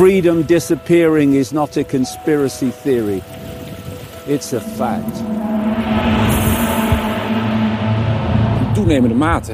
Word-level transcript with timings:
Freedom 0.00 0.46
disappearing 0.46 1.34
is 1.34 1.50
not 1.50 1.76
a 1.76 1.84
conspiracy 1.84 2.70
theory. 2.82 3.22
It's 4.26 4.52
a 4.52 4.60
fact. 4.60 5.18
In 8.66 8.72
toenemende 8.74 9.14
mate 9.14 9.52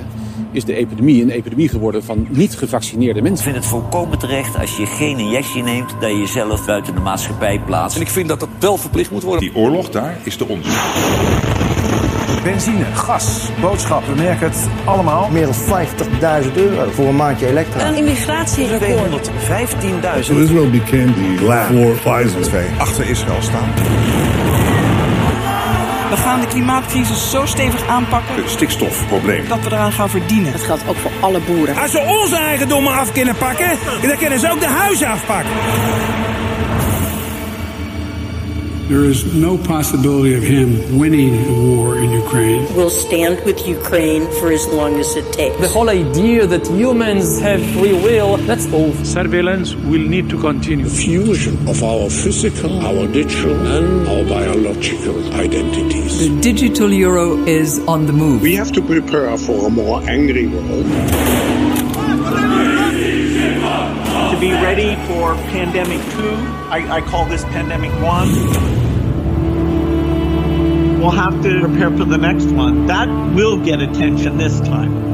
is 0.52 0.64
de 0.64 0.74
epidemie 0.74 1.22
een 1.22 1.30
epidemie 1.30 1.69
geworden 1.69 2.05
van 2.05 2.27
niet 2.30 2.56
gevaccineerde 2.59 3.22
mensen. 3.22 3.46
Ik 3.46 3.52
vind 3.52 3.64
het 3.64 3.66
volkomen 3.66 4.19
terecht 4.19 4.59
als 4.59 4.77
je 4.77 4.86
geen 4.86 5.19
injectie 5.19 5.62
neemt... 5.62 5.91
dat 6.00 6.10
je 6.10 6.19
jezelf 6.19 6.66
buiten 6.66 6.94
de 6.94 7.00
maatschappij 7.00 7.60
plaatst. 7.60 7.97
En 7.97 8.02
ik 8.02 8.08
vind 8.08 8.28
dat 8.28 8.41
dat 8.41 8.48
wel 8.58 8.77
verplicht 8.77 9.10
moet 9.10 9.22
worden. 9.22 9.41
Die 9.41 9.56
oorlog 9.56 9.91
daar 9.91 10.19
is 10.22 10.36
de 10.36 10.48
onze. 10.48 10.70
Benzine, 12.42 12.84
gas, 12.94 13.50
boodschappen, 13.60 14.16
we 14.16 14.22
merken 14.22 14.46
het 14.46 14.68
allemaal. 14.84 15.28
Meer 15.32 15.46
dan 15.46 15.84
50.000 16.44 16.52
euro 16.54 16.90
voor 16.90 17.06
een 17.08 17.16
maandje 17.16 17.46
elektra. 17.46 17.86
Een 17.86 17.94
immigratierecord. 17.94 19.30
215.000. 19.30 20.36
Israel 20.36 20.70
became 20.70 21.12
the 21.12 21.66
for 21.68 21.94
Pfizer. 21.94 22.42
Twee 22.42 22.66
achter 22.78 23.08
Israël 23.08 23.42
staan. 23.42 23.68
We 26.10 26.16
gaan 26.16 26.40
de 26.40 26.46
klimaatcrisis 26.46 27.30
zo 27.30 27.46
stevig 27.46 27.86
aanpakken 27.88 28.34
Het 28.34 28.50
stikstofprobleem. 28.50 29.48
dat 29.48 29.58
we 29.60 29.66
eraan 29.66 29.92
gaan 29.92 30.10
verdienen. 30.10 30.52
Dat 30.52 30.62
geldt 30.62 30.82
ook 30.88 30.96
voor 30.96 31.10
alle 31.20 31.40
boeren. 31.40 31.77
Als 31.77 31.90
ze 31.90 31.98
onze 32.22 32.36
eigendommen 32.36 32.92
af 32.92 33.12
kunnen 33.12 33.36
pakken, 33.36 33.70
dan 34.02 34.16
kunnen 34.16 34.38
ze 34.38 34.50
ook 34.50 34.61
de 34.61 34.66
huizen 34.66 35.06
afpakken. 35.08 35.50
There 38.89 39.05
is 39.05 39.34
no 39.34 39.59
possibility 39.59 40.34
of 40.37 40.45
him 40.45 40.97
winning 40.97 41.33
the 41.45 41.75
war 41.75 41.98
in 41.98 42.12
Ukraine. 42.12 42.73
We'll 42.77 42.89
stand 42.89 43.45
with 43.45 43.67
Ukraine 43.67 44.31
for 44.39 44.53
as 44.53 44.65
long 44.69 45.01
as 45.01 45.17
it 45.17 45.33
takes. 45.33 45.56
The 45.61 45.67
whole 45.67 45.91
idea 45.91 46.47
that 46.47 46.69
humans 46.69 47.41
have 47.41 47.61
free 47.75 47.95
will, 47.95 48.37
that's 48.37 48.67
over. 48.73 49.05
Surveillance 49.05 49.75
will 49.75 50.07
need 50.14 50.31
to 50.31 50.41
continue. 50.41 50.89
Fusion 50.89 51.67
of 51.67 51.83
our 51.83 52.09
physical, 52.09 52.79
our 52.87 53.09
digital, 53.09 53.57
and 53.77 54.07
our 54.07 54.23
biological 54.23 55.34
identities. 55.34 56.20
The 56.20 56.41
digital 56.41 56.92
euro 56.92 57.39
is 57.45 57.81
on 57.89 58.07
the 58.07 58.12
move. 58.12 58.41
We 58.41 58.55
have 58.55 58.70
to 58.70 58.83
prepare 58.83 59.37
for 59.37 59.67
a 59.67 59.70
more 59.70 60.01
angry 60.09 60.47
world. 60.47 61.55
To 64.37 64.41
be 64.41 64.53
ready 64.53 64.95
for 65.06 65.34
pandemic 65.51 66.01
two. 66.12 66.34
I, 66.69 66.97
I 66.97 67.01
call 67.01 67.25
this 67.25 67.42
pandemic 67.45 67.91
one. 68.03 68.29
We'll 71.01 71.11
have 71.11 71.42
to 71.42 71.61
prepare 71.61 71.91
for 71.91 72.05
the 72.05 72.19
next 72.19 72.47
one. 72.47 72.87
That 72.87 73.09
will 73.34 73.64
get 73.64 73.81
attention 73.81 74.37
this 74.37 74.61
time. 74.61 75.05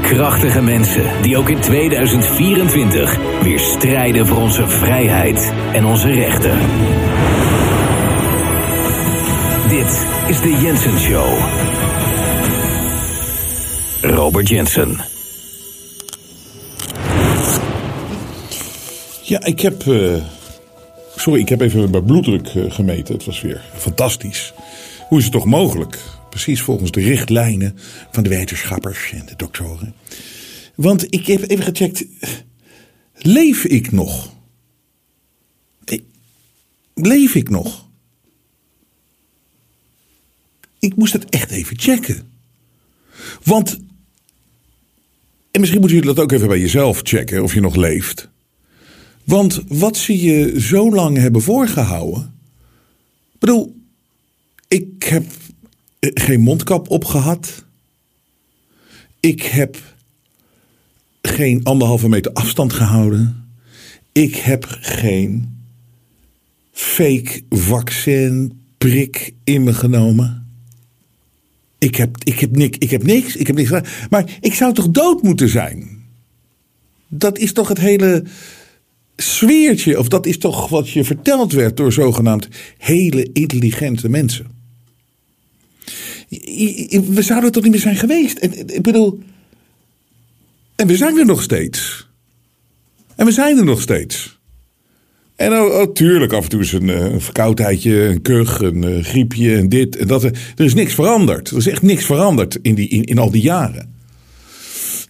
Krachtige 0.00 0.62
mensen 0.62 1.22
die 1.22 1.36
ook 1.36 1.48
in 1.48 1.60
2024 1.60 3.16
weer 3.42 3.58
strijden 3.58 4.26
voor 4.26 4.36
onze 4.40 4.68
vrijheid 4.68 5.52
en 5.72 5.84
onze 5.84 6.10
rechten. 6.10 6.58
Dit 9.68 10.06
is 10.28 10.40
de 10.40 10.58
Jensen 10.62 10.98
Show. 10.98 11.38
Robert 14.02 14.48
Jensen. 14.48 15.00
Ja, 19.22 19.44
ik 19.44 19.60
heb. 19.60 19.86
eh, 19.86 20.14
sorry, 21.16 21.40
ik 21.40 21.48
heb 21.48 21.60
even 21.60 21.90
mijn 21.90 22.04
bloeddruk 22.04 22.46
eh, 22.48 22.62
gemeten. 22.68 23.14
Het 23.14 23.24
was 23.24 23.40
weer 23.40 23.60
fantastisch. 23.76 24.52
Hoe 25.14 25.22
is 25.22 25.28
het 25.28 25.38
toch 25.38 25.50
mogelijk? 25.50 25.98
Precies 26.30 26.62
volgens 26.62 26.90
de 26.90 27.00
richtlijnen 27.00 27.78
van 28.10 28.22
de 28.22 28.28
wetenschappers 28.28 29.12
en 29.12 29.26
de 29.26 29.36
doktoren. 29.36 29.94
Want 30.74 31.14
ik 31.14 31.26
heb 31.26 31.48
even 31.50 31.64
gecheckt. 31.64 32.04
Leef 33.14 33.64
ik 33.64 33.92
nog? 33.92 34.32
Leef 36.94 37.34
ik 37.34 37.48
nog? 37.48 37.88
Ik 40.78 40.96
moest 40.96 41.12
het 41.12 41.28
echt 41.28 41.50
even 41.50 41.78
checken. 41.78 42.32
Want. 43.42 43.78
En 45.50 45.60
misschien 45.60 45.80
moeten 45.80 45.98
jullie 45.98 46.14
dat 46.14 46.24
ook 46.24 46.32
even 46.32 46.48
bij 46.48 46.60
jezelf 46.60 47.00
checken 47.02 47.42
of 47.42 47.54
je 47.54 47.60
nog 47.60 47.74
leeft. 47.74 48.28
Want 49.24 49.62
wat 49.68 49.96
ze 49.96 50.20
je 50.20 50.60
zo 50.60 50.90
lang 50.90 51.16
hebben 51.16 51.42
voorgehouden. 51.42 52.34
Ik 53.32 53.40
bedoel, 53.40 53.82
ik 54.74 55.02
heb 55.02 55.24
eh, 55.98 56.10
geen 56.14 56.40
mondkap 56.40 56.90
opgehad. 56.90 57.64
Ik 59.20 59.42
heb 59.42 59.76
geen 61.22 61.64
anderhalve 61.64 62.08
meter 62.08 62.32
afstand 62.32 62.72
gehouden. 62.72 63.48
Ik 64.12 64.36
heb 64.36 64.66
geen 64.68 65.58
fake 66.72 67.42
vaccin 67.48 68.60
prik 68.78 69.34
in 69.44 69.62
me 69.62 69.74
genomen. 69.74 70.46
Ik 71.78 71.94
heb, 71.96 72.16
ik 72.24 72.38
heb, 72.40 72.56
nik, 72.56 72.76
ik 72.76 72.90
heb 72.90 73.02
niks. 73.02 73.36
Ik 73.36 73.46
heb 73.46 73.56
niks. 73.56 73.70
Maar 74.10 74.38
ik 74.40 74.54
zou 74.54 74.74
toch 74.74 74.88
dood 74.88 75.22
moeten 75.22 75.48
zijn? 75.48 76.04
Dat 77.08 77.38
is 77.38 77.52
toch 77.52 77.68
het 77.68 77.78
hele 77.78 78.24
sfeertje, 79.16 79.98
of 79.98 80.08
dat 80.08 80.26
is 80.26 80.38
toch 80.38 80.68
wat 80.68 80.90
je 80.90 81.04
verteld 81.04 81.52
werd 81.52 81.76
door 81.76 81.92
zogenaamd 81.92 82.48
hele 82.78 83.30
intelligente 83.32 84.08
mensen. 84.08 84.54
We 87.08 87.22
zouden 87.22 87.52
toch 87.52 87.62
niet 87.62 87.72
meer 87.72 87.80
zijn 87.80 87.96
geweest? 87.96 88.38
En, 88.38 88.74
ik 88.74 88.82
bedoel. 88.82 89.22
En 90.76 90.86
we 90.86 90.96
zijn 90.96 91.18
er 91.18 91.26
nog 91.26 91.42
steeds. 91.42 92.08
En 93.16 93.26
we 93.26 93.32
zijn 93.32 93.58
er 93.58 93.64
nog 93.64 93.80
steeds. 93.80 94.38
En 95.36 95.52
oh, 95.52 95.80
oh, 95.80 95.92
tuurlijk, 95.92 96.32
af 96.32 96.42
en 96.42 96.48
toe 96.48 96.60
is 96.60 96.72
een, 96.72 96.90
eh, 96.90 97.00
een 97.00 97.20
verkoudheidje, 97.20 98.04
een 98.04 98.22
kuch, 98.22 98.60
een 98.60 98.84
eh, 98.84 99.04
griepje 99.04 99.56
en 99.56 99.68
dit 99.68 99.96
en 99.96 100.06
dat. 100.06 100.24
Er 100.24 100.34
is 100.56 100.74
niks 100.74 100.94
veranderd. 100.94 101.50
Er 101.50 101.56
is 101.56 101.66
echt 101.66 101.82
niks 101.82 102.04
veranderd 102.04 102.58
in, 102.62 102.74
die, 102.74 102.88
in 102.88 103.18
al 103.18 103.30
die 103.30 103.42
jaren. 103.42 103.93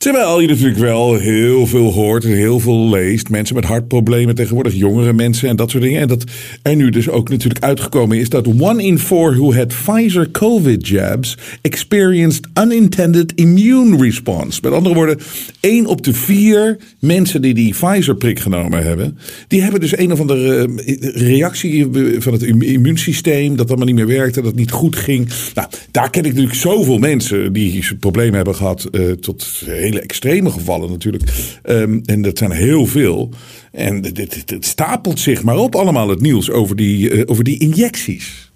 Terwijl 0.04 0.41
je 0.41 0.48
natuurlijk 0.48 0.78
wel 0.78 1.15
heel 1.15 1.66
veel 1.66 1.92
hoort 1.92 2.25
en 2.25 2.31
heel 2.31 2.60
veel 2.60 2.91
leest. 2.91 3.28
Mensen 3.28 3.54
met 3.54 3.65
hartproblemen 3.65 4.34
tegenwoordig, 4.34 4.75
jongere 4.75 5.12
mensen 5.12 5.48
en 5.48 5.56
dat 5.56 5.70
soort 5.70 5.82
dingen. 5.82 6.00
En 6.00 6.09
dat 6.09 6.25
er 6.62 6.76
nu 6.76 6.91
dus 6.91 7.09
ook 7.09 7.28
natuurlijk 7.28 7.65
uitgekomen 7.65 8.19
is 8.19 8.28
dat 8.28 8.47
one 8.59 8.82
in 8.82 8.98
four 8.98 9.37
who 9.37 9.54
had 9.54 9.66
Pfizer 9.66 10.31
COVID 10.31 10.88
jabs 10.88 11.38
experienced 11.60 12.47
unintended 12.60 13.32
immune 13.34 13.97
response. 14.03 14.60
Met 14.62 14.72
andere 14.72 14.94
woorden, 14.94 15.19
één 15.60 15.87
op 15.87 16.03
de 16.03 16.12
vier 16.12 16.76
mensen 16.98 17.43
die 17.43 17.54
die 17.54 17.75
Pfizer 17.75 18.16
prik 18.16 18.38
genomen 18.38 18.82
hebben, 18.82 19.19
die 19.48 19.62
hebben 19.62 19.81
dus 19.81 19.98
een 19.98 20.12
of 20.12 20.20
andere 20.20 20.69
eh, 20.84 21.28
reactie 21.28 21.87
van 22.19 22.32
het 22.32 22.43
immu- 22.43 22.66
immuunsysteem 22.66 23.56
dat 23.56 23.69
allemaal 23.69 23.87
niet 23.87 23.97
meer 23.97 24.06
werkte, 24.06 24.41
dat 24.41 24.50
het 24.50 24.60
niet 24.60 24.70
goed 24.70 24.97
ging. 24.97 25.28
Nou, 25.54 25.69
daar 25.91 26.11
ken 26.11 26.25
ik 26.25 26.31
natuurlijk 26.31 26.56
zoveel 26.56 26.99
mensen 26.99 27.52
die 27.52 27.96
problemen 28.00 28.34
hebben 28.34 28.55
gehad 28.55 28.84
eh, 28.84 29.11
tot 29.11 29.62
hele 29.67 29.94
extreme 30.00 30.50
gevallen 30.50 30.91
natuurlijk. 30.91 31.56
Ehm, 31.62 32.00
en 32.05 32.23
dat 32.23 32.38
zijn 32.38 32.50
heel 32.50 32.87
veel. 32.87 33.31
En 33.73 34.05
het 34.46 34.64
stapelt 34.64 35.20
zich 35.20 35.43
maar 35.43 35.56
op 35.56 35.75
allemaal 35.75 36.08
het 36.08 36.20
nieuws 36.20 36.50
over 36.50 36.76
die, 36.76 37.11
eh, 37.11 37.23
over 37.26 37.44
die 37.44 37.58
injecties. 37.58 38.50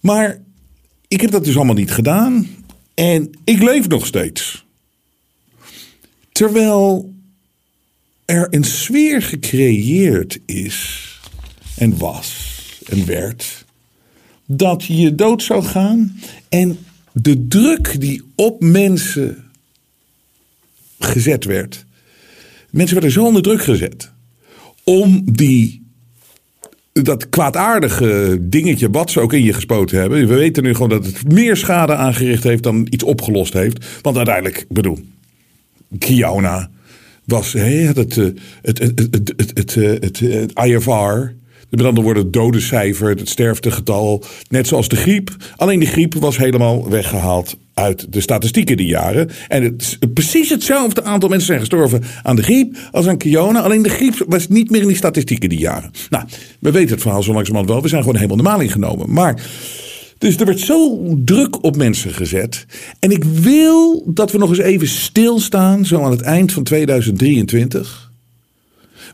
Maar 0.00 0.40
ik 1.08 1.20
heb 1.20 1.30
dat 1.30 1.44
dus 1.44 1.56
allemaal 1.56 1.74
niet 1.74 1.92
gedaan. 1.92 2.46
En 2.94 3.30
ik 3.44 3.62
leef 3.62 3.88
nog 3.88 4.06
steeds. 4.06 4.64
Terwijl 6.32 7.14
er 8.24 8.46
een 8.50 8.64
sfeer 8.64 9.22
gecreëerd 9.22 10.38
is 10.46 11.08
en 11.76 11.98
was 11.98 12.52
en 12.88 13.06
werd 13.06 13.64
dat 14.46 14.84
je 14.84 15.14
dood 15.14 15.42
zou 15.42 15.62
gaan 15.62 16.20
en 16.48 16.78
de 17.12 17.48
druk 17.48 18.00
die 18.00 18.22
op 18.34 18.60
mensen 18.60 19.43
gezet 21.04 21.44
werd. 21.44 21.84
Mensen 22.70 22.94
werden 22.94 23.12
zo 23.12 23.24
onder 23.24 23.42
druk 23.42 23.62
gezet 23.62 24.12
om 24.84 25.22
die 25.24 25.82
dat 27.02 27.28
kwaadaardige 27.28 28.38
dingetje 28.40 28.90
wat 28.90 29.10
ze 29.10 29.20
ook 29.20 29.32
in 29.32 29.42
je 29.42 29.52
gespoten 29.52 29.98
hebben. 29.98 30.28
We 30.28 30.34
weten 30.34 30.62
nu 30.62 30.72
gewoon 30.72 30.88
dat 30.88 31.06
het 31.06 31.32
meer 31.32 31.56
schade 31.56 31.94
aangericht 31.94 32.42
heeft 32.42 32.62
dan 32.62 32.86
iets 32.90 33.04
opgelost 33.04 33.52
heeft. 33.52 33.86
Want 34.02 34.16
uiteindelijk, 34.16 34.66
bedoel, 34.68 34.98
Kiona 35.98 36.70
was 37.24 37.52
hè, 37.52 37.60
het, 37.62 37.96
het, 37.96 38.18
eh, 38.18 38.24
het, 38.62 38.78
het, 38.78 39.08
het, 39.36 39.50
het, 39.54 39.76
eh, 39.76 39.94
eh, 39.94 40.40
het 40.40 40.52
IFR. 40.64 41.32
Met 41.70 41.84
andere 41.84 42.02
woorden, 42.02 42.22
het 42.22 42.32
dodencijfer, 42.32 43.08
het 43.08 43.28
sterftegetal. 43.28 44.24
Net 44.48 44.66
zoals 44.66 44.88
de 44.88 44.96
griep. 44.96 45.36
Alleen 45.56 45.80
de 45.80 45.86
griep 45.86 46.14
was 46.14 46.36
helemaal 46.36 46.88
weggehaald 46.90 47.56
uit 47.74 48.12
de 48.12 48.20
statistieken 48.20 48.76
die 48.76 48.86
jaren. 48.86 49.30
En 49.48 49.62
het, 49.62 49.98
precies 50.14 50.50
hetzelfde 50.50 51.04
aantal 51.04 51.28
mensen 51.28 51.46
zijn 51.46 51.58
gestorven 51.58 52.02
aan 52.22 52.36
de 52.36 52.42
griep 52.42 52.76
als 52.90 53.06
aan 53.06 53.16
Kiona. 53.16 53.60
Alleen 53.60 53.82
de 53.82 53.88
griep 53.88 54.24
was 54.28 54.48
niet 54.48 54.70
meer 54.70 54.80
in 54.80 54.86
die 54.86 54.96
statistieken 54.96 55.48
die 55.48 55.58
jaren. 55.58 55.90
Nou, 56.10 56.24
we 56.58 56.70
weten 56.70 56.90
het 56.90 57.02
verhaal 57.02 57.22
zo 57.22 57.32
langzamerhand 57.32 57.72
wel. 57.72 57.82
We 57.82 57.88
zijn 57.88 58.00
gewoon 58.00 58.16
helemaal 58.16 58.36
de 58.36 58.42
maling 58.42 58.72
genomen. 58.72 59.12
Maar... 59.12 59.42
Dus 60.18 60.36
er 60.36 60.46
werd 60.46 60.60
zo 60.60 60.98
druk 61.24 61.64
op 61.64 61.76
mensen 61.76 62.14
gezet. 62.14 62.66
En 62.98 63.10
ik 63.10 63.24
wil 63.24 64.02
dat 64.06 64.32
we 64.32 64.38
nog 64.38 64.48
eens 64.48 64.58
even 64.58 64.88
stilstaan, 64.88 65.86
zo 65.86 66.02
aan 66.02 66.10
het 66.10 66.20
eind 66.20 66.52
van 66.52 66.62
2023. 66.62 68.03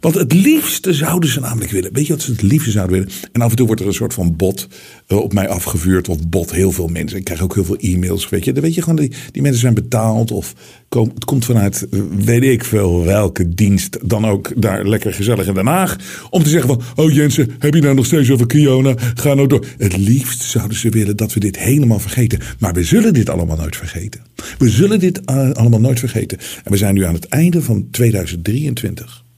Want 0.01 0.15
het 0.15 0.33
liefste 0.33 0.95
zouden 0.95 1.31
ze 1.31 1.41
namelijk 1.41 1.71
willen. 1.71 1.93
Weet 1.93 2.07
je 2.07 2.13
wat 2.13 2.23
ze 2.23 2.31
het 2.31 2.43
liefste 2.43 2.71
zouden 2.71 2.99
willen? 2.99 3.13
En 3.33 3.41
af 3.41 3.51
en 3.51 3.57
toe 3.57 3.67
wordt 3.67 3.81
er 3.81 3.87
een 3.87 3.95
soort 3.95 4.15
van 4.15 4.37
bot 4.37 4.69
uh, 5.09 5.19
op 5.19 5.33
mij 5.33 5.49
afgevuurd. 5.49 6.09
Of 6.09 6.29
bot 6.29 6.53
heel 6.53 6.73
veel 6.73 6.89
mensen. 6.89 7.19
Ik 7.19 7.25
krijg 7.25 7.43
ook 7.43 7.55
heel 7.55 7.65
veel 7.65 7.77
e-mails. 7.77 8.29
Weet 8.29 8.45
je, 8.45 8.53
dan 8.53 8.63
weet 8.63 8.75
je 8.75 8.83
gewoon, 8.83 8.97
die, 8.97 9.13
die 9.33 9.43
mensen 9.43 9.61
zijn 9.61 9.75
betaald. 9.75 10.31
Of 10.31 10.55
kom, 10.89 11.11
het 11.15 11.25
komt 11.25 11.45
vanuit, 11.45 11.87
uh, 11.91 12.03
weet 12.11 12.43
ik 12.43 12.65
veel, 12.65 13.05
welke 13.05 13.49
dienst 13.49 13.99
dan 14.09 14.27
ook 14.27 14.63
daar 14.63 14.87
lekker 14.87 15.15
gezellig 15.15 15.47
in 15.47 15.55
Den 15.55 15.67
Haag. 15.67 15.97
Om 16.31 16.43
te 16.43 16.49
zeggen 16.49 16.69
van, 16.69 16.83
oh 17.05 17.13
Jensen, 17.13 17.51
heb 17.59 17.75
je 17.75 17.81
nou 17.81 17.95
nog 17.95 18.07
steeds 18.07 18.31
over 18.31 18.47
Kiona? 18.47 18.95
Ga 19.15 19.35
nou 19.35 19.49
door. 19.49 19.67
Het 19.79 19.97
liefst 19.97 20.43
zouden 20.43 20.77
ze 20.77 20.89
willen 20.89 21.17
dat 21.17 21.33
we 21.33 21.41
dit 21.41 21.59
helemaal 21.59 22.01
vergeten. 22.01 22.39
Maar 22.59 22.73
we 22.73 22.85
zullen 22.85 23.15
dit 23.15 23.31
allemaal 23.31 23.57
nooit 23.57 23.77
vergeten. 23.77 24.21
We 24.59 24.69
zullen 24.69 24.99
dit 24.99 25.21
uh, 25.31 25.51
allemaal 25.51 25.81
nooit 25.81 25.99
vergeten. 25.99 26.39
En 26.65 26.71
we 26.71 26.77
zijn 26.77 26.95
nu 26.95 27.05
aan 27.05 27.15
het 27.15 27.29
einde 27.29 27.63
van 27.63 27.89
2023. 27.91 29.29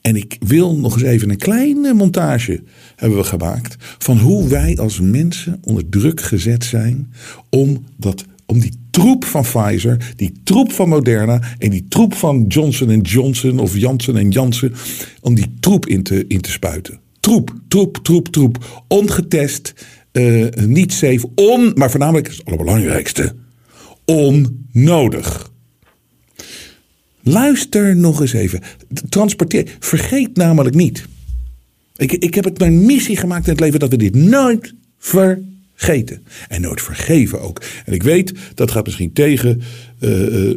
En 0.00 0.16
ik 0.16 0.36
wil 0.40 0.76
nog 0.76 0.94
eens 0.94 1.02
even 1.02 1.30
een 1.30 1.36
kleine 1.36 1.92
montage 1.92 2.62
hebben 2.96 3.18
we 3.18 3.24
gemaakt 3.24 3.76
van 3.98 4.18
hoe 4.18 4.48
wij 4.48 4.76
als 4.76 5.00
mensen 5.00 5.58
onder 5.62 5.88
druk 5.88 6.20
gezet 6.20 6.64
zijn 6.64 7.12
om 7.50 7.84
dat 7.96 8.24
om 8.46 8.60
die 8.60 8.72
troep 8.90 9.24
van 9.24 9.42
Pfizer, 9.42 10.12
die 10.16 10.32
troep 10.44 10.72
van 10.72 10.88
Moderna 10.88 11.40
en 11.58 11.70
die 11.70 11.86
troep 11.88 12.14
van 12.14 12.44
Johnson 12.48 13.00
Johnson 13.00 13.58
of 13.58 13.76
Janssen 13.76 14.16
en 14.16 14.30
Janssen, 14.30 14.72
om 15.20 15.34
die 15.34 15.54
troep 15.60 15.86
in 15.86 16.02
te, 16.02 16.24
in 16.28 16.40
te 16.40 16.50
spuiten. 16.50 17.00
Troep, 17.20 17.54
troep, 17.68 17.98
troep, 18.02 18.28
troep. 18.28 18.84
Ongetest, 18.88 19.74
uh, 20.12 20.48
niet 20.66 20.92
safe, 20.92 21.28
on, 21.34 21.72
maar 21.74 21.90
voornamelijk, 21.90 22.28
het 22.28 22.44
allerbelangrijkste, 22.44 23.34
onnodig. 24.04 25.51
Luister 27.22 27.96
nog 27.96 28.20
eens 28.20 28.32
even. 28.32 28.60
Transporteer. 29.08 29.76
Vergeet 29.78 30.36
namelijk 30.36 30.74
niet. 30.74 31.06
Ik, 31.96 32.12
ik 32.12 32.34
heb 32.34 32.44
het 32.44 32.58
mijn 32.58 32.84
missie 32.84 33.16
gemaakt 33.16 33.46
in 33.46 33.52
het 33.52 33.60
leven 33.60 33.80
dat 33.80 33.90
we 33.90 33.96
dit 33.96 34.14
nooit 34.14 34.74
vergeten. 34.98 36.22
En 36.48 36.60
nooit 36.60 36.82
vergeven 36.82 37.40
ook. 37.40 37.62
En 37.84 37.92
ik 37.92 38.02
weet, 38.02 38.32
dat 38.54 38.70
gaat 38.70 38.84
misschien 38.84 39.12
tegen 39.12 39.62
uh, 40.00 40.32
uh, 40.32 40.54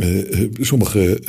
uh, 0.00 0.48
sommige 0.60 1.22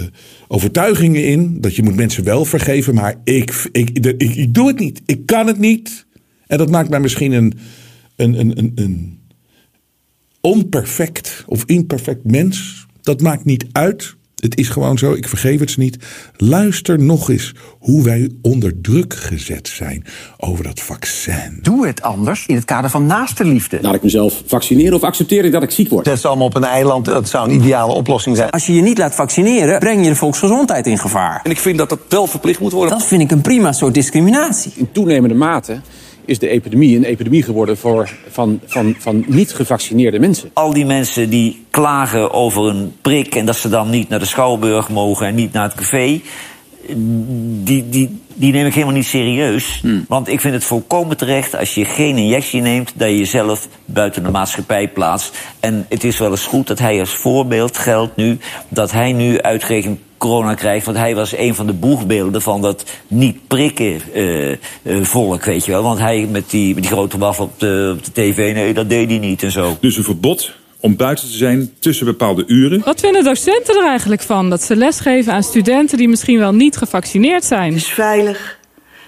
overtuigingen 0.47 1.25
in. 1.25 1.61
Dat 1.61 1.75
je 1.75 1.83
moet 1.83 1.95
mensen 1.95 2.23
wel 2.23 2.45
vergeven. 2.45 2.95
Maar 2.95 3.15
ik, 3.23 3.67
ik, 3.71 3.89
ik, 3.89 4.35
ik, 4.35 4.53
doe 4.53 4.67
het 4.67 4.79
niet. 4.79 5.01
Ik 5.05 5.25
kan 5.25 5.47
het 5.47 5.59
niet. 5.59 6.05
En 6.47 6.57
dat 6.57 6.69
maakt 6.69 6.89
mij 6.89 6.99
misschien 6.99 7.31
een, 7.31 7.53
een, 8.15 8.39
een, 8.39 8.57
een, 8.57 8.71
een 8.75 9.19
onperfect 10.41 11.43
of 11.47 11.63
imperfect 11.65 12.23
mens. 12.23 12.85
Dat 13.01 13.21
maakt 13.21 13.45
niet 13.45 13.65
uit. 13.71 14.16
Het 14.37 14.57
is 14.57 14.69
gewoon 14.69 14.97
zo, 14.97 15.13
ik 15.13 15.27
vergeef 15.27 15.59
het 15.59 15.71
ze 15.71 15.79
niet. 15.79 15.97
Luister 16.35 16.99
nog 16.99 17.29
eens 17.29 17.53
hoe 17.79 18.03
wij 18.03 18.31
onder 18.41 18.81
druk 18.81 19.13
gezet 19.13 19.67
zijn 19.67 20.05
over 20.37 20.63
dat 20.63 20.79
vaccin. 20.79 21.59
Doe 21.61 21.87
het 21.87 22.01
anders 22.01 22.45
in 22.45 22.55
het 22.55 22.65
kader 22.65 22.89
van 22.89 23.05
naaste 23.05 23.45
liefde. 23.45 23.79
Laat 23.81 23.95
ik 23.95 24.03
mezelf 24.03 24.43
vaccineren 24.45 24.93
of 24.93 25.03
accepteer 25.03 25.45
ik 25.45 25.51
dat 25.51 25.63
ik 25.63 25.71
ziek 25.71 25.89
word? 25.89 26.05
Dat 26.05 26.17
is 26.17 26.25
allemaal 26.25 26.45
op 26.45 26.55
een 26.55 26.63
eiland, 26.63 27.05
dat 27.05 27.29
zou 27.29 27.49
een 27.49 27.55
ideale 27.55 27.93
oplossing 27.93 28.35
zijn. 28.35 28.49
Als 28.49 28.65
je 28.65 28.73
je 28.73 28.81
niet 28.81 28.97
laat 28.97 29.15
vaccineren, 29.15 29.79
breng 29.79 30.03
je 30.03 30.09
de 30.09 30.15
volksgezondheid 30.15 30.87
in 30.87 30.97
gevaar. 30.97 31.41
En 31.43 31.51
ik 31.51 31.59
vind 31.59 31.77
dat 31.77 31.89
dat 31.89 31.99
wel 32.09 32.27
verplicht 32.27 32.59
moet 32.59 32.71
worden. 32.71 32.97
Dat 32.97 33.07
vind 33.07 33.21
ik 33.21 33.31
een 33.31 33.41
prima 33.41 33.71
soort 33.71 33.93
discriminatie. 33.93 34.71
In 34.75 34.91
toenemende 34.91 35.35
mate 35.35 35.81
is 36.27 36.39
de 36.39 36.47
epidemie 36.47 36.95
een 36.95 37.03
epidemie 37.03 37.43
geworden 37.43 37.77
voor, 37.77 38.09
van, 38.29 38.59
van, 38.65 38.95
van 38.97 39.23
niet 39.27 39.53
gevaccineerde 39.53 40.19
mensen. 40.19 40.49
Al 40.53 40.73
die 40.73 40.85
mensen 40.85 41.29
die 41.29 41.65
klagen 41.69 42.31
over 42.31 42.67
een 42.67 42.93
prik 43.01 43.35
en 43.35 43.45
dat 43.45 43.55
ze 43.55 43.69
dan 43.69 43.89
niet 43.89 44.09
naar 44.09 44.19
de 44.19 44.25
schouwburg 44.25 44.89
mogen 44.89 45.27
en 45.27 45.35
niet 45.35 45.53
naar 45.53 45.63
het 45.63 45.75
café. 45.75 46.21
Die, 47.63 47.89
die, 47.89 48.19
die 48.33 48.51
neem 48.51 48.65
ik 48.65 48.73
helemaal 48.73 48.95
niet 48.95 49.05
serieus. 49.05 49.79
Hmm. 49.81 50.05
Want 50.07 50.27
ik 50.27 50.41
vind 50.41 50.53
het 50.53 50.63
volkomen 50.63 51.17
terecht 51.17 51.55
als 51.55 51.75
je 51.75 51.85
geen 51.85 52.17
injectie 52.17 52.61
neemt, 52.61 52.93
dat 52.95 53.09
je 53.09 53.17
jezelf 53.17 53.67
buiten 53.85 54.23
de 54.23 54.31
maatschappij 54.31 54.87
plaatst. 54.87 55.37
En 55.59 55.85
het 55.89 56.03
is 56.03 56.19
wel 56.19 56.31
eens 56.31 56.45
goed 56.45 56.67
dat 56.67 56.79
hij 56.79 56.99
als 56.99 57.15
voorbeeld 57.15 57.77
geldt 57.77 58.15
nu, 58.15 58.37
dat 58.69 58.91
hij 58.91 59.11
nu 59.11 59.41
uitgerekend 59.41 59.99
corona 60.17 60.53
krijgt. 60.53 60.85
Want 60.85 60.97
hij 60.97 61.15
was 61.15 61.37
een 61.37 61.55
van 61.55 61.67
de 61.67 61.73
boegbeelden 61.73 62.41
van 62.41 62.61
dat 62.61 62.83
niet 63.07 63.47
prikken 63.47 64.01
uh, 64.13 64.49
uh, 64.49 64.55
volk, 65.01 65.43
weet 65.43 65.65
je 65.65 65.71
wel. 65.71 65.83
Want 65.83 65.99
hij 65.99 66.27
met 66.31 66.49
die, 66.49 66.73
met 66.73 66.83
die 66.83 66.91
grote 66.91 67.17
waf 67.17 67.39
op 67.39 67.59
de, 67.59 67.93
op 67.97 68.05
de 68.05 68.11
tv, 68.11 68.53
nee, 68.53 68.73
dat 68.73 68.89
deed 68.89 69.09
hij 69.09 69.19
niet 69.19 69.43
en 69.43 69.51
zo. 69.51 69.77
Dus 69.79 69.97
een 69.97 70.03
verbod 70.03 70.53
om 70.79 70.95
buiten 70.95 71.27
te 71.27 71.37
zijn 71.37 71.71
tussen 71.79 72.05
bepaalde 72.05 72.43
uren. 72.47 72.81
Wat 72.85 72.99
vinden 72.99 73.23
docenten 73.23 73.77
er 73.77 73.87
eigenlijk 73.87 74.21
van? 74.21 74.49
Dat 74.49 74.63
ze 74.63 74.75
lesgeven 74.75 75.33
aan 75.33 75.43
studenten 75.43 75.97
die 75.97 76.09
misschien 76.09 76.39
wel 76.39 76.53
niet 76.53 76.77
gevaccineerd 76.77 77.45
zijn. 77.45 77.73
Het 77.73 77.81
is 77.81 77.87
veilig 77.87 78.56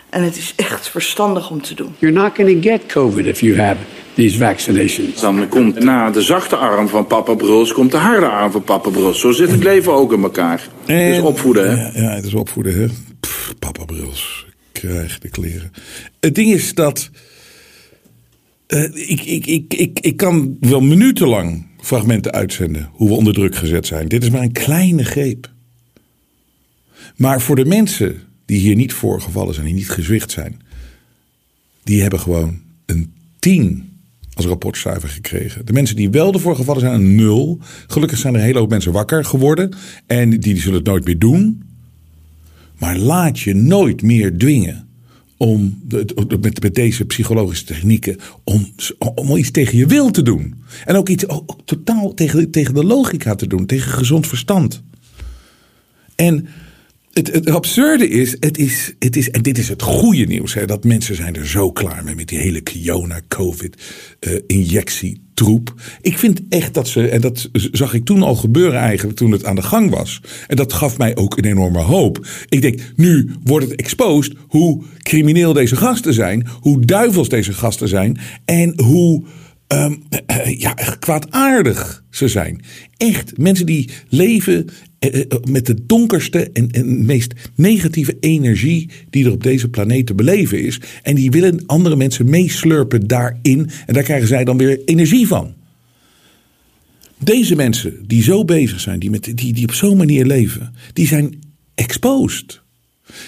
en 0.09 0.23
het 0.23 0.37
is 0.37 0.53
echt 0.55 0.89
verstandig 0.89 1.49
om 1.49 1.61
te 1.61 1.73
doen. 1.73 1.95
You're 1.99 2.19
not 2.19 2.35
going 2.35 2.61
to 2.61 2.69
get 2.69 2.85
COVID 2.85 3.25
if 3.25 3.41
you 3.41 3.57
have 3.57 3.77
these 4.13 4.37
vaccinations. 4.37 5.21
Dan 5.21 5.47
komt 5.47 5.83
na 5.83 6.09
de 6.09 6.21
zachte 6.21 6.55
arm 6.55 6.87
van 6.87 7.07
papa 7.07 7.33
Bruls, 7.33 7.73
komt 7.73 7.91
de 7.91 7.97
harde 7.97 8.25
arm 8.25 8.51
van 8.51 8.63
papa 8.63 8.89
Bruls. 8.89 9.19
Zo 9.19 9.31
zit 9.31 9.51
het 9.51 9.63
leven 9.63 9.93
ook 9.93 10.13
in 10.13 10.23
elkaar. 10.23 10.67
Het 10.85 11.15
is 11.15 11.21
opvoeden, 11.21 11.69
hè? 11.69 11.99
Ja, 11.99 12.09
ja, 12.09 12.15
het 12.15 12.25
is 12.25 12.33
opvoeden, 12.33 12.79
hè? 12.79 12.87
Pff, 13.19 13.53
papa 13.59 13.85
Bruls, 13.85 14.45
krijg 14.71 15.19
de 15.19 15.29
kleren. 15.29 15.71
Het 16.19 16.35
ding 16.35 16.53
is 16.53 16.73
dat... 16.73 17.09
Uh, 18.67 18.83
ik, 18.83 19.21
ik, 19.21 19.45
ik, 19.45 19.73
ik, 19.73 19.99
ik 19.99 20.17
kan 20.17 20.57
wel 20.59 20.81
minutenlang 20.81 21.67
fragmenten 21.81 22.31
uitzenden 22.31 22.89
hoe 22.91 23.09
we 23.09 23.15
onder 23.15 23.33
druk 23.33 23.55
gezet 23.55 23.87
zijn. 23.87 24.07
Dit 24.07 24.23
is 24.23 24.29
maar 24.29 24.41
een 24.41 24.51
kleine 24.51 25.03
greep. 25.03 25.49
Maar 27.15 27.41
voor 27.41 27.55
de 27.55 27.65
mensen 27.65 28.21
die 28.49 28.59
hier 28.59 28.75
niet 28.75 28.93
voorgevallen 28.93 29.53
zijn, 29.53 29.65
die 29.65 29.75
niet 29.75 29.89
gezwicht 29.89 30.31
zijn, 30.31 30.61
die 31.83 32.01
hebben 32.01 32.19
gewoon 32.19 32.59
een 32.85 33.13
10 33.39 33.89
als 34.33 34.45
rapportcijfer 34.45 35.09
gekregen. 35.09 35.65
De 35.65 35.73
mensen 35.73 35.95
die 35.95 36.09
wel 36.09 36.33
ervoor 36.33 36.55
gevallen 36.55 36.81
zijn, 36.81 36.93
een 36.93 37.15
0. 37.15 37.59
Gelukkig 37.87 38.17
zijn 38.17 38.33
er 38.33 38.39
een 38.39 38.45
hele 38.45 38.59
hoop 38.59 38.69
mensen 38.69 38.91
wakker 38.91 39.25
geworden 39.25 39.75
en 40.05 40.39
die, 40.39 40.57
zullen 40.57 40.77
het 40.77 40.87
nooit 40.87 41.05
meer 41.05 41.19
doen. 41.19 41.63
Maar 42.77 42.97
laat 42.97 43.39
je 43.39 43.53
nooit 43.53 44.01
meer 44.01 44.37
dwingen 44.37 44.87
om 45.37 45.81
met, 46.39 46.61
met 46.61 46.75
deze 46.75 47.05
psychologische 47.05 47.65
technieken 47.65 48.17
om, 48.43 48.73
om 49.15 49.35
iets 49.35 49.51
tegen 49.51 49.77
je 49.77 49.85
wil 49.85 50.11
te 50.11 50.21
doen. 50.21 50.63
En 50.85 50.95
ook 50.95 51.09
iets 51.09 51.25
totaal 51.65 52.13
tegen, 52.13 52.51
tegen 52.51 52.73
de 52.73 52.83
logica 52.83 53.35
te 53.35 53.47
doen, 53.47 53.65
tegen 53.65 53.91
gezond 53.91 54.27
verstand. 54.27 54.81
En 56.15 56.47
het, 57.27 57.49
absurde 57.49 58.07
is, 58.07 58.35
het 58.39 58.57
is, 58.57 58.93
het 58.99 59.15
is, 59.15 59.31
en 59.31 59.41
dit 59.41 59.57
is 59.57 59.69
het 59.69 59.81
goede 59.81 60.25
nieuws, 60.25 60.53
hè, 60.53 60.65
dat 60.65 60.83
mensen 60.83 61.15
zijn 61.15 61.35
er 61.35 61.47
zo 61.47 61.71
klaar 61.71 62.03
mee 62.03 62.15
met 62.15 62.27
die 62.27 62.39
hele 62.39 62.61
Kiona-COVID-injectie. 62.61 65.21
troep. 65.33 65.73
Ik 66.01 66.17
vind 66.17 66.41
echt 66.49 66.73
dat 66.73 66.87
ze, 66.87 67.07
en 67.07 67.21
dat 67.21 67.49
zag 67.51 67.93
ik 67.93 68.05
toen 68.05 68.23
al 68.23 68.35
gebeuren 68.35 68.79
eigenlijk 68.79 69.17
toen 69.17 69.31
het 69.31 69.45
aan 69.45 69.55
de 69.55 69.61
gang 69.61 69.89
was. 69.89 70.21
En 70.47 70.55
dat 70.55 70.73
gaf 70.73 70.97
mij 70.97 71.15
ook 71.15 71.37
een 71.37 71.45
enorme 71.45 71.79
hoop. 71.79 72.27
Ik 72.49 72.61
denk, 72.61 72.79
nu 72.95 73.31
wordt 73.43 73.69
het 73.69 73.79
exposed 73.79 74.33
hoe 74.47 74.83
crimineel 74.97 75.53
deze 75.53 75.75
gasten 75.75 76.13
zijn, 76.13 76.47
hoe 76.59 76.85
duivels 76.85 77.29
deze 77.29 77.53
gasten 77.53 77.87
zijn 77.87 78.19
en 78.45 78.81
hoe 78.81 79.23
um, 79.73 80.03
ja, 80.57 80.73
kwaadaardig 80.99 82.03
ze 82.09 82.27
zijn. 82.27 82.61
Echt, 82.97 83.37
mensen 83.37 83.65
die 83.65 83.89
leven 84.09 84.67
met 85.49 85.65
de 85.65 85.85
donkerste 85.85 86.49
en, 86.53 86.71
en 86.71 87.05
meest 87.05 87.33
negatieve 87.55 88.17
energie 88.19 88.89
die 89.09 89.25
er 89.25 89.31
op 89.31 89.43
deze 89.43 89.69
planeet 89.69 90.05
te 90.05 90.13
beleven 90.13 90.63
is. 90.63 90.79
En 91.03 91.15
die 91.15 91.31
willen 91.31 91.63
andere 91.65 91.95
mensen 91.95 92.29
meeslurpen 92.29 93.07
daarin. 93.07 93.69
En 93.85 93.93
daar 93.93 94.03
krijgen 94.03 94.27
zij 94.27 94.43
dan 94.43 94.57
weer 94.57 94.79
energie 94.85 95.27
van. 95.27 95.53
Deze 97.17 97.55
mensen 97.55 98.07
die 98.07 98.23
zo 98.23 98.45
bezig 98.45 98.79
zijn, 98.79 98.99
die, 98.99 99.09
met, 99.09 99.31
die, 99.35 99.53
die 99.53 99.63
op 99.63 99.73
zo'n 99.73 99.97
manier 99.97 100.25
leven, 100.25 100.73
die 100.93 101.07
zijn 101.07 101.39
exposed. 101.75 102.61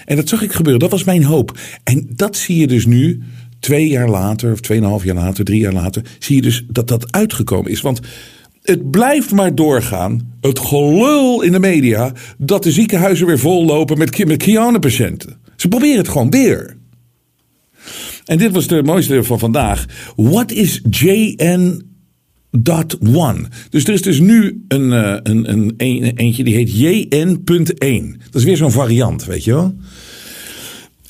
En 0.05 0.15
dat 0.15 0.29
zag 0.29 0.41
ik 0.41 0.51
gebeuren, 0.51 0.81
dat 0.81 0.91
was 0.91 1.03
mijn 1.03 1.23
hoop. 1.23 1.59
En 1.83 2.07
dat 2.15 2.35
zie 2.35 2.57
je 2.57 2.67
dus 2.67 2.85
nu, 2.85 3.21
twee 3.61 3.87
jaar 3.87 4.09
later, 4.09 4.51
of 4.51 4.59
tweeënhalf 4.59 5.03
jaar 5.03 5.15
later, 5.15 5.45
drie 5.45 5.59
jaar 5.59 5.73
later, 5.73 6.03
zie 6.19 6.35
je 6.35 6.41
dus 6.41 6.65
dat 6.67 6.87
dat 6.87 7.11
uitgekomen 7.11 7.71
is. 7.71 7.81
Want 7.81 7.99
het 8.61 8.91
blijft 8.91 9.31
maar 9.31 9.55
doorgaan, 9.55 10.35
het 10.41 10.59
gelul 10.59 11.41
in 11.41 11.51
de 11.51 11.59
media, 11.59 12.13
dat 12.37 12.63
de 12.63 12.71
ziekenhuizen 12.71 13.25
weer 13.25 13.39
vollopen 13.39 13.97
met, 13.97 14.25
met 14.25 14.37
Kiana-patiënten. 14.37 15.37
Ze 15.55 15.67
proberen 15.67 15.97
het 15.97 16.09
gewoon 16.09 16.29
weer. 16.29 16.77
En 18.25 18.37
dit 18.37 18.51
was 18.51 18.67
de 18.67 18.83
mooiste 18.83 19.23
van 19.23 19.39
vandaag. 19.39 19.85
What 20.15 20.51
is 20.51 20.81
JN 20.89 21.89
one. 23.13 23.47
Dus 23.69 23.83
er 23.83 23.93
is 23.93 24.01
dus 24.01 24.19
nu 24.19 24.63
een, 24.67 24.93
eh, 24.93 25.17
een, 25.23 25.51
een, 25.51 25.73
een 25.77 26.15
eentje 26.15 26.43
die 26.43 26.55
heet 26.55 26.71
JN.1. 26.71 28.17
Dat 28.23 28.35
is 28.35 28.43
weer 28.43 28.57
zo'n 28.57 28.71
variant, 28.71 29.25
weet 29.25 29.43
je 29.43 29.53
wel? 29.53 29.75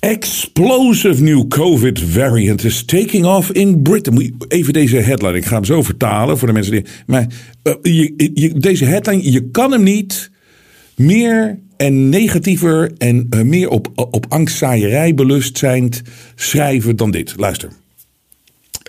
Explosive 0.02 1.22
new 1.22 1.48
COVID 1.48 2.00
variant 2.00 2.64
is 2.64 2.86
taking 2.86 3.26
off 3.26 3.52
in 3.52 3.82
Britain. 3.82 4.36
Even 4.48 4.74
deze 4.74 4.98
headline, 4.98 5.36
ik 5.36 5.46
ga 5.46 5.56
hem 5.56 5.66
zo 5.66 5.82
vertalen 5.82 6.38
voor 6.38 6.48
de 6.48 6.54
mensen 6.54 6.72
die. 6.72 6.86
Maar 7.06 7.28
eh, 7.64 7.74
je, 7.82 8.54
deze 8.58 8.86
headline, 8.86 9.32
je 9.32 9.50
kan 9.50 9.72
hem 9.72 9.84
niet 9.84 10.32
meer 10.96 11.60
en 11.78 12.10
negatiever 12.10 12.92
en 12.98 13.28
eh, 13.30 13.42
meer 13.42 13.70
op, 13.70 13.92
op 13.96 14.26
angstzaaierij 14.30 15.14
belustzijnd 15.14 16.02
schrijven 16.36 16.96
dan 16.96 17.12
dit. 17.12 17.34
Luister. 17.38 17.70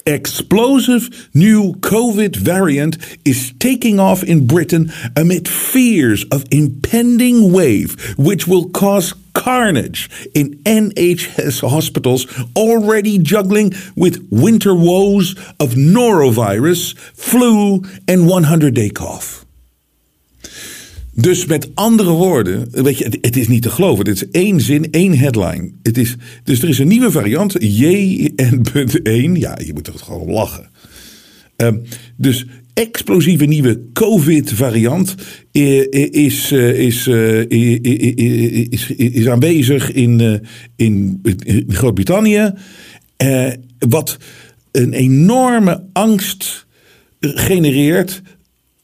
Explosive 0.03 1.11
new 1.33 1.73
COVID 1.81 2.39
variant 2.43 2.97
is 3.23 3.53
taking 3.57 4.01
off 4.01 4.25
in 4.25 4.47
Britain 4.47 4.91
amid 5.15 5.49
fears 5.49 6.29
of 6.29 6.43
impending 6.49 7.51
wave, 7.51 8.15
which 8.17 8.45
will 8.45 8.71
cause 8.71 9.15
carnage 9.33 10.09
in 10.33 10.61
NHS 10.65 11.61
hospitals 11.61 12.27
already 12.55 13.19
juggling 13.19 13.75
with 13.95 14.21
winter 14.31 14.75
woes 14.75 15.37
of 15.57 15.75
norovirus, 15.75 16.95
flu, 17.15 17.83
and 18.07 18.27
100 18.27 18.75
day 18.75 18.91
cough. 18.91 19.43
Dus 21.15 21.47
met 21.47 21.69
andere 21.75 22.11
woorden, 22.11 22.69
weet 22.71 22.99
je, 22.99 23.19
het, 23.21 23.37
is 23.37 23.49
niet 23.49 23.63
te 23.63 23.71
geloven. 23.71 24.05
Dit 24.05 24.15
is 24.15 24.31
één 24.31 24.61
zin, 24.61 24.91
één 24.91 25.19
headline. 25.19 25.71
Het 25.83 25.99
is, 25.99 26.17
dus 26.45 26.63
er 26.63 26.69
is 26.69 26.79
een 26.79 26.89
nieuwe 26.89 27.11
variant, 27.11 27.57
JN.1. 27.59 29.33
Ja, 29.33 29.59
je 29.65 29.71
moet 29.73 29.87
er 29.87 29.95
gewoon 29.97 30.31
lachen. 30.31 30.71
Ehm, 31.57 31.77
dus 32.17 32.47
explosieve 32.75 33.45
nieuwe 33.45 33.81
COVID-variant 33.93 35.15
eh, 35.53 36.11
is, 36.11 36.51
eh, 36.53 36.79
is, 36.79 37.07
eh, 37.07 37.39
i- 37.39 37.79
i- 37.83 38.13
i- 38.17 38.67
is, 38.71 38.91
is 38.91 39.29
aanwezig 39.29 39.93
in, 39.93 40.41
in, 40.77 41.21
Groot-Brittannië. 41.69 42.53
Eh, 43.17 43.53
wat 43.79 44.17
een 44.73 44.93
enorme 44.93 45.85
angst 45.93 46.67
genereert 47.21 48.23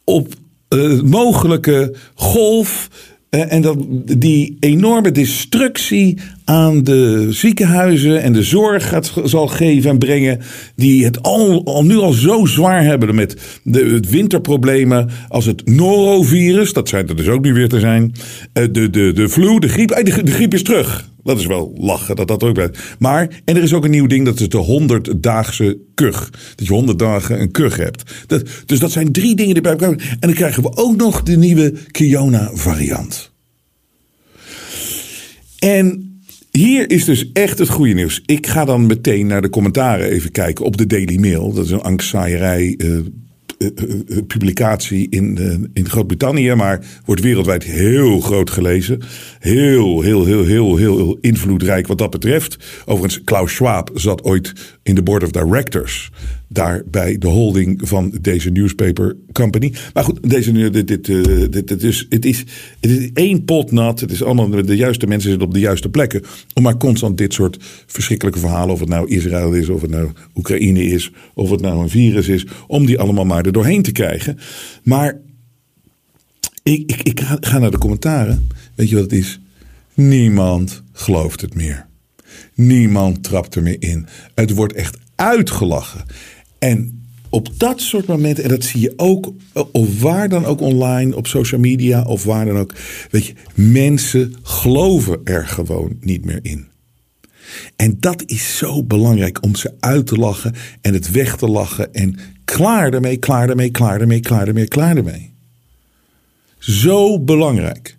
op 0.04 0.34
mogelijke 1.04 1.94
golf. 2.14 2.88
en 3.28 3.62
dat 3.62 3.78
die 4.18 4.56
enorme 4.60 5.10
destructie 5.12 6.18
aan 6.48 6.82
de 6.82 7.26
ziekenhuizen 7.30 8.22
en 8.22 8.32
de 8.32 8.42
zorg 8.42 8.88
gaat, 8.88 9.12
zal 9.24 9.46
geven 9.46 9.90
en 9.90 9.98
brengen. 9.98 10.40
Die 10.76 11.04
het 11.04 11.22
al, 11.22 11.82
nu 11.84 11.96
al 11.96 12.12
zo 12.12 12.44
zwaar 12.44 12.84
hebben 12.84 13.14
met 13.14 13.60
de 13.62 13.84
het 13.84 14.10
winterproblemen. 14.10 15.10
Als 15.28 15.44
het 15.44 15.66
norovirus, 15.66 16.72
dat 16.72 16.88
schijnt 16.88 17.10
er 17.10 17.16
dus 17.16 17.28
ook 17.28 17.44
nu 17.44 17.52
weer 17.52 17.68
te 17.68 17.80
zijn. 17.80 18.12
eh, 18.52 18.64
de, 18.72 18.90
de, 18.90 19.12
de 19.12 19.28
flu, 19.28 19.58
de 19.58 19.68
griep. 19.68 19.88
De, 19.88 20.30
griep 20.30 20.54
is 20.54 20.62
terug. 20.62 21.10
Dat 21.22 21.38
is 21.38 21.46
wel 21.46 21.74
lachen 21.76 22.16
dat 22.16 22.28
dat 22.28 22.42
ook 22.42 22.54
blijft. 22.54 22.78
Maar, 22.98 23.40
en 23.44 23.56
er 23.56 23.62
is 23.62 23.72
ook 23.72 23.84
een 23.84 23.90
nieuw 23.90 24.06
ding, 24.06 24.24
dat 24.24 24.40
is 24.40 24.48
de 24.48 24.88
100-daagse 25.12 25.78
kuch. 25.94 26.30
Dat 26.54 26.66
je 26.66 26.72
100 26.72 26.98
dagen 26.98 27.40
een 27.40 27.50
kuch 27.50 27.76
hebt. 27.76 28.12
Dat, 28.26 28.42
dus 28.66 28.78
dat 28.78 28.90
zijn 28.90 29.12
drie 29.12 29.34
dingen 29.34 29.52
die 29.52 29.62
bij 29.62 29.72
elkaar. 29.72 29.90
En 29.90 30.16
dan 30.20 30.32
krijgen 30.32 30.62
we 30.62 30.76
ook 30.76 30.96
nog 30.96 31.22
de 31.22 31.36
nieuwe 31.36 31.72
Kiona-variant. 31.90 33.32
En 35.58 36.07
hier 36.58 36.90
is 36.90 37.04
dus 37.04 37.32
echt 37.32 37.58
het 37.58 37.68
goede 37.68 37.92
nieuws. 37.92 38.22
Ik 38.26 38.46
ga 38.46 38.64
dan 38.64 38.86
meteen 38.86 39.26
naar 39.26 39.42
de 39.42 39.50
commentaren 39.50 40.10
even 40.10 40.30
kijken 40.30 40.64
op 40.64 40.76
de 40.76 40.86
Daily 40.86 41.18
Mail. 41.18 41.52
Dat 41.52 41.64
is 41.64 41.70
een 41.70 41.82
angstzaaierij 41.82 42.74
eh, 42.78 42.96
eh, 42.96 43.04
eh, 43.58 44.24
publicatie 44.26 45.06
in, 45.10 45.38
in 45.72 45.88
Groot-Brittannië, 45.88 46.54
maar 46.54 46.84
wordt 47.04 47.22
wereldwijd 47.22 47.64
heel 47.64 48.20
groot 48.20 48.50
gelezen. 48.50 49.02
Heel, 49.38 50.00
heel, 50.00 50.24
heel, 50.24 50.44
heel, 50.44 50.76
heel, 50.76 50.96
heel 50.96 51.18
invloedrijk 51.20 51.86
wat 51.86 51.98
dat 51.98 52.10
betreft. 52.10 52.82
Overigens, 52.84 53.24
Klaus 53.24 53.54
Schwab 53.54 53.90
zat 53.94 54.22
ooit 54.22 54.52
in 54.82 54.94
de 54.94 55.02
board 55.02 55.22
of 55.22 55.30
directors. 55.30 56.10
Daar 56.48 56.82
bij 56.90 57.18
de 57.18 57.26
holding 57.26 57.80
van 57.82 58.18
deze 58.20 58.50
newspaper 58.50 59.16
company. 59.32 59.72
Maar 59.94 60.04
goed, 60.04 60.30
deze, 60.30 60.70
dit, 60.70 60.86
dit, 60.88 61.08
eh, 61.08 61.22
dit, 61.50 61.70
het, 61.70 61.82
is, 61.82 62.06
het 62.08 62.24
is 62.24 62.44
één 63.14 63.44
pot 63.44 63.72
nat. 63.72 64.00
Het 64.00 64.10
is 64.10 64.22
allemaal, 64.22 64.50
de 64.50 64.76
juiste 64.76 65.06
mensen 65.06 65.30
zitten 65.30 65.48
op 65.48 65.54
de 65.54 65.60
juiste 65.60 65.88
plekken. 65.88 66.22
Om 66.54 66.62
maar 66.62 66.76
constant 66.76 67.18
dit 67.18 67.34
soort 67.34 67.56
verschrikkelijke 67.86 68.40
verhalen. 68.40 68.74
Of 68.74 68.80
het 68.80 68.88
nou 68.88 69.08
Israël 69.08 69.52
is, 69.52 69.68
of 69.68 69.80
het 69.80 69.90
nou 69.90 70.10
Oekraïne 70.34 70.84
is. 70.84 71.10
Of 71.34 71.50
het 71.50 71.60
nou 71.60 71.82
een 71.82 71.88
virus 71.88 72.28
is. 72.28 72.46
Om 72.66 72.86
die 72.86 72.98
allemaal 72.98 73.24
maar 73.24 73.46
er 73.46 73.52
doorheen 73.52 73.82
te 73.82 73.92
krijgen. 73.92 74.38
Maar 74.82 75.20
ik, 76.62 76.90
ik, 76.90 77.02
ik 77.02 77.20
ga 77.40 77.58
naar 77.58 77.70
de 77.70 77.78
commentaren. 77.78 78.48
Weet 78.74 78.88
je 78.88 78.94
wat 78.94 79.04
het 79.04 79.20
is? 79.20 79.40
Niemand 79.94 80.82
gelooft 80.92 81.40
het 81.40 81.54
meer. 81.54 81.86
Niemand 82.54 83.22
trapt 83.22 83.54
er 83.54 83.62
meer 83.62 83.76
in. 83.78 84.06
Het 84.34 84.54
wordt 84.54 84.72
echt 84.72 84.98
uitgelachen. 85.14 86.04
En 86.58 87.06
op 87.28 87.48
dat 87.56 87.80
soort 87.80 88.06
momenten, 88.06 88.44
en 88.44 88.50
dat 88.50 88.64
zie 88.64 88.80
je 88.80 88.92
ook, 88.96 89.32
of 89.72 90.00
waar 90.00 90.28
dan 90.28 90.44
ook 90.44 90.60
online, 90.60 91.16
op 91.16 91.26
social 91.26 91.60
media 91.60 92.02
of 92.02 92.24
waar 92.24 92.44
dan 92.44 92.58
ook. 92.58 92.74
Weet 93.10 93.26
je, 93.26 93.34
mensen 93.54 94.34
geloven 94.42 95.20
er 95.24 95.46
gewoon 95.46 95.96
niet 96.00 96.24
meer 96.24 96.40
in. 96.42 96.66
En 97.76 97.96
dat 98.00 98.22
is 98.26 98.56
zo 98.56 98.84
belangrijk 98.84 99.42
om 99.42 99.54
ze 99.54 99.74
uit 99.80 100.06
te 100.06 100.16
lachen 100.16 100.54
en 100.80 100.94
het 100.94 101.10
weg 101.10 101.36
te 101.36 101.48
lachen. 101.48 101.94
En 101.94 102.18
klaar 102.44 102.92
ermee, 102.92 103.16
klaar 103.16 103.48
ermee, 103.48 103.70
klaar 103.70 104.00
ermee, 104.00 104.20
klaar 104.20 104.46
ermee, 104.46 104.68
klaar 104.68 104.96
ermee. 104.96 105.32
Zo 106.58 107.20
belangrijk. 107.20 107.96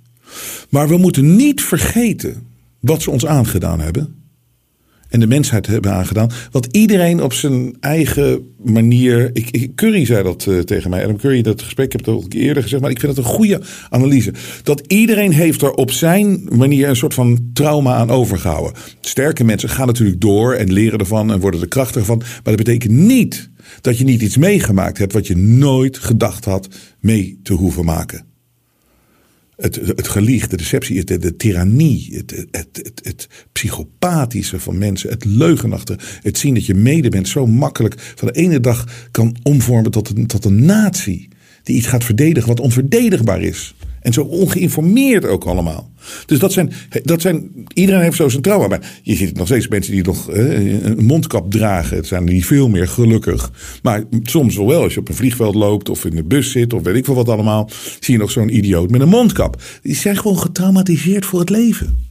Maar 0.70 0.88
we 0.88 0.98
moeten 0.98 1.36
niet 1.36 1.62
vergeten 1.62 2.48
wat 2.80 3.01
ze 3.01 3.12
ons 3.12 3.25
aangedaan 3.25 3.80
hebben. 3.80 4.18
En 5.10 5.20
de 5.20 5.28
mensheid 5.28 5.68
hebben 5.68 5.94
aangedaan. 5.94 6.30
Want 6.51 6.68
iedereen 6.72 7.22
op 7.24 7.34
zijn 7.34 7.78
eigen 7.80 8.54
manier. 8.63 9.30
Ik, 9.34 9.50
ik- 9.51 9.75
Curry 9.75 10.06
zei 10.06 10.24
dat 10.24 10.46
eh, 10.48 10.58
tegen 10.60 10.89
mij. 10.89 11.04
Adam 11.04 11.18
Curry, 11.18 11.42
dat 11.42 11.62
gesprek, 11.62 11.86
ik 11.86 11.92
heb 11.92 12.06
het 12.06 12.16
al 12.16 12.25
eerder 12.30 12.63
gezegd. 12.63 12.82
Maar 12.82 12.92
ik 12.92 13.00
vind 13.00 13.16
het 13.16 13.25
een 13.25 13.32
goede 13.32 13.62
analyse. 13.89 14.34
Dat 14.63 14.84
iedereen 14.88 15.32
heeft 15.32 15.62
er 15.62 15.72
op 15.72 15.92
zijn 15.92 16.48
manier 16.51 16.89
een 16.89 16.96
soort 16.96 17.13
van 17.13 17.50
trauma 17.54 17.94
aan 17.96 18.10
overgehouden. 18.10 18.74
Sterke 19.01 19.44
mensen 19.44 19.70
gaan 19.70 19.88
natuurlijk 19.88 20.22
door 20.22 20.54
en 20.54 20.74
leren 20.74 21.00
ervan 21.00 21.32
en 21.32 21.39
worden 21.39 21.62
er 21.62 21.68
krachtiger 21.68 22.06
van. 22.06 22.18
Maar 22.18 22.42
dat 22.44 22.56
betekent 22.56 22.92
niet 22.94 23.50
dat 23.82 23.98
je 23.98 24.04
niet 24.04 24.22
iets 24.22 24.38
meegemaakt 24.38 24.98
hebt 24.98 25.13
wat 25.13 25.28
je 25.28 25.38
nooit 25.38 25.98
gedacht 25.98 26.46
had 26.46 26.68
mee 27.00 27.39
te 27.44 27.54
hoeven 27.54 27.86
maken. 27.86 28.28
Het, 29.60 29.75
het 29.75 30.08
gelieg, 30.08 30.48
de 30.48 30.58
deceptie, 30.58 31.04
de, 31.04 31.36
tirannie, 31.36 32.10
het, 32.13 32.46
het, 32.51 32.68
het, 32.72 33.01
het 33.04 33.28
psychopathische 33.51 34.60
van 34.60 34.78
mensen, 34.78 35.10
het 35.10 35.25
leugenachtige, 35.25 36.00
het 36.22 36.38
zien 36.38 36.54
dat 36.54 36.66
je 36.66 36.74
mede 36.74 37.10
bent 37.10 37.28
zo 37.28 37.48
makkelijk 37.48 38.13
van 38.16 38.28
de 38.28 38.34
ene 38.34 38.60
dag 38.60 39.08
kan 39.12 39.36
omvormen 39.44 39.92
tot 39.92 40.18
een, 40.18 40.28
tot 40.28 40.46
een 40.46 40.66
natie 40.66 41.28
die 41.63 41.75
iets 41.75 41.88
gaat 41.88 42.04
verdedigen 42.04 42.50
wat 42.50 42.60
onverdedigbaar 42.60 43.42
is. 43.42 43.75
En 44.10 44.16
zo 44.16 44.22
ongeïnformeerd 44.22 45.25
ook 45.25 45.44
allemaal. 45.44 45.92
Dus 46.25 46.39
dat 46.39 46.54
zijn, 46.54 46.72
dat 47.04 47.22
zijn 47.22 47.51
iedereen 47.74 48.01
heeft 48.01 48.16
zo 48.16 48.30
zijn 48.30 48.42
trauma. 48.42 48.68
Maar 48.68 49.00
je 49.04 49.16
ziet 49.16 49.38
nog 49.38 49.48
steeds 49.48 49.68
mensen 49.68 49.92
die 49.94 50.04
nog 50.04 50.30
eh, 50.30 50.84
een 50.84 51.06
mondkap 51.06 51.51
dragen. 51.51 51.98
Het 51.98 52.08
zijn 52.08 52.24
niet 52.24 52.46
veel 52.46 52.70
meer, 52.70 52.88
gelukkig. 52.88 53.51
Maar 53.84 54.04
soms 54.24 54.56
wel 54.56 54.82
als 54.84 54.94
je 54.94 55.00
op 55.00 55.10
een 55.10 55.16
vliegveld 55.16 55.56
loopt 55.56 55.89
of 55.89 56.06
in 56.06 56.16
de 56.16 56.24
bus 56.24 56.51
zit 56.51 56.74
of 56.74 56.84
weet 56.84 56.96
ik 56.96 57.06
veel 57.06 57.16
wat 57.16 57.30
allemaal. 57.30 57.70
Zie 58.00 58.13
je 58.13 58.20
nog 58.20 58.32
zo'n 58.32 58.56
idioot 58.56 58.89
met 58.89 59.01
een 59.01 59.10
mondkap. 59.10 59.62
Die 59.82 59.96
zijn 59.96 60.18
gewoon 60.18 60.39
getraumatiseerd 60.39 61.25
voor 61.25 61.39
het 61.39 61.50
leven. 61.50 62.08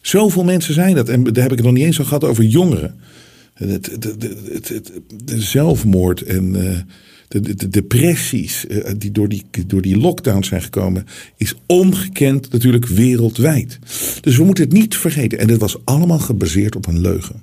Zoveel 0.00 0.44
mensen 0.44 0.74
zijn 0.74 0.94
dat. 0.94 1.08
En 1.08 1.22
daar 1.24 1.42
heb 1.42 1.52
ik 1.52 1.58
het 1.58 1.66
nog 1.66 1.74
niet 1.76 1.84
eens 1.84 1.98
al 1.98 2.04
gehad 2.04 2.24
over 2.24 2.44
jongeren. 2.44 2.94
Het- 3.54 3.98
de 5.24 5.40
zelfmoord 5.40 6.22
en 6.22 6.66
eh, 6.70 6.78
de, 7.32 7.40
de, 7.40 7.54
de 7.54 7.68
depressies 7.68 8.66
eh, 8.66 8.92
die 8.96 9.10
door, 9.10 9.28
die 9.28 9.44
door 9.66 9.82
die 9.82 9.96
lockdown 9.96 10.42
zijn 10.42 10.62
gekomen, 10.62 11.06
is 11.36 11.54
ongekend 11.66 12.52
natuurlijk 12.52 12.86
wereldwijd. 12.86 13.78
Dus 14.20 14.36
we 14.36 14.44
moeten 14.44 14.64
het 14.64 14.72
niet 14.72 14.96
vergeten. 14.96 15.38
En 15.38 15.46
dit 15.46 15.58
was 15.58 15.76
allemaal 15.84 16.18
gebaseerd 16.18 16.76
op 16.76 16.86
een 16.86 17.00
leugen. 17.00 17.42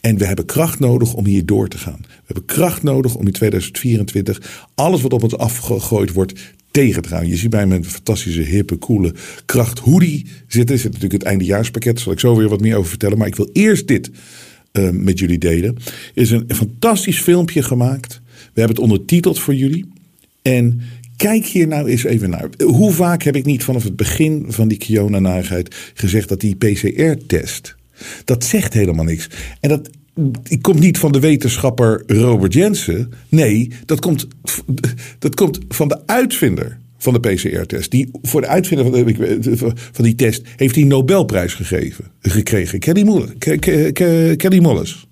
En 0.00 0.18
we 0.18 0.26
hebben 0.26 0.44
kracht 0.44 0.78
nodig 0.78 1.14
om 1.14 1.24
hier 1.24 1.46
door 1.46 1.68
te 1.68 1.78
gaan. 1.78 1.98
We 2.00 2.22
hebben 2.24 2.44
kracht 2.44 2.82
nodig 2.82 3.14
om 3.14 3.26
in 3.26 3.32
2024 3.32 4.68
alles 4.74 5.02
wat 5.02 5.12
op 5.12 5.22
ons 5.22 5.36
afgegooid 5.36 6.12
wordt 6.12 6.54
tegen 6.70 7.02
te 7.02 7.08
gaan. 7.08 7.28
Je 7.28 7.36
ziet 7.36 7.50
bij 7.50 7.66
mijn 7.66 7.84
fantastische, 7.84 8.40
hippe, 8.40 8.78
coole 8.78 9.14
kracht 9.44 9.78
hoodie 9.78 10.26
zitten. 10.46 10.74
Er 10.74 10.80
zit 10.80 10.92
natuurlijk 10.92 11.22
het 11.22 11.30
eindejaarspakket. 11.30 11.94
Daar 11.94 12.02
zal 12.02 12.12
ik 12.12 12.20
zo 12.20 12.36
weer 12.36 12.48
wat 12.48 12.60
meer 12.60 12.76
over 12.76 12.88
vertellen. 12.88 13.18
Maar 13.18 13.26
ik 13.26 13.36
wil 13.36 13.50
eerst 13.52 13.88
dit 13.88 14.10
eh, 14.72 14.90
met 14.90 15.18
jullie 15.18 15.38
delen. 15.38 15.76
Er 16.14 16.22
is 16.22 16.30
een 16.30 16.44
fantastisch 16.48 17.20
filmpje 17.20 17.62
gemaakt. 17.62 18.22
We 18.54 18.60
hebben 18.60 18.76
het 18.76 18.84
ondertiteld 18.84 19.38
voor 19.38 19.54
jullie. 19.54 19.84
En 20.42 20.80
kijk 21.16 21.44
hier 21.44 21.66
nou 21.66 21.88
eens 21.88 22.04
even 22.04 22.30
naar. 22.30 22.48
Hoe 22.64 22.92
vaak 22.92 23.22
heb 23.22 23.36
ik 23.36 23.44
niet 23.44 23.64
vanaf 23.64 23.84
het 23.84 23.96
begin 23.96 24.44
van 24.48 24.68
die 24.68 24.78
Kiona-narigheid 24.78 25.92
gezegd 25.94 26.28
dat 26.28 26.40
die 26.40 26.56
PCR-test... 26.56 27.76
dat 28.24 28.44
zegt 28.44 28.72
helemaal 28.72 29.04
niks. 29.04 29.28
En 29.60 29.68
dat 29.68 29.90
komt 30.60 30.80
niet 30.80 30.98
van 30.98 31.12
de 31.12 31.20
wetenschapper 31.20 32.02
Robert 32.06 32.52
Jensen. 32.52 33.12
Nee, 33.28 33.70
dat 33.86 34.00
komt, 34.00 34.28
dat 35.18 35.34
komt 35.34 35.58
van 35.68 35.88
de 35.88 36.06
uitvinder 36.06 36.78
van 36.98 37.12
de 37.12 37.20
PCR-test. 37.20 37.90
Die 37.90 38.10
voor 38.22 38.40
de 38.40 38.46
uitvinder 38.46 38.86
van, 39.56 39.72
van 39.92 40.04
die 40.04 40.14
test 40.14 40.42
heeft 40.56 40.74
hij 40.74 40.84
Nobelprijs 40.84 41.54
gegeven, 41.54 42.04
gekregen. 42.20 42.78
Kelly 42.78 43.02
Mollis. 43.02 43.30
Kelly 44.36 44.60
Mollis. 44.60 45.06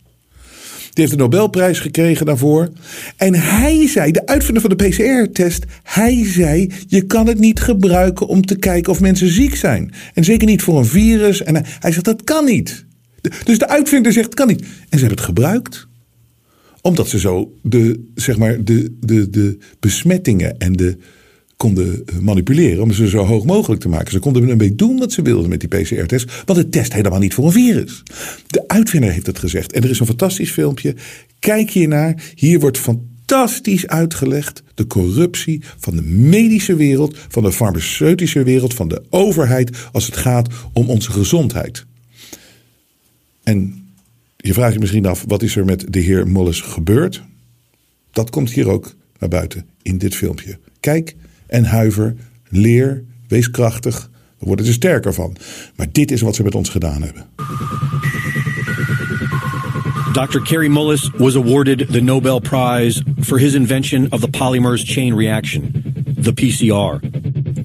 Die 0.92 1.04
heeft 1.04 1.10
de 1.10 1.22
Nobelprijs 1.22 1.80
gekregen 1.80 2.26
daarvoor. 2.26 2.68
En 3.16 3.34
hij 3.34 3.88
zei, 3.88 4.12
de 4.12 4.26
uitvinder 4.26 4.62
van 4.62 4.76
de 4.76 4.88
PCR-test, 4.88 5.64
hij 5.82 6.24
zei: 6.26 6.72
je 6.86 7.06
kan 7.06 7.26
het 7.26 7.38
niet 7.38 7.60
gebruiken 7.60 8.26
om 8.26 8.46
te 8.46 8.56
kijken 8.56 8.92
of 8.92 9.00
mensen 9.00 9.28
ziek 9.28 9.56
zijn. 9.56 9.92
En 10.14 10.24
zeker 10.24 10.46
niet 10.46 10.62
voor 10.62 10.78
een 10.78 10.86
virus. 10.86 11.42
En 11.42 11.54
hij 11.54 11.92
zegt: 11.92 12.04
dat 12.04 12.24
kan 12.24 12.44
niet. 12.44 12.84
Dus 13.44 13.58
de 13.58 13.68
uitvinder 13.68 14.12
zegt: 14.12 14.26
het 14.26 14.34
kan 14.34 14.46
niet. 14.46 14.60
En 14.60 14.98
ze 14.98 14.98
hebben 14.98 15.16
het 15.16 15.26
gebruikt 15.26 15.90
omdat 16.82 17.08
ze 17.08 17.18
zo 17.18 17.58
de, 17.62 18.04
zeg 18.14 18.38
maar, 18.38 18.64
de, 18.64 18.96
de, 19.00 19.30
de 19.30 19.58
besmettingen 19.80 20.58
en 20.58 20.72
de 20.72 20.98
konden 21.62 22.04
manipuleren 22.20 22.82
om 22.82 22.92
ze 22.92 23.08
zo 23.08 23.24
hoog 23.24 23.44
mogelijk 23.44 23.80
te 23.80 23.88
maken. 23.88 24.12
Ze 24.12 24.18
konden 24.18 24.48
een 24.48 24.58
beetje 24.58 24.74
doen 24.74 24.98
wat 24.98 25.12
ze 25.12 25.22
wilden 25.22 25.48
met 25.48 25.60
die 25.60 25.68
PCR-test, 25.68 26.42
want 26.44 26.58
het 26.58 26.72
test 26.72 26.92
helemaal 26.92 27.18
niet 27.18 27.34
voor 27.34 27.44
een 27.44 27.52
virus. 27.52 28.02
De 28.46 28.68
uitvinder 28.68 29.10
heeft 29.10 29.26
het 29.26 29.38
gezegd 29.38 29.72
en 29.72 29.82
er 29.82 29.90
is 29.90 30.00
een 30.00 30.06
fantastisch 30.06 30.50
filmpje. 30.50 30.94
Kijk 31.38 31.70
hier 31.70 31.88
naar. 31.88 32.32
Hier 32.34 32.60
wordt 32.60 32.78
fantastisch 32.78 33.86
uitgelegd 33.86 34.62
de 34.74 34.86
corruptie 34.86 35.62
van 35.78 35.96
de 35.96 36.02
medische 36.02 36.76
wereld, 36.76 37.16
van 37.28 37.42
de 37.42 37.52
farmaceutische 37.52 38.42
wereld, 38.42 38.74
van 38.74 38.88
de 38.88 39.02
overheid 39.10 39.70
als 39.92 40.06
het 40.06 40.16
gaat 40.16 40.48
om 40.72 40.88
onze 40.88 41.10
gezondheid. 41.10 41.84
En 43.42 43.86
je 44.36 44.52
vraagt 44.52 44.72
je 44.72 44.80
misschien 44.80 45.06
af, 45.06 45.24
wat 45.26 45.42
is 45.42 45.56
er 45.56 45.64
met 45.64 45.84
de 45.88 46.00
heer 46.00 46.28
Molles 46.28 46.60
gebeurd? 46.60 47.22
Dat 48.10 48.30
komt 48.30 48.52
hier 48.52 48.68
ook 48.68 48.94
naar 49.18 49.28
buiten 49.28 49.66
in 49.82 49.98
dit 49.98 50.14
filmpje. 50.14 50.58
Kijk 50.80 51.14
en 51.52 51.64
huiver, 51.64 52.14
leer, 52.48 53.04
wees 53.28 53.50
krachtig. 53.50 54.10
We 54.38 54.46
worden 54.46 54.66
er 54.66 54.72
sterker 54.72 55.14
van. 55.14 55.36
Maar 55.76 55.86
dit 55.92 56.10
is 56.10 56.20
wat 56.20 56.34
ze 56.34 56.42
met 56.42 56.54
ons 56.54 56.68
gedaan 56.68 57.02
hebben. 57.02 57.24
Dr. 60.12 60.40
Kerry 60.40 60.68
Mullis 60.68 61.10
was 61.18 61.36
awarded 61.36 61.86
the 61.92 62.00
Nobel 62.00 62.40
Prize 62.40 63.02
for 63.20 63.38
his 63.38 63.54
invention 63.54 64.12
of 64.12 64.20
the 64.20 64.28
polymerase 64.28 64.84
chain 64.84 65.14
reaction, 65.14 65.72
the 66.22 66.32
PCR. 66.32 67.00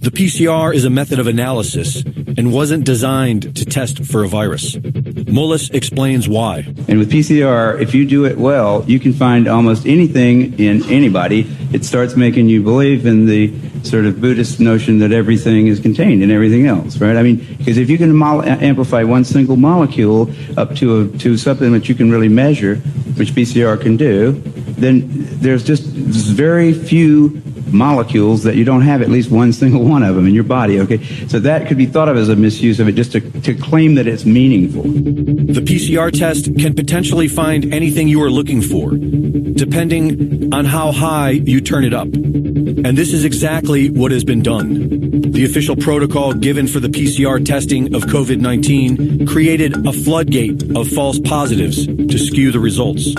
The 0.01 0.11
PCR 0.11 0.73
is 0.73 0.85
a 0.85 0.89
method 0.89 1.19
of 1.19 1.27
analysis 1.27 2.03
and 2.37 2.53
wasn't 2.53 2.85
designed 2.85 3.53
to 3.55 3.65
test 3.65 4.05
for 4.05 4.23
a 4.23 4.27
virus. 4.27 4.77
Mullis 4.77 5.73
explains 5.73 6.29
why. 6.29 6.59
And 6.87 6.99
with 6.99 7.11
PCR, 7.11 7.81
if 7.81 7.93
you 7.93 8.05
do 8.05 8.23
it 8.25 8.37
well, 8.37 8.85
you 8.87 8.99
can 8.99 9.11
find 9.11 9.47
almost 9.47 9.85
anything 9.85 10.57
in 10.57 10.83
anybody. 10.89 11.45
It 11.73 11.83
starts 11.83 12.15
making 12.15 12.47
you 12.47 12.63
believe 12.63 13.05
in 13.05 13.25
the 13.25 13.51
sort 13.83 14.05
of 14.05 14.19
Buddhist 14.19 14.59
notion 14.59 14.99
that 14.99 15.11
everything 15.11 15.67
is 15.67 15.79
contained 15.79 16.23
in 16.23 16.31
everything 16.31 16.67
else, 16.67 16.99
right? 16.99 17.15
I 17.15 17.23
mean, 17.23 17.37
because 17.57 17.77
if 17.77 17.89
you 17.89 17.97
can 17.97 18.15
mo- 18.15 18.43
amplify 18.43 19.03
one 19.03 19.23
single 19.23 19.55
molecule 19.55 20.31
up 20.57 20.75
to 20.75 21.01
a, 21.01 21.17
to 21.19 21.37
something 21.37 21.71
that 21.73 21.89
you 21.89 21.95
can 21.95 22.11
really 22.11 22.29
measure, 22.29 22.75
which 23.15 23.31
PCR 23.33 23.79
can 23.79 23.97
do, 23.97 24.33
then 24.77 25.03
there's 25.39 25.63
just 25.63 25.83
very 25.83 26.73
few 26.73 27.41
molecules 27.73 28.43
that 28.43 28.55
you 28.55 28.63
don't 28.63 28.81
have 28.81 29.01
at 29.01 29.09
least 29.09 29.31
one 29.31 29.53
single 29.53 29.83
one 29.83 30.03
of 30.03 30.15
them 30.15 30.27
in 30.27 30.33
your 30.33 30.43
body. 30.43 30.79
Okay, 30.79 31.03
so 31.27 31.39
that 31.39 31.67
could 31.67 31.77
be 31.77 31.85
thought 31.85 32.09
of 32.09 32.17
as 32.17 32.29
a 32.29 32.35
misuse 32.35 32.79
of 32.79 32.87
it, 32.87 32.93
just 32.93 33.11
to, 33.13 33.21
to 33.41 33.53
claim 33.55 33.95
that 33.95 34.07
it's 34.07 34.25
meaningful. 34.25 34.83
The 34.83 35.61
PCR 35.61 36.11
test 36.11 36.45
can 36.57 36.75
potentially 36.75 37.27
find 37.27 37.73
anything 37.73 38.07
you 38.07 38.21
are 38.23 38.29
looking 38.29 38.61
for, 38.61 38.91
depending 38.91 40.53
on 40.53 40.65
how 40.65 40.91
high 40.91 41.31
you 41.31 41.61
turn 41.61 41.83
it 41.83 41.93
up. 41.93 42.07
And 42.07 42.97
this 42.97 43.13
is 43.13 43.25
exactly 43.25 43.89
what 43.89 44.11
has 44.11 44.23
been 44.23 44.41
done. 44.41 45.31
The 45.31 45.45
official 45.45 45.75
protocol 45.75 46.33
given 46.33 46.67
for 46.67 46.79
the 46.79 46.87
PCR 46.87 47.43
testing 47.43 47.93
of 47.93 48.03
COVID 48.03 48.39
19 48.39 49.27
created 49.27 49.85
a 49.85 49.93
floodgate 49.93 50.75
of 50.75 50.87
false 50.87 51.19
positives 51.19 51.85
to 51.85 52.17
skew 52.17 52.51
the 52.51 52.59
results. 52.59 53.13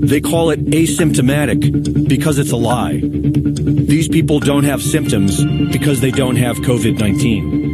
They 0.00 0.20
call 0.20 0.50
it 0.50 0.64
asymptomatic 0.66 2.08
because 2.08 2.38
it's 2.38 2.52
a 2.52 2.56
lie. 2.56 3.00
These 3.02 4.08
people 4.08 4.40
don't 4.40 4.64
have 4.64 4.82
symptoms 4.82 5.44
because 5.72 6.00
they 6.00 6.10
don't 6.10 6.36
have 6.36 6.56
COVID 6.58 6.98
19. 6.98 7.67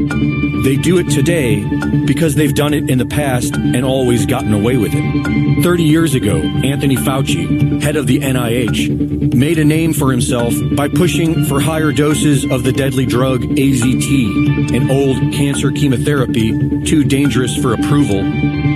They 0.64 0.76
do 0.76 0.96
it 0.96 1.10
today 1.10 1.62
because 2.06 2.36
they've 2.36 2.54
done 2.54 2.72
it 2.72 2.88
in 2.88 2.96
the 2.96 3.04
past 3.04 3.54
and 3.54 3.84
always 3.84 4.24
gotten 4.24 4.54
away 4.54 4.78
with 4.78 4.92
it. 4.94 5.62
30 5.62 5.82
years 5.82 6.14
ago, 6.14 6.38
Anthony 6.38 6.96
Fauci, 6.96 7.82
head 7.82 7.96
of 7.96 8.06
the 8.06 8.20
NIH, 8.20 9.34
made 9.34 9.58
a 9.58 9.64
name 9.64 9.92
for 9.92 10.10
himself 10.10 10.54
by 10.74 10.88
pushing 10.88 11.44
for 11.44 11.60
higher 11.60 11.92
doses 11.92 12.44
of 12.50 12.64
the 12.64 12.72
deadly 12.72 13.04
drug 13.04 13.42
AZT, 13.42 14.74
an 14.74 14.90
old 14.90 15.18
cancer 15.34 15.70
chemotherapy 15.70 16.82
too 16.84 17.04
dangerous 17.04 17.54
for 17.56 17.74
approval, 17.74 18.20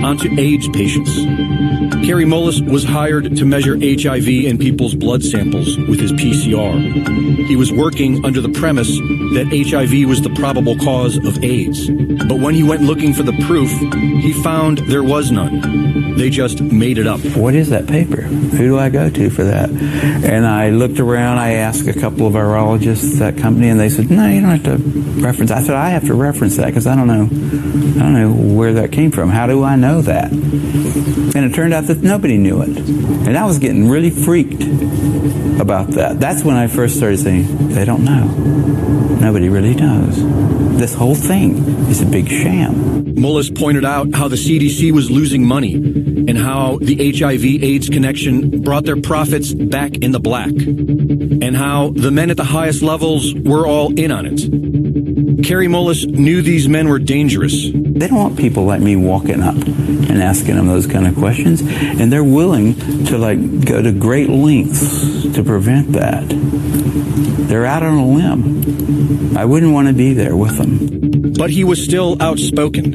onto 0.04 0.28
AIDS 0.38 0.68
patients. 0.68 1.16
Kerry 2.06 2.24
Mullis 2.24 2.60
was 2.70 2.84
hired 2.84 3.36
to 3.36 3.44
measure 3.44 3.76
HIV 3.76 4.28
in 4.28 4.56
people's 4.56 4.94
blood 4.94 5.22
samples 5.22 5.76
with 5.76 6.00
his 6.00 6.12
PCR. 6.12 7.46
He 7.46 7.56
was 7.56 7.72
working 7.72 8.24
under 8.24 8.40
the 8.40 8.48
premise 8.48 8.88
that 8.88 9.48
HIV 9.50 10.08
was 10.08 10.22
the 10.22 10.30
probable 10.30 10.76
cause 10.78 11.16
of 11.18 11.42
AIDS. 11.44 11.77
But 11.86 12.38
when 12.40 12.54
he 12.54 12.62
went 12.62 12.82
looking 12.82 13.12
for 13.12 13.22
the 13.22 13.32
proof, 13.46 13.70
he 14.22 14.32
found 14.32 14.78
there 14.78 15.02
was 15.02 15.30
none. 15.30 16.16
They 16.16 16.30
just 16.30 16.60
made 16.60 16.98
it 16.98 17.06
up. 17.06 17.20
What 17.36 17.54
is 17.54 17.70
that 17.70 17.86
paper? 17.86 18.22
Who 18.22 18.58
do 18.58 18.78
I 18.78 18.88
go 18.88 19.08
to 19.08 19.30
for 19.30 19.44
that? 19.44 19.70
And 19.70 20.46
I 20.46 20.70
looked 20.70 20.98
around, 20.98 21.38
I 21.38 21.52
asked 21.52 21.86
a 21.86 21.98
couple 21.98 22.26
of 22.26 22.32
virologists 22.32 23.14
at 23.14 23.34
that 23.34 23.42
company, 23.42 23.68
and 23.68 23.78
they 23.78 23.88
said, 23.88 24.10
No, 24.10 24.26
you 24.26 24.40
don't 24.40 24.50
have 24.50 24.64
to 24.64 24.76
reference. 25.22 25.50
I 25.50 25.62
said, 25.62 25.76
I 25.76 25.90
have 25.90 26.06
to 26.06 26.14
reference 26.14 26.56
that 26.56 26.66
because 26.66 26.86
I 26.86 26.96
don't 26.96 27.06
know 27.06 27.24
I 27.98 28.02
don't 28.02 28.14
know 28.14 28.32
where 28.32 28.74
that 28.74 28.92
came 28.92 29.10
from. 29.10 29.30
How 29.30 29.46
do 29.46 29.64
I 29.64 29.76
know 29.76 30.02
that? 30.02 30.30
And 30.30 31.36
it 31.36 31.54
turned 31.54 31.74
out 31.74 31.84
that 31.84 31.98
nobody 31.98 32.36
knew 32.36 32.62
it. 32.62 32.68
And 32.68 33.36
I 33.36 33.44
was 33.44 33.58
getting 33.58 33.88
really 33.88 34.10
freaked 34.10 34.60
about 35.60 35.88
that. 35.92 36.20
That's 36.20 36.42
when 36.44 36.56
I 36.56 36.66
first 36.66 36.96
started 36.96 37.18
saying, 37.18 37.68
they 37.68 37.84
don't 37.84 38.04
know. 38.04 38.26
Nobody 39.20 39.48
really 39.48 39.74
knows. 39.74 40.16
This 40.78 40.94
whole 40.94 41.14
thing 41.16 41.56
is 41.88 42.00
a 42.00 42.06
big 42.06 42.28
sham. 42.28 43.16
Mullis 43.16 43.56
pointed 43.56 43.84
out 43.84 44.14
how 44.14 44.28
the 44.28 44.36
CDC 44.36 44.92
was 44.92 45.10
losing 45.10 45.44
money 45.44 45.74
and 45.74 46.38
how 46.38 46.78
the 46.80 47.12
HIV 47.12 47.44
AIDS 47.64 47.88
connection 47.88 48.62
brought 48.62 48.84
their 48.84 49.00
profits 49.00 49.52
back 49.52 49.96
in 49.96 50.12
the 50.12 50.20
black, 50.20 50.50
and 50.50 51.56
how 51.56 51.90
the 51.90 52.12
men 52.12 52.30
at 52.30 52.36
the 52.36 52.44
highest 52.44 52.82
levels 52.82 53.34
were 53.34 53.66
all 53.66 53.92
in 53.98 54.12
on 54.12 54.24
it. 54.26 55.44
Kerry 55.44 55.66
Mullis 55.66 56.06
knew 56.06 56.42
these 56.42 56.68
men 56.68 56.88
were 56.88 56.98
dangerous. 56.98 57.64
They 57.98 58.06
don't 58.06 58.18
want 58.18 58.38
people 58.38 58.64
like 58.64 58.80
me 58.80 58.94
walking 58.94 59.42
up 59.42 59.56
and 59.56 60.22
asking 60.22 60.54
them 60.54 60.68
those 60.68 60.86
kind 60.86 61.06
of 61.06 61.16
questions, 61.16 61.60
and 61.62 62.12
they're 62.12 62.22
willing 62.22 62.74
to 63.06 63.18
like 63.18 63.64
go 63.64 63.82
to 63.82 63.90
great 63.90 64.28
lengths 64.28 65.22
to 65.34 65.42
prevent 65.42 65.92
that. 65.92 66.24
They're 67.48 67.66
out 67.66 67.82
on 67.82 67.94
a 67.94 68.06
limb. 68.06 69.36
I 69.36 69.44
wouldn't 69.44 69.72
want 69.72 69.88
to 69.88 69.94
be 69.94 70.12
there 70.12 70.36
with 70.36 70.58
them. 70.58 71.32
But 71.32 71.50
he 71.50 71.64
was 71.64 71.82
still 71.82 72.16
outspoken. 72.20 72.92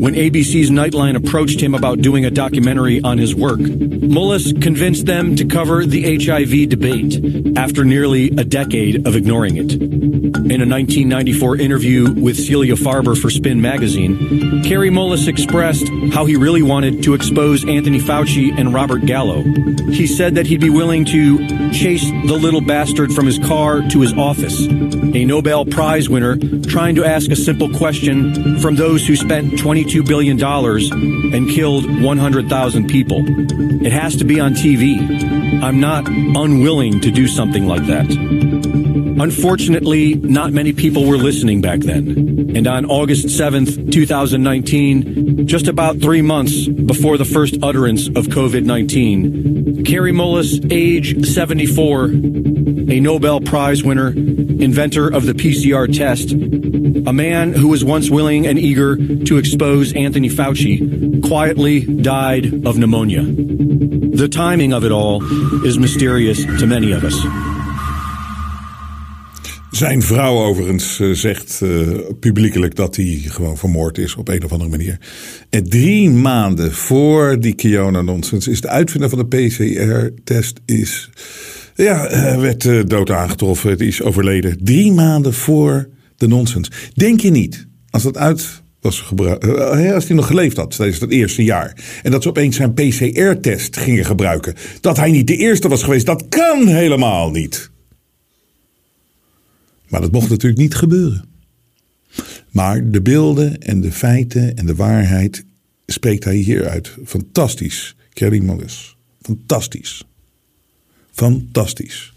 When 0.00 0.14
ABC's 0.14 0.70
Nightline 0.70 1.16
approached 1.16 1.60
him 1.60 1.74
about 1.74 2.02
doing 2.02 2.24
a 2.24 2.30
documentary 2.30 3.00
on 3.02 3.18
his 3.18 3.34
work, 3.34 3.60
Mullis 3.60 4.60
convinced 4.60 5.06
them 5.06 5.36
to 5.36 5.46
cover 5.46 5.86
the 5.86 6.16
HIV 6.16 6.68
debate 6.68 7.56
after 7.56 7.84
nearly 7.84 8.28
a 8.30 8.44
decade 8.44 9.06
of 9.06 9.16
ignoring 9.16 9.56
it. 9.56 10.21
In 10.52 10.60
a 10.60 10.68
1994 10.68 11.56
interview 11.56 12.12
with 12.12 12.36
Celia 12.36 12.74
Farber 12.74 13.18
for 13.18 13.30
Spin 13.30 13.62
magazine, 13.62 14.62
Kerry 14.62 14.90
Mullis 14.90 15.26
expressed 15.26 15.88
how 16.12 16.26
he 16.26 16.36
really 16.36 16.60
wanted 16.60 17.02
to 17.04 17.14
expose 17.14 17.66
Anthony 17.66 17.98
Fauci 17.98 18.54
and 18.58 18.74
Robert 18.74 19.06
Gallo. 19.06 19.42
He 19.90 20.06
said 20.06 20.34
that 20.34 20.46
he'd 20.46 20.60
be 20.60 20.68
willing 20.68 21.06
to 21.06 21.72
chase 21.72 22.04
the 22.04 22.38
little 22.38 22.60
bastard 22.60 23.14
from 23.14 23.24
his 23.24 23.38
car 23.38 23.80
to 23.80 24.00
his 24.02 24.12
office, 24.12 24.66
a 24.66 25.24
Nobel 25.24 25.64
Prize 25.64 26.10
winner 26.10 26.36
trying 26.66 26.96
to 26.96 27.04
ask 27.06 27.30
a 27.30 27.36
simple 27.36 27.70
question 27.70 28.58
from 28.58 28.76
those 28.76 29.06
who 29.06 29.16
spent 29.16 29.52
$22 29.52 30.06
billion 30.06 30.38
and 31.34 31.48
killed 31.48 31.86
100,000 32.02 32.88
people. 32.88 33.24
It 33.86 33.92
has 33.92 34.16
to 34.16 34.24
be 34.26 34.38
on 34.38 34.52
TV. 34.52 35.62
I'm 35.62 35.80
not 35.80 36.06
unwilling 36.08 37.00
to 37.00 37.10
do 37.10 37.26
something 37.26 37.66
like 37.66 37.86
that. 37.86 38.61
Unfortunately, 39.22 40.16
not 40.16 40.52
many 40.52 40.72
people 40.72 41.04
were 41.04 41.16
listening 41.16 41.60
back 41.60 41.78
then. 41.78 42.56
And 42.56 42.66
on 42.66 42.84
August 42.86 43.26
7th, 43.26 43.92
2019, 43.92 45.46
just 45.46 45.68
about 45.68 46.00
three 46.00 46.22
months 46.22 46.66
before 46.66 47.16
the 47.16 47.24
first 47.24 47.54
utterance 47.62 48.08
of 48.08 48.26
COVID 48.26 48.64
19, 48.64 49.84
Carrie 49.84 50.10
Mullis, 50.10 50.72
age 50.72 51.24
74, 51.24 52.06
a 52.06 52.98
Nobel 52.98 53.40
Prize 53.40 53.84
winner, 53.84 54.08
inventor 54.08 55.06
of 55.06 55.24
the 55.24 55.34
PCR 55.34 55.86
test, 55.96 56.32
a 56.32 57.12
man 57.12 57.52
who 57.52 57.68
was 57.68 57.84
once 57.84 58.10
willing 58.10 58.48
and 58.48 58.58
eager 58.58 58.96
to 58.96 59.38
expose 59.38 59.92
Anthony 59.92 60.30
Fauci, 60.30 61.22
quietly 61.24 61.82
died 61.82 62.66
of 62.66 62.76
pneumonia. 62.76 63.22
The 63.22 64.28
timing 64.28 64.72
of 64.72 64.82
it 64.82 64.90
all 64.90 65.22
is 65.64 65.78
mysterious 65.78 66.44
to 66.44 66.66
many 66.66 66.90
of 66.90 67.04
us. 67.04 67.51
Zijn 69.82 70.02
vrouw 70.02 70.38
overigens 70.38 70.98
uh, 70.98 71.14
zegt 71.14 71.60
uh, 71.62 71.98
publiekelijk 72.20 72.74
dat 72.74 72.96
hij 72.96 73.20
gewoon 73.26 73.56
vermoord 73.56 73.98
is 73.98 74.14
op 74.14 74.28
een 74.28 74.44
of 74.44 74.52
andere 74.52 74.70
manier. 74.70 74.98
En 75.50 75.68
drie 75.68 76.10
maanden 76.10 76.72
voor 76.72 77.40
die 77.40 77.54
Kiona-nonsens 77.54 78.48
is 78.48 78.60
de 78.60 78.68
uitvinder 78.68 79.10
van 79.10 79.18
de 79.18 79.26
PCR-test 79.26 80.60
is, 80.64 81.10
ja, 81.74 82.12
uh, 82.12 82.40
werd 82.40 82.90
dood 82.90 83.10
aangetroffen. 83.10 83.70
Het 83.70 83.80
is 83.80 84.02
overleden. 84.02 84.58
Drie 84.64 84.92
maanden 84.92 85.34
voor 85.34 85.88
de 86.16 86.28
nonsens. 86.28 86.70
Denk 86.94 87.20
je 87.20 87.30
niet, 87.30 87.66
als 87.90 88.02
dat 88.02 88.16
uit 88.16 88.62
was 88.80 89.00
gebruikt, 89.00 89.44
als 89.94 90.06
hij 90.06 90.16
nog 90.16 90.26
geleefd 90.26 90.56
had 90.56 90.76
tijdens 90.76 90.98
dat 90.98 91.10
eerste 91.10 91.44
jaar. 91.44 91.76
En 92.02 92.10
dat 92.10 92.22
ze 92.22 92.28
opeens 92.28 92.56
zijn 92.56 92.74
PCR-test 92.74 93.76
gingen 93.76 94.04
gebruiken. 94.04 94.54
Dat 94.80 94.96
hij 94.96 95.10
niet 95.10 95.26
de 95.26 95.36
eerste 95.36 95.68
was 95.68 95.82
geweest, 95.82 96.06
dat 96.06 96.28
kan 96.28 96.66
helemaal 96.66 97.30
niet. 97.30 97.71
Maar 99.92 100.00
dat 100.00 100.12
mocht 100.12 100.28
natuurlijk 100.28 100.60
niet 100.60 100.74
gebeuren. 100.74 101.24
Maar 102.50 102.90
de 102.90 103.02
beelden 103.02 103.62
en 103.62 103.80
de 103.80 103.92
feiten 103.92 104.56
en 104.56 104.66
de 104.66 104.74
waarheid 104.74 105.44
spreekt 105.86 106.24
hij 106.24 106.36
hier 106.36 106.68
uit. 106.68 106.96
Fantastisch, 107.04 107.96
Kerry 108.12 108.42
Mullis. 108.42 108.96
Fantastisch. 109.22 110.04
Fantastisch. 111.10 112.12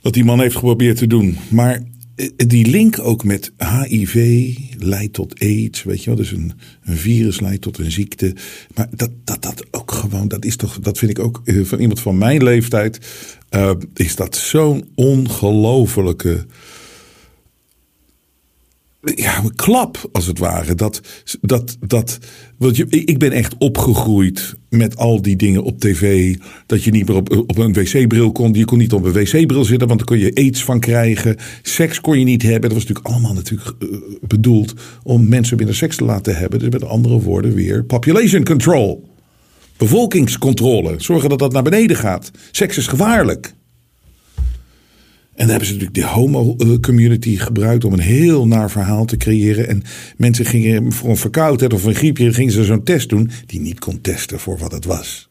Wat 0.00 0.12
die 0.12 0.24
man 0.24 0.40
heeft 0.40 0.54
geprobeerd 0.54 0.96
te 0.96 1.06
doen. 1.06 1.36
Maar 1.48 1.82
die 2.36 2.66
link 2.66 2.98
ook 2.98 3.24
met 3.24 3.52
HIV 3.58 4.48
leidt 4.78 5.12
tot 5.12 5.40
AIDS, 5.40 5.82
weet 5.82 6.00
je 6.00 6.06
wel. 6.06 6.16
Dus 6.16 6.30
een, 6.32 6.52
virus 6.84 7.40
leidt 7.40 7.62
tot 7.62 7.78
een 7.78 7.92
ziekte. 7.92 8.34
Maar 8.74 8.88
dat, 8.90 9.10
dat, 9.24 9.42
dat 9.42 9.64
ook 9.70 9.92
gewoon, 9.92 10.28
dat 10.28 10.44
is 10.44 10.56
toch, 10.56 10.78
dat 10.78 10.98
vind 10.98 11.10
ik 11.10 11.18
ook 11.18 11.42
van 11.62 11.78
iemand 11.78 12.00
van 12.00 12.18
mijn 12.18 12.42
leeftijd, 12.42 12.98
uh, 13.50 13.70
is 13.94 14.16
dat 14.16 14.36
zo'n 14.36 14.88
ongelofelijke 14.94 16.46
ja, 19.04 19.38
een 19.38 19.54
klap 19.54 20.08
als 20.12 20.26
het 20.26 20.38
ware. 20.38 20.74
Dat, 20.74 21.00
dat, 21.40 21.76
dat, 21.80 22.18
want 22.58 22.76
je, 22.76 22.86
ik 22.88 23.18
ben 23.18 23.32
echt 23.32 23.54
opgegroeid 23.58 24.54
met 24.68 24.96
al 24.96 25.22
die 25.22 25.36
dingen 25.36 25.62
op 25.62 25.80
tv. 25.80 26.36
Dat 26.66 26.82
je 26.82 26.90
niet 26.90 27.08
meer 27.08 27.16
op, 27.16 27.30
op 27.30 27.58
een 27.58 27.72
wc-bril 27.72 28.32
kon. 28.32 28.52
Je 28.52 28.64
kon 28.64 28.78
niet 28.78 28.92
op 28.92 29.04
een 29.04 29.12
wc-bril 29.12 29.64
zitten, 29.64 29.88
want 29.88 29.98
dan 29.98 30.08
kon 30.08 30.18
je 30.18 30.34
aids 30.34 30.64
van 30.64 30.80
krijgen. 30.80 31.36
Seks 31.62 32.00
kon 32.00 32.18
je 32.18 32.24
niet 32.24 32.42
hebben. 32.42 32.60
Dat 32.60 32.72
was 32.72 32.86
natuurlijk 32.86 33.06
allemaal 33.06 33.34
natuurlijk 33.34 33.72
uh, 33.78 33.88
bedoeld 34.20 34.74
om 35.02 35.28
mensen 35.28 35.56
binnen 35.56 35.74
seks 35.74 35.96
te 35.96 36.04
laten 36.04 36.36
hebben. 36.36 36.58
Dus 36.58 36.68
met 36.68 36.84
andere 36.84 37.20
woorden 37.20 37.54
weer 37.54 37.84
population 37.84 38.44
control. 38.44 39.12
Bevolkingscontrole. 39.76 40.94
Zorgen 40.96 41.28
dat 41.28 41.38
dat 41.38 41.52
naar 41.52 41.62
beneden 41.62 41.96
gaat. 41.96 42.30
Seks 42.50 42.76
is 42.76 42.86
gevaarlijk. 42.86 43.54
En 45.34 45.40
dan 45.40 45.48
hebben 45.48 45.66
ze 45.66 45.72
natuurlijk 45.72 46.00
de 46.00 46.06
homo-community 46.06 47.36
gebruikt 47.36 47.84
om 47.84 47.92
een 47.92 47.98
heel 47.98 48.46
naar 48.46 48.70
verhaal 48.70 49.04
te 49.04 49.16
creëren. 49.16 49.68
En 49.68 49.82
mensen 50.16 50.44
gingen 50.44 50.92
voor 50.92 51.10
een 51.10 51.16
verkoudheid 51.16 51.72
of 51.72 51.84
een 51.84 51.94
griepje 51.94 52.32
gingen 52.32 52.52
ze 52.52 52.64
zo'n 52.64 52.82
test 52.82 53.08
doen 53.08 53.30
die 53.46 53.60
niet 53.60 53.78
kon 53.78 54.00
testen 54.00 54.40
voor 54.40 54.58
wat 54.58 54.72
het 54.72 54.84
was. 54.84 55.28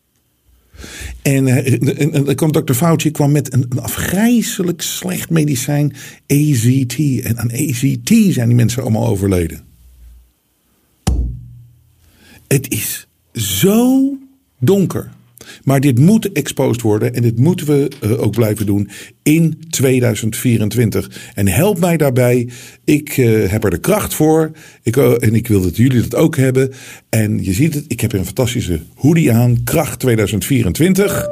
En, 1.21 1.47
en, 1.47 2.27
en, 2.27 2.35
kwam 2.35 2.51
Dr. 2.51 2.73
Fauci 2.73 3.11
kwam 3.11 3.31
met 3.31 3.53
een, 3.53 3.65
een 3.69 3.79
afgrijzelijk 3.79 4.81
slecht 4.81 5.29
medicijn, 5.29 5.93
AZT. 6.27 6.97
En 7.23 7.37
aan 7.37 7.51
AZT 7.51 8.33
zijn 8.33 8.47
die 8.47 8.55
mensen 8.55 8.81
allemaal 8.81 9.07
overleden. 9.07 9.61
Het 12.47 12.71
is 12.71 13.07
zo 13.33 14.13
donker. 14.59 15.11
Maar 15.63 15.79
dit 15.79 15.99
moet 15.99 16.31
exposed 16.31 16.81
worden 16.81 17.13
en 17.13 17.21
dit 17.21 17.39
moeten 17.39 17.65
we 17.65 17.91
uh, 18.03 18.21
ook 18.21 18.31
blijven 18.31 18.65
doen 18.65 18.89
in 19.23 19.63
2024. 19.69 21.31
En 21.33 21.47
help 21.47 21.79
mij 21.79 21.97
daarbij. 21.97 22.49
Ik 22.83 23.17
uh, 23.17 23.49
heb 23.49 23.63
er 23.63 23.69
de 23.69 23.77
kracht 23.77 24.13
voor. 24.13 24.51
Ik, 24.81 24.95
uh, 24.95 25.23
en 25.23 25.35
ik 25.35 25.47
wil 25.47 25.61
dat 25.61 25.77
jullie 25.77 26.01
dat 26.01 26.15
ook 26.15 26.35
hebben. 26.35 26.73
En 27.09 27.43
je 27.43 27.53
ziet 27.53 27.73
het, 27.73 27.85
ik 27.87 28.01
heb 28.01 28.13
een 28.13 28.25
fantastische 28.25 28.79
hoodie 28.95 29.31
aan. 29.31 29.63
Kracht 29.63 29.99
2024. 29.99 31.27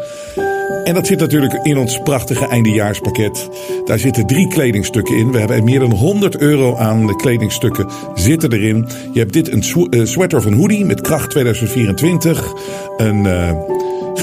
En 0.83 0.93
dat 0.93 1.07
zit 1.07 1.19
natuurlijk 1.19 1.53
in 1.53 1.77
ons 1.77 1.99
prachtige 2.03 2.47
eindejaarspakket. 2.47 3.49
Daar 3.85 3.99
zitten 3.99 4.27
drie 4.27 4.47
kledingstukken 4.47 5.17
in. 5.17 5.31
We 5.31 5.39
hebben 5.39 5.63
meer 5.63 5.79
dan 5.79 5.91
100 5.91 6.37
euro 6.37 6.75
aan 6.75 7.07
de 7.07 7.15
kledingstukken 7.15 7.87
zitten 8.15 8.51
erin. 8.51 8.87
Je 9.13 9.19
hebt 9.19 9.33
dit 9.33 9.51
een 9.51 10.07
sweater 10.07 10.37
of 10.37 10.45
een 10.45 10.53
hoodie 10.53 10.85
met 10.85 11.01
kracht 11.01 11.29
2024. 11.29 12.53
Een 12.97 13.25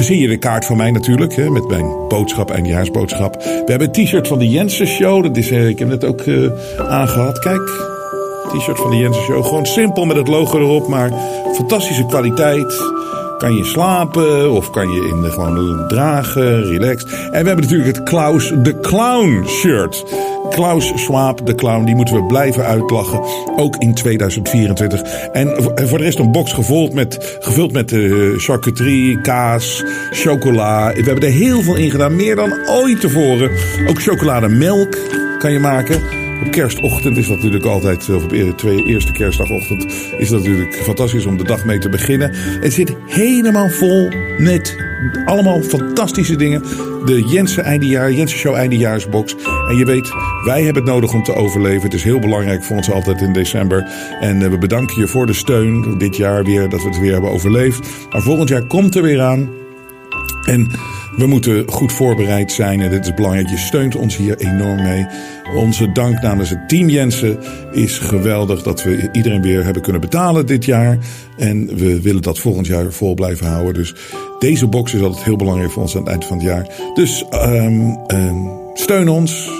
de 0.06 0.36
kaart 0.38 0.64
van 0.64 0.76
mij 0.76 0.90
natuurlijk, 0.90 1.34
hè, 1.34 1.50
met 1.50 1.68
mijn 1.68 2.08
boodschap, 2.08 2.50
eindjaarsboodschap. 2.50 3.34
We 3.42 3.64
hebben 3.66 3.88
een 3.88 4.04
t-shirt 4.04 4.28
van 4.28 4.38
de 4.38 4.48
Jensen 4.48 4.86
Show. 4.86 5.22
Dat 5.22 5.36
is, 5.36 5.50
uh, 5.50 5.68
ik 5.68 5.78
heb 5.78 5.90
het 5.90 6.04
ook 6.04 6.26
uh, 6.26 6.50
aangehad. 6.76 7.38
Kijk, 7.38 7.70
t-shirt 8.52 8.78
van 8.78 8.90
de 8.90 8.96
Jensen 8.96 9.22
Show. 9.22 9.44
Gewoon 9.44 9.66
simpel 9.66 10.04
met 10.04 10.16
het 10.16 10.28
logo 10.28 10.58
erop, 10.58 10.88
maar 10.88 11.12
fantastische 11.54 12.06
kwaliteit. 12.06 12.82
Kan 13.38 13.54
je 13.54 13.64
slapen 13.64 14.50
of 14.50 14.70
kan 14.70 14.90
je 14.90 15.08
in 15.08 15.22
de, 15.22 15.30
gewoon 15.30 15.88
dragen, 15.88 16.64
relaxed. 16.64 17.12
En 17.12 17.30
we 17.30 17.46
hebben 17.46 17.60
natuurlijk 17.60 17.96
het 17.96 18.02
Klaus 18.02 18.52
de 18.62 18.80
Clown 18.80 19.44
shirt. 19.46 20.04
Klaus 20.50 20.92
Schwab, 20.94 21.46
de 21.46 21.54
clown, 21.54 21.84
die 21.84 21.94
moeten 21.94 22.14
we 22.14 22.26
blijven 22.26 22.64
uitlachen. 22.64 23.22
Ook 23.56 23.76
in 23.76 23.94
2024. 23.94 25.02
En 25.32 25.62
voor 25.88 25.98
de 25.98 26.04
rest 26.04 26.18
een 26.18 26.32
box 26.32 26.52
gevuld 26.52 26.92
met, 26.92 27.38
gevuld 27.40 27.72
met 27.72 27.92
uh, 27.92 28.38
charcuterie, 28.38 29.20
kaas, 29.20 29.84
chocola. 30.10 30.92
We 30.92 31.02
hebben 31.02 31.24
er 31.24 31.34
heel 31.34 31.62
veel 31.62 31.76
in 31.76 31.90
gedaan. 31.90 32.16
Meer 32.16 32.36
dan 32.36 32.52
ooit 32.68 33.00
tevoren. 33.00 33.50
Ook 33.88 34.02
chocolademelk 34.02 34.96
kan 35.38 35.52
je 35.52 35.58
maken. 35.58 36.27
Op 36.44 36.50
kerstochtend 36.50 37.16
is 37.16 37.26
dat 37.26 37.36
natuurlijk 37.36 37.64
altijd, 37.64 38.10
of 38.10 38.22
op 38.22 38.30
de 38.30 38.82
eerste 38.86 39.12
kerstdagochtend, 39.12 39.86
is 40.18 40.28
dat 40.28 40.38
natuurlijk 40.38 40.74
fantastisch 40.74 41.26
om 41.26 41.36
de 41.36 41.44
dag 41.44 41.64
mee 41.64 41.78
te 41.78 41.88
beginnen. 41.88 42.30
Het 42.34 42.72
zit 42.72 42.96
helemaal 43.06 43.70
vol 43.70 44.08
met 44.38 44.76
allemaal 45.24 45.62
fantastische 45.62 46.36
dingen. 46.36 46.62
De 47.04 47.24
Jensen 47.28 47.64
eindejaar, 47.64 48.12
Jensen 48.12 48.38
Show 48.38 48.54
eindejaarsbox. 48.54 49.36
En 49.68 49.76
je 49.76 49.84
weet, 49.84 50.12
wij 50.44 50.62
hebben 50.62 50.82
het 50.82 50.92
nodig 50.92 51.12
om 51.12 51.22
te 51.22 51.34
overleven. 51.34 51.82
Het 51.82 51.94
is 51.94 52.02
heel 52.02 52.18
belangrijk 52.18 52.64
voor 52.64 52.76
ons 52.76 52.90
altijd 52.90 53.20
in 53.20 53.32
december. 53.32 53.86
En 54.20 54.50
we 54.50 54.58
bedanken 54.58 55.00
je 55.00 55.06
voor 55.06 55.26
de 55.26 55.32
steun 55.32 55.98
dit 55.98 56.16
jaar 56.16 56.44
weer, 56.44 56.68
dat 56.68 56.82
we 56.82 56.88
het 56.88 57.00
weer 57.00 57.12
hebben 57.12 57.30
overleefd. 57.30 57.88
Maar 58.10 58.22
volgend 58.22 58.48
jaar 58.48 58.62
komt 58.62 58.94
er 58.94 59.02
weer 59.02 59.20
aan. 59.20 59.57
En 60.48 60.70
we 61.16 61.26
moeten 61.26 61.68
goed 61.68 61.92
voorbereid 61.92 62.52
zijn 62.52 62.80
en 62.80 62.90
dit 62.90 63.04
is 63.04 63.14
belangrijk. 63.14 63.48
Je 63.48 63.56
steunt 63.56 63.96
ons 63.96 64.16
hier 64.16 64.38
enorm 64.38 64.82
mee. 64.82 65.06
Onze 65.54 65.92
dank 65.92 66.22
namens 66.22 66.50
het 66.50 66.68
team 66.68 66.88
Jensen 66.88 67.38
is 67.72 67.98
geweldig 67.98 68.62
dat 68.62 68.82
we 68.82 69.08
iedereen 69.12 69.42
weer 69.42 69.64
hebben 69.64 69.82
kunnen 69.82 70.00
betalen 70.00 70.46
dit 70.46 70.64
jaar. 70.64 70.98
En 71.36 71.76
we 71.76 72.00
willen 72.00 72.22
dat 72.22 72.38
volgend 72.38 72.66
jaar 72.66 72.92
vol 72.92 73.14
blijven 73.14 73.46
houden. 73.46 73.74
Dus 73.74 73.94
deze 74.38 74.66
box 74.66 74.94
is 74.94 75.02
altijd 75.02 75.24
heel 75.24 75.36
belangrijk 75.36 75.70
voor 75.70 75.82
ons 75.82 75.96
aan 75.96 76.02
het 76.02 76.10
eind 76.10 76.24
van 76.24 76.36
het 76.36 76.46
jaar. 76.46 76.66
Dus 76.94 77.24
um, 77.32 77.96
um, 78.06 78.50
steun 78.74 79.08
ons. 79.08 79.50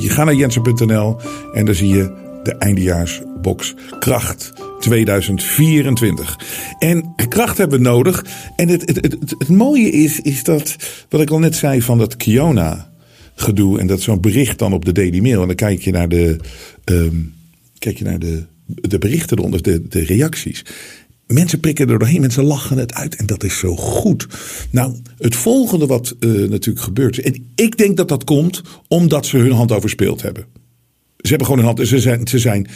Je 0.00 0.10
gaat 0.10 0.24
naar 0.24 0.34
jensen.nl 0.34 1.16
en 1.52 1.64
daar 1.64 1.74
zie 1.74 1.88
je 1.88 2.12
de 2.42 2.54
eindejaarsbox 2.54 3.74
Kracht 3.98 4.52
2024. 4.86 6.38
En 6.78 7.14
kracht 7.28 7.58
hebben 7.58 7.78
we 7.78 7.84
nodig. 7.84 8.24
En 8.56 8.68
het, 8.68 8.80
het, 8.80 8.96
het, 8.96 9.34
het, 9.38 9.48
mooie 9.48 9.90
is, 9.90 10.20
is 10.20 10.44
dat, 10.44 10.76
wat 11.08 11.20
ik 11.20 11.30
al 11.30 11.38
net 11.38 11.54
zei 11.54 11.82
van 11.82 11.98
dat 11.98 12.16
Kiona 12.16 12.90
gedoe. 13.34 13.78
En 13.78 13.86
dat 13.86 14.00
zo'n 14.00 14.20
bericht 14.20 14.58
dan 14.58 14.72
op 14.72 14.84
de 14.84 14.92
Daily 14.92 15.20
Mail. 15.20 15.40
En 15.40 15.46
dan 15.46 15.56
kijk 15.56 15.80
je 15.80 15.90
naar 15.90 16.08
de, 16.08 16.36
um, 16.84 17.34
kijk 17.78 17.98
je 17.98 18.04
naar 18.04 18.18
de, 18.18 18.42
de 18.66 18.98
berichten 18.98 19.38
eronder, 19.38 19.62
de, 19.62 19.88
de 19.88 20.04
reacties. 20.04 20.64
Mensen 21.26 21.60
prikken 21.60 21.88
er 21.88 21.98
doorheen, 21.98 22.20
mensen 22.20 22.44
lachen 22.44 22.78
het 22.78 22.94
uit 22.94 23.16
en 23.16 23.26
dat 23.26 23.44
is 23.44 23.58
zo 23.58 23.76
goed. 23.76 24.26
Nou, 24.70 24.94
het 25.18 25.36
volgende 25.36 25.86
wat 25.86 26.16
uh, 26.20 26.48
natuurlijk 26.48 26.84
gebeurt. 26.84 27.18
En 27.18 27.46
ik 27.54 27.76
denk 27.76 27.96
dat 27.96 28.08
dat 28.08 28.24
komt 28.24 28.62
omdat 28.88 29.26
ze 29.26 29.36
hun 29.36 29.52
hand 29.52 29.72
overspeeld 29.72 30.22
hebben. 30.22 30.44
Ze 31.16 31.28
hebben 31.28 31.46
gewoon 31.46 31.64
hun 31.64 31.74
hand. 31.74 31.88
Ze 31.88 32.00
zijn, 32.00 32.28
ze 32.28 32.38
zijn 32.38 32.66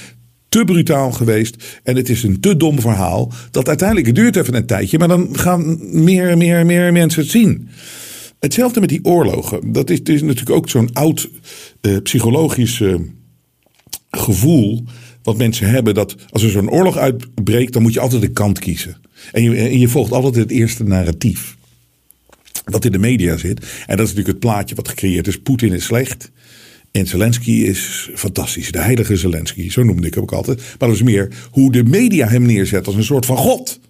te 0.50 0.64
brutaal 0.64 1.12
geweest. 1.12 1.80
En 1.82 1.96
het 1.96 2.08
is 2.08 2.22
een 2.22 2.40
te 2.40 2.56
dom 2.56 2.80
verhaal. 2.80 3.32
Dat 3.50 3.68
uiteindelijk, 3.68 4.06
het 4.06 4.16
duurt 4.16 4.36
even 4.36 4.54
een 4.54 4.66
tijdje. 4.66 4.98
Maar 4.98 5.08
dan 5.08 5.28
gaan 5.32 5.78
meer 6.02 6.28
en 6.28 6.38
meer 6.38 6.56
en 6.56 6.66
meer 6.66 6.92
mensen 6.92 7.22
het 7.22 7.30
zien. 7.30 7.68
Hetzelfde 8.38 8.80
met 8.80 8.88
die 8.88 9.04
oorlogen. 9.04 9.72
Dat 9.72 9.90
is, 9.90 10.00
is 10.02 10.22
natuurlijk 10.22 10.56
ook 10.56 10.68
zo'n 10.68 10.92
oud 10.92 11.30
eh, 11.80 11.96
psychologisch 12.02 12.80
eh, 12.80 12.94
gevoel. 14.10 14.84
Wat 15.22 15.36
mensen 15.36 15.70
hebben 15.70 15.94
dat 15.94 16.16
als 16.30 16.42
er 16.42 16.50
zo'n 16.50 16.70
oorlog 16.70 16.96
uitbreekt, 16.96 17.72
dan 17.72 17.82
moet 17.82 17.92
je 17.92 18.00
altijd 18.00 18.22
een 18.22 18.32
kant 18.32 18.58
kiezen. 18.58 18.96
En 19.32 19.42
je, 19.42 19.56
en 19.56 19.78
je 19.78 19.88
volgt 19.88 20.12
altijd 20.12 20.34
het 20.34 20.50
eerste 20.50 20.84
narratief. 20.84 21.56
Wat 22.64 22.84
in 22.84 22.92
de 22.92 22.98
media 22.98 23.36
zit. 23.36 23.60
En 23.60 23.96
dat 23.96 24.06
is 24.06 24.14
natuurlijk 24.14 24.28
het 24.28 24.38
plaatje 24.38 24.74
wat 24.74 24.88
gecreëerd 24.88 25.26
is. 25.26 25.40
Poetin 25.40 25.72
is 25.72 25.84
slecht. 25.84 26.30
En 26.92 27.06
Zelensky 27.06 27.50
is 27.50 28.10
fantastisch. 28.14 28.72
De 28.72 28.80
heilige 28.80 29.16
Zelensky. 29.16 29.70
Zo 29.70 29.82
noemde 29.82 30.06
ik 30.06 30.14
hem 30.14 30.22
ook 30.22 30.32
altijd. 30.32 30.58
Maar 30.58 30.88
dat 30.88 30.96
is 30.96 31.02
meer 31.02 31.28
hoe 31.50 31.72
de 31.72 31.84
media 31.84 32.28
hem 32.28 32.42
neerzet 32.42 32.86
als 32.86 32.94
een 32.96 33.04
soort 33.04 33.26
van 33.26 33.36
god. 33.36 33.80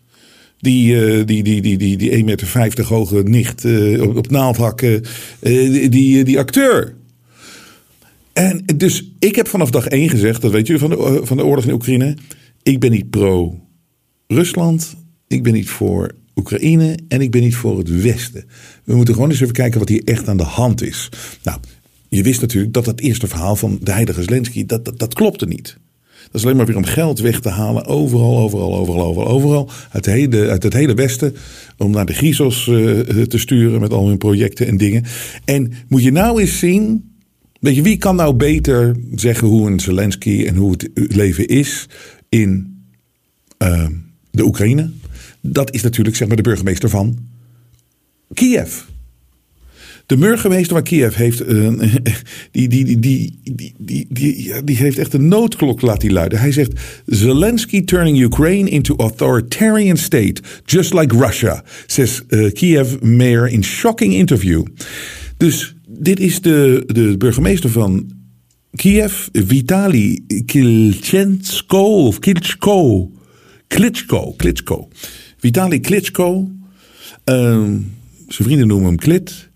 Die, 0.59 1.05
eh, 1.07 1.27
die, 1.27 1.43
die, 1.43 1.61
die, 1.61 1.79
die, 1.79 1.97
die 1.97 2.11
1,50 2.11 2.25
meter 2.25 2.85
hoge 2.87 3.23
nicht 3.23 3.65
eh, 3.65 4.03
op, 4.03 4.17
op 4.17 4.31
naaldhakken. 4.31 5.03
eh, 5.41 5.53
die, 5.71 5.89
die, 5.89 6.25
die 6.25 6.39
acteur. 6.39 6.95
En 8.33 8.63
dus 8.77 9.13
ik 9.19 9.37
heb 9.37 9.49
vanaf 9.49 9.71
dag 9.71 9.87
één 9.87 10.09
gezegd, 10.09 10.41
dat 10.41 10.51
weet 10.51 10.67
je 10.67 10.79
van 10.79 10.91
de, 10.91 11.21
van 11.23 11.37
de 11.37 11.45
oorlog 11.45 11.65
in 11.65 11.73
Oekraïne. 11.73 12.17
Ik 12.63 12.81
ben 12.81 12.91
niet 12.91 13.11
pro-Rusland. 13.11 14.97
Ik 15.29 15.43
ben 15.43 15.53
niet 15.53 15.69
voor 15.69 16.15
Oekraïne. 16.35 16.99
En 17.09 17.21
ik 17.21 17.31
ben 17.31 17.41
niet 17.43 17.55
voor 17.55 17.79
het 17.79 18.03
Westen. 18.03 18.45
We 18.85 18.95
moeten 18.95 19.15
gewoon 19.15 19.31
eens 19.31 19.41
even 19.41 19.55
kijken 19.55 19.79
wat 19.79 19.89
hier 19.89 20.05
echt 20.05 20.29
aan 20.29 20.37
de 20.37 20.43
hand 20.43 20.83
is. 20.83 21.09
Nou, 21.43 21.61
je 22.11 22.23
wist 22.23 22.41
natuurlijk 22.41 22.73
dat 22.73 22.85
dat 22.85 23.01
eerste 23.01 23.27
verhaal 23.27 23.57
van 23.57 23.79
de 23.83 23.93
heilige 23.93 24.23
Zelensky, 24.23 24.67
dat, 24.67 24.93
dat, 24.99 25.15
klopte 25.15 25.47
niet. 25.47 25.79
Dat 26.23 26.35
is 26.35 26.45
alleen 26.45 26.57
maar 26.57 26.67
weer 26.67 26.77
om 26.77 26.85
geld 26.85 27.19
weg 27.21 27.41
te 27.41 27.49
halen. 27.49 27.87
Overal, 27.87 28.39
overal, 28.39 28.75
overal, 28.75 29.05
overal, 29.05 29.29
overal. 29.29 29.71
Uit, 29.91 30.05
de 30.05 30.11
hele, 30.11 30.49
uit 30.49 30.63
het 30.63 30.73
hele 30.73 30.95
Westen. 30.95 31.35
Om 31.77 31.91
naar 31.91 32.07
de 32.07 32.13
Griezels 32.13 32.69
eh, 32.69 32.75
te 33.23 33.39
sturen 33.39 33.81
met 33.81 33.93
al 33.93 34.09
hun 34.09 34.19
projecten 34.19 34.67
en 34.67 34.77
dingen. 34.77 35.05
En 35.45 35.73
moet 35.89 36.03
je 36.03 36.13
nou 36.13 36.41
eens 36.41 36.59
zien. 36.59 37.11
Weet 37.61 37.75
je, 37.75 37.83
wie 37.83 37.97
kan 37.97 38.17
nou 38.17 38.35
beter 38.35 38.97
zeggen 39.15 39.49
hoe 39.49 39.71
een 39.71 39.81
Zelensky 39.81 40.45
en 40.47 40.57
hoe 40.57 40.71
het 40.71 40.91
leven 40.95 41.47
is 41.47 41.89
in 42.29 42.83
eh, 43.59 43.87
de 44.31 44.45
Oekraïne? 44.45 44.91
Dat 45.41 45.75
is 45.75 45.83
natuurlijk 45.83 46.17
zeg 46.17 46.29
maar 46.29 46.37
de 46.37 46.43
burgemeester 46.43 46.89
van 46.89 47.19
Kiev. 48.35 48.83
De 50.11 50.17
burgemeester 50.17 50.75
van 50.75 50.83
Kiev 50.83 51.15
heeft, 51.15 51.41
een, 51.47 51.81
die, 52.53 52.69
die, 52.69 52.85
die, 52.85 52.99
die, 52.99 53.75
die, 54.09 54.65
die, 54.65 54.77
heeft 54.77 54.99
echt 54.99 55.13
een 55.13 55.29
noodklok 55.29 55.81
laten 55.81 56.13
luiden. 56.13 56.39
Hij 56.39 56.53
zegt: 56.53 56.73
Zelensky 57.07 57.85
turning 57.85 58.23
Ukraine 58.23 58.71
into 58.71 58.97
authoritarian 58.97 59.97
state, 59.97 60.43
just 60.65 60.95
like 60.95 61.17
Russia, 61.17 61.63
says 61.87 62.23
uh, 62.29 62.53
Kiev 62.53 63.01
mayor 63.01 63.49
in 63.49 63.65
shocking 63.65 64.15
interview. 64.15 64.65
Dus 65.37 65.75
dit 65.89 66.21
is 66.21 66.41
de, 66.41 66.83
de 66.87 67.17
burgemeester 67.17 67.71
van 67.71 68.11
Kiev, 68.73 69.27
Vitali 69.33 70.25
Kilchenko 70.47 72.07
of 72.07 72.19
Klitschko. 72.19 73.11
Klitschko, 73.67 74.33
Klitschko. 74.37 74.89
Vitali 75.37 75.81
Klitschko. 75.81 76.51
Ehm, 77.25 77.77
zijn 78.29 78.49
vrienden 78.49 78.67
noemen 78.67 78.87
hem 78.87 78.97
Klit. 78.97 79.49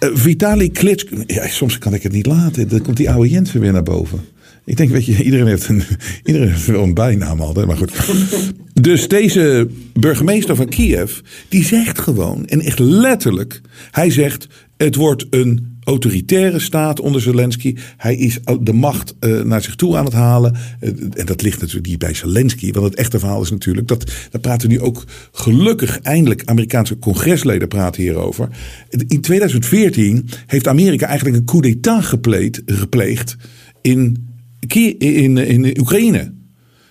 Uh, 0.00 0.10
Vitali 0.12 0.70
Klitschko. 0.70 1.16
Ja, 1.26 1.48
soms 1.48 1.78
kan 1.78 1.94
ik 1.94 2.02
het 2.02 2.12
niet 2.12 2.26
laten. 2.26 2.68
Dan 2.68 2.82
komt 2.82 2.96
die 2.96 3.10
oude 3.10 3.28
Jensen 3.28 3.60
weer 3.60 3.72
naar 3.72 3.82
boven. 3.82 4.20
Ik 4.64 4.76
denk, 4.76 4.90
weet 4.90 5.04
je, 5.04 5.24
iedereen 5.24 5.46
heeft, 5.46 5.68
een, 5.68 5.82
iedereen 6.24 6.54
wel 6.66 6.82
een 6.82 6.94
bijnaam 6.94 7.40
altijd. 7.40 7.66
Maar 7.66 7.76
goed. 7.76 7.92
Dus 8.72 9.08
deze 9.08 9.68
burgemeester 9.92 10.56
van 10.56 10.68
Kiev, 10.68 11.18
die 11.48 11.64
zegt 11.64 11.98
gewoon, 11.98 12.46
en 12.46 12.60
echt 12.60 12.78
letterlijk, 12.78 13.60
hij 13.90 14.10
zegt: 14.10 14.46
het 14.76 14.94
wordt 14.94 15.26
een 15.30 15.77
autoritaire 15.88 16.58
staat 16.58 17.00
onder 17.00 17.20
Zelensky. 17.20 17.76
Hij 17.96 18.16
is 18.16 18.38
de 18.60 18.72
macht 18.72 19.14
uh, 19.20 19.42
naar 19.42 19.62
zich 19.62 19.74
toe 19.74 19.96
aan 19.96 20.04
het 20.04 20.14
halen. 20.14 20.56
Uh, 20.80 20.90
en 21.14 21.26
dat 21.26 21.42
ligt 21.42 21.60
natuurlijk 21.60 21.86
niet 21.86 21.98
bij 21.98 22.14
Zelensky. 22.14 22.72
Want 22.72 22.86
het 22.86 22.94
echte 22.94 23.18
verhaal 23.18 23.42
is 23.42 23.50
natuurlijk 23.50 23.88
dat. 23.88 24.12
Daar 24.30 24.40
praten 24.40 24.68
nu 24.68 24.80
ook 24.80 25.04
gelukkig 25.32 26.00
eindelijk 26.00 26.42
Amerikaanse 26.44 26.98
congresleden 26.98 27.68
praten 27.68 28.02
hierover. 28.02 28.48
In 29.06 29.20
2014 29.20 30.28
heeft 30.46 30.68
Amerika 30.68 31.06
eigenlijk 31.06 31.36
een 31.36 31.44
coup 31.44 31.62
d'état 31.62 32.04
gepleegd, 32.04 32.62
gepleegd 32.66 33.36
in, 33.82 34.16
in, 34.98 35.36
in 35.38 35.80
Oekraïne. 35.80 36.32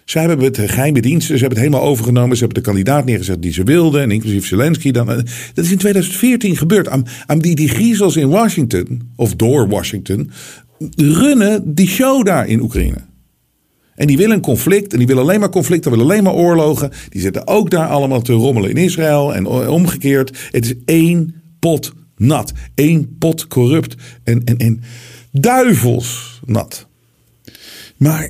Zij 0.08 0.26
hebben 0.26 0.46
het 0.46 0.58
geheime 0.58 1.02
diensten, 1.02 1.38
ze 1.38 1.42
hebben 1.46 1.60
het 1.60 1.68
helemaal 1.68 1.90
overgenomen. 1.90 2.38
Ze 2.38 2.44
hebben 2.44 2.64
de 2.64 2.70
kandidaat 2.70 3.06
neergezet 3.06 3.42
die 3.42 3.54
ze 3.54 3.64
wilden, 3.64 4.02
en 4.02 4.12
inclusief 4.12 4.48
Zelensky. 4.48 4.92
Dan, 4.92 5.06
dat 5.06 5.66
is 5.66 5.72
in 5.72 5.78
2014 5.78 6.58
gebeurd. 6.58 6.88
Aan, 6.88 7.06
aan 7.26 7.40
die, 7.40 7.56
die 7.56 7.68
griezels 7.68 8.16
in 8.16 8.30
Washington, 8.30 9.12
of 9.16 9.36
door 9.36 9.68
Washington, 9.68 10.32
runnen 10.96 11.76
die 11.76 11.88
show 11.88 12.26
daar 12.26 12.48
in 12.48 12.62
Oekraïne. 12.62 12.98
En 13.96 14.08
die 14.08 14.18
willen 14.18 14.36
een 14.36 14.42
conflict, 14.42 14.92
en 14.92 14.98
die 14.98 15.08
willen 15.08 15.24
alleen 15.24 15.40
maar 15.40 15.50
conflicten, 15.50 15.92
willen 15.92 16.06
alleen 16.06 16.24
maar 16.24 16.34
oorlogen. 16.34 16.92
Die 17.10 17.22
zitten 17.22 17.48
ook 17.48 17.70
daar 17.70 17.88
allemaal 17.88 18.22
te 18.22 18.34
rommelen 18.34 18.70
in 18.70 18.78
Israël 18.78 19.36
en 19.36 19.46
omgekeerd. 19.46 20.50
Het 20.52 20.66
is 20.66 20.74
één 20.86 21.42
pot 21.60 21.94
nat, 22.18 22.54
één 22.76 23.18
pot 23.18 23.48
corrupt 23.48 23.96
en, 24.24 24.44
en, 24.44 24.58
en 24.58 24.82
duivels 25.32 26.40
nat. 26.46 26.88
Maar 27.98 28.30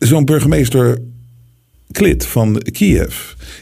zo'n 0.00 0.24
burgemeester 0.24 0.98
Klit 1.90 2.26
van 2.26 2.62
Kiev, 2.72 3.14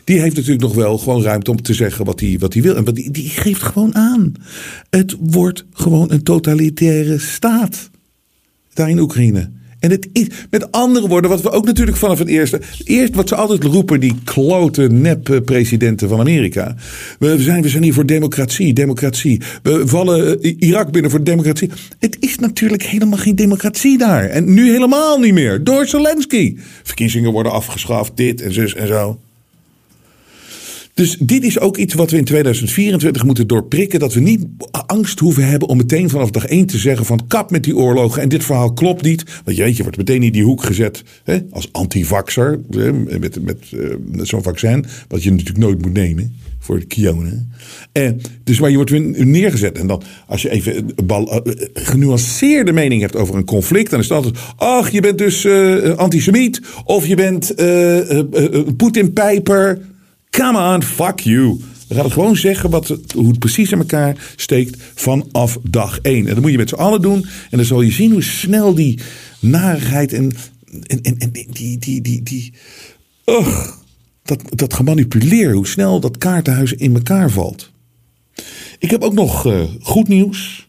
die 0.05 0.21
heeft 0.21 0.37
natuurlijk 0.37 0.63
nog 0.63 0.75
wel 0.75 0.99
gewoon 0.99 1.23
ruimte 1.23 1.51
om 1.51 1.63
te 1.63 1.75
zeggen 1.75 2.05
wat 2.05 2.21
hij, 2.21 2.37
wat 2.39 2.55
wil. 2.55 2.77
En 2.77 2.85
wat 2.85 2.95
die, 2.95 3.11
die 3.11 3.29
geeft 3.29 3.63
gewoon 3.63 3.95
aan. 3.95 4.33
Het 4.91 5.17
wordt 5.21 5.65
gewoon 5.73 6.11
een 6.11 6.23
totalitaire 6.23 7.19
staat 7.19 7.91
daar 8.75 8.91
in 8.91 8.99
Oekraïne. 8.99 9.51
En 9.81 9.91
het 9.91 10.09
is, 10.13 10.27
met 10.51 10.73
andere 10.73 11.09
woorden, 11.09 11.31
wat 11.31 11.43
we 11.43 11.51
ook 11.51 11.65
natuurlijk 11.65 11.97
vanaf 11.97 12.19
het 12.19 12.29
eerste. 12.29 12.61
Eerst 12.85 13.15
wat 13.15 13.29
ze 13.29 13.35
altijd 13.35 13.65
roepen, 13.65 14.01
die 14.01 14.15
klote 14.25 14.83
nep-presidenten 14.83 16.09
van 16.09 16.21
Amerika. 16.21 16.75
We 17.19 17.43
zijn, 17.43 17.63
we 17.63 17.69
zijn 17.69 17.83
hier 17.83 17.95
voor 17.95 18.07
democratie, 18.07 18.73
democratie. 18.73 19.41
We 19.63 19.83
vallen 19.87 20.41
Irak 20.59 20.91
binnen 20.91 21.11
voor 21.11 21.25
democratie. 21.25 21.71
Het 21.99 22.17
is 22.21 22.39
natuurlijk 22.39 22.83
helemaal 22.83 23.19
geen 23.19 23.37
democratie 23.37 23.99
daar. 23.99 24.25
En 24.25 24.55
nu 24.55 24.71
helemaal 24.71 25.19
niet 25.19 25.35
meer. 25.35 25.65
Door 25.65 25.87
Zelensky. 25.87 26.57
Verkiezingen 26.83 27.33
worden 27.33 27.53
afgeschaft, 27.53 28.17
dit 28.17 28.41
en 28.41 28.53
zus 28.53 28.75
en 28.75 28.87
zo. 28.87 29.19
Dus 30.99 31.17
dit 31.21 31.45
is 31.45 31.61
ook 31.61 31.77
iets 31.77 31.95
wat 31.95 32.11
we 32.11 32.17
in 32.17 32.25
2024 32.25 33.25
moeten 33.25 33.47
doorprikken. 33.47 34.01
Dat 34.01 34.15
we 34.15 34.21
niet 34.21 34.47
angst 34.87 35.19
hoeven 35.19 35.49
hebben 35.49 35.69
om 35.69 35.77
meteen 35.77 36.11
vanaf 36.11 36.31
dag 36.31 36.45
1 36.45 36.67
te 36.67 36.79
zeggen 36.79 37.07
van 37.07 37.27
kap 37.27 37.51
met 37.51 37.65
die 37.65 37.77
oorlogen. 37.77 38.23
En 38.23 38.29
dit 38.29 38.45
verhaal 38.45 38.73
klopt 38.73 39.03
niet. 39.03 39.25
Want 39.45 39.57
jeetje, 39.57 39.83
wordt 39.83 39.97
meteen 39.97 40.23
in 40.23 40.33
die 40.33 40.43
hoek 40.43 40.63
gezet 40.63 41.03
hè, 41.25 41.39
als 41.51 41.69
antivaxer. 41.73 42.61
Met, 42.71 43.21
met, 43.21 43.45
met, 43.45 43.59
met 44.13 44.29
zo'n 44.29 44.43
vaccin. 44.43 44.85
Wat 45.09 45.23
je 45.23 45.31
natuurlijk 45.31 45.59
nooit 45.59 45.83
moet 45.83 45.93
nemen 45.93 46.37
voor 46.59 46.79
de 46.79 46.87
kionen. 46.87 47.53
En, 47.93 48.21
dus 48.45 48.61
maar 48.61 48.71
je 48.71 48.77
wordt 48.77 48.91
weer 48.91 49.27
neergezet. 49.27 49.79
En 49.79 49.87
dan 49.87 50.03
als 50.27 50.43
je 50.43 50.51
even 50.51 50.77
een 50.77 51.07
bal, 51.07 51.47
uh, 51.47 51.55
genuanceerde 51.75 52.73
mening 52.73 53.01
hebt 53.01 53.17
over 53.17 53.35
een 53.35 53.45
conflict. 53.45 53.91
Dan 53.91 54.01
is 54.01 54.09
het 54.09 54.17
altijd, 54.17 54.39
ach 54.57 54.91
je 54.91 55.01
bent 55.01 55.19
dus 55.19 55.45
uh, 55.45 55.97
antisemiet. 55.97 56.61
Of 56.85 57.07
je 57.07 57.17
bent 57.17 57.61
uh, 57.61 58.21
Poetin-pijper. 58.77 59.79
Come 60.31 60.75
on, 60.75 60.83
fuck 60.83 61.21
you. 61.21 61.61
We 61.89 61.95
gaan 61.95 62.05
het 62.05 62.13
gewoon 62.13 62.37
zeggen 62.37 62.71
wat 62.71 62.97
hoe 63.15 63.29
het 63.29 63.39
precies 63.39 63.73
in 63.73 63.79
elkaar 63.79 64.33
steekt 64.37 64.83
vanaf 64.95 65.59
dag 65.63 65.99
één. 66.01 66.27
En 66.27 66.35
dat 66.35 66.43
moet 66.43 66.51
je 66.51 66.57
met 66.57 66.69
z'n 66.69 66.75
allen 66.75 67.01
doen. 67.01 67.27
En 67.51 67.57
dan 67.57 67.65
zal 67.65 67.83
je 67.83 67.91
zien 67.91 68.13
hoe 68.13 68.23
snel 68.23 68.75
die 68.75 68.99
narigheid 69.41 70.13
en, 70.13 70.33
en, 70.87 71.03
en, 71.03 71.31
die, 71.33 71.79
die, 71.79 72.01
die, 72.01 72.23
die, 72.23 72.53
ugh, 73.25 73.71
dat, 74.23 74.43
dat 74.49 74.75
gemanipuleer, 74.75 75.53
hoe 75.53 75.67
snel 75.67 76.01
dat 76.01 76.19
kaartenhuis 76.19 76.73
in 76.73 76.95
elkaar 76.95 77.31
valt. 77.31 77.71
Ik 78.79 78.91
heb 78.91 79.03
ook 79.03 79.15
nog 79.15 79.47
uh, 79.47 79.63
goed 79.81 80.09
nieuws. 80.09 80.69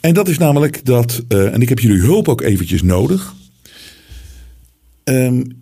En 0.00 0.14
dat 0.14 0.28
is 0.28 0.38
namelijk 0.38 0.84
dat, 0.84 1.22
uh, 1.28 1.54
en 1.54 1.62
ik 1.62 1.68
heb 1.68 1.78
jullie 1.78 2.00
hulp 2.00 2.28
ook 2.28 2.40
eventjes 2.40 2.82
nodig. 2.82 3.34
Um, 5.04 5.59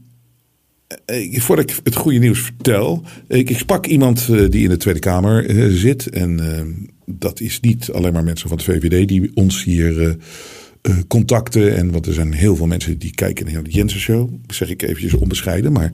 voordat 1.32 1.70
ik 1.70 1.80
het 1.84 1.96
goede 1.96 2.18
nieuws 2.18 2.40
vertel. 2.40 3.02
Ik, 3.28 3.50
ik 3.50 3.58
sprak 3.58 3.86
iemand 3.86 4.26
die 4.26 4.62
in 4.62 4.68
de 4.68 4.76
Tweede 4.76 5.00
Kamer 5.00 5.44
zit. 5.72 6.10
En 6.10 6.40
dat 7.06 7.40
is 7.40 7.60
niet 7.60 7.90
alleen 7.90 8.12
maar 8.12 8.24
mensen 8.24 8.48
van 8.48 8.58
de 8.58 8.64
VVD 8.64 9.08
die 9.08 9.30
ons 9.34 9.64
hier 9.64 10.16
contacten. 11.08 11.76
En 11.76 11.90
want 11.90 12.06
er 12.06 12.12
zijn 12.12 12.32
heel 12.32 12.56
veel 12.56 12.66
mensen 12.66 12.98
die 12.98 13.14
kijken 13.14 13.52
naar 13.52 13.62
de 13.62 13.70
Jensen 13.70 14.00
Show. 14.00 14.30
Zeg 14.46 14.70
ik 14.70 14.82
eventjes 14.82 15.14
onbescheiden. 15.14 15.72
Maar 15.72 15.92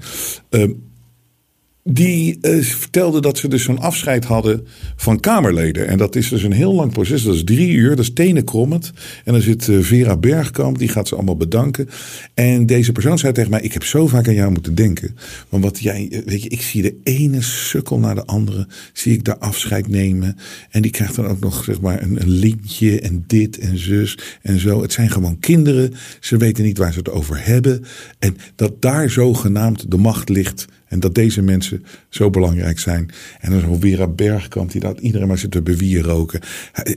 die 1.86 2.38
eh, 2.40 2.62
vertelde 2.62 3.20
dat 3.20 3.38
ze 3.38 3.48
dus 3.48 3.62
zo'n 3.62 3.78
afscheid 3.78 4.24
hadden 4.24 4.66
van 4.96 5.20
Kamerleden. 5.20 5.86
En 5.86 5.98
dat 5.98 6.16
is 6.16 6.28
dus 6.28 6.42
een 6.42 6.52
heel 6.52 6.74
lang 6.74 6.92
proces. 6.92 7.22
Dat 7.22 7.34
is 7.34 7.44
drie 7.44 7.72
uur, 7.72 7.88
dat 7.88 7.98
is 7.98 8.12
tenenkrommend. 8.12 8.92
En 9.24 9.32
dan 9.32 9.42
zit 9.42 9.68
eh, 9.68 9.78
Vera 9.80 10.16
Bergkamp, 10.16 10.78
die 10.78 10.88
gaat 10.88 11.08
ze 11.08 11.14
allemaal 11.14 11.36
bedanken. 11.36 11.88
En 12.34 12.66
deze 12.66 12.92
persoon 12.92 13.18
zei 13.18 13.32
tegen 13.32 13.50
mij, 13.50 13.60
ik 13.60 13.72
heb 13.72 13.84
zo 13.84 14.06
vaak 14.06 14.28
aan 14.28 14.34
jou 14.34 14.52
moeten 14.52 14.74
denken. 14.74 15.16
Want 15.48 15.64
wat 15.64 15.78
jij, 15.78 16.08
eh, 16.10 16.18
weet 16.24 16.42
je, 16.42 16.48
ik 16.48 16.62
zie 16.62 16.82
de 16.82 16.96
ene 17.02 17.42
sukkel 17.42 17.98
naar 17.98 18.14
de 18.14 18.24
andere, 18.24 18.66
zie 18.92 19.12
ik 19.12 19.24
daar 19.24 19.38
afscheid 19.38 19.88
nemen. 19.88 20.36
En 20.70 20.82
die 20.82 20.90
krijgt 20.90 21.14
dan 21.14 21.26
ook 21.26 21.40
nog, 21.40 21.64
zeg 21.64 21.80
maar, 21.80 22.02
een, 22.02 22.20
een 22.20 22.30
lintje 22.30 23.00
en 23.00 23.24
dit 23.26 23.58
en 23.58 23.78
zus 23.78 24.18
en 24.42 24.58
zo. 24.58 24.82
Het 24.82 24.92
zijn 24.92 25.10
gewoon 25.10 25.38
kinderen. 25.38 25.94
Ze 26.20 26.36
weten 26.36 26.64
niet 26.64 26.78
waar 26.78 26.92
ze 26.92 26.98
het 26.98 27.10
over 27.10 27.46
hebben. 27.46 27.84
En 28.18 28.36
dat 28.56 28.82
daar 28.82 29.10
zogenaamd 29.10 29.90
de 29.90 29.96
macht 29.96 30.28
ligt 30.28 30.66
en 30.94 31.00
dat 31.00 31.14
deze 31.14 31.42
mensen 31.42 31.84
zo 32.08 32.30
belangrijk 32.30 32.78
zijn. 32.78 33.10
En 33.40 33.50
dan 33.50 33.60
zo'n 33.60 33.80
Vera 33.80 34.06
Bergkamp 34.06 34.72
die 34.72 34.80
dat 34.80 35.00
iedereen 35.00 35.28
maar 35.28 35.38
zit 35.38 35.50
te 35.50 35.62
bewieroken. 35.62 36.40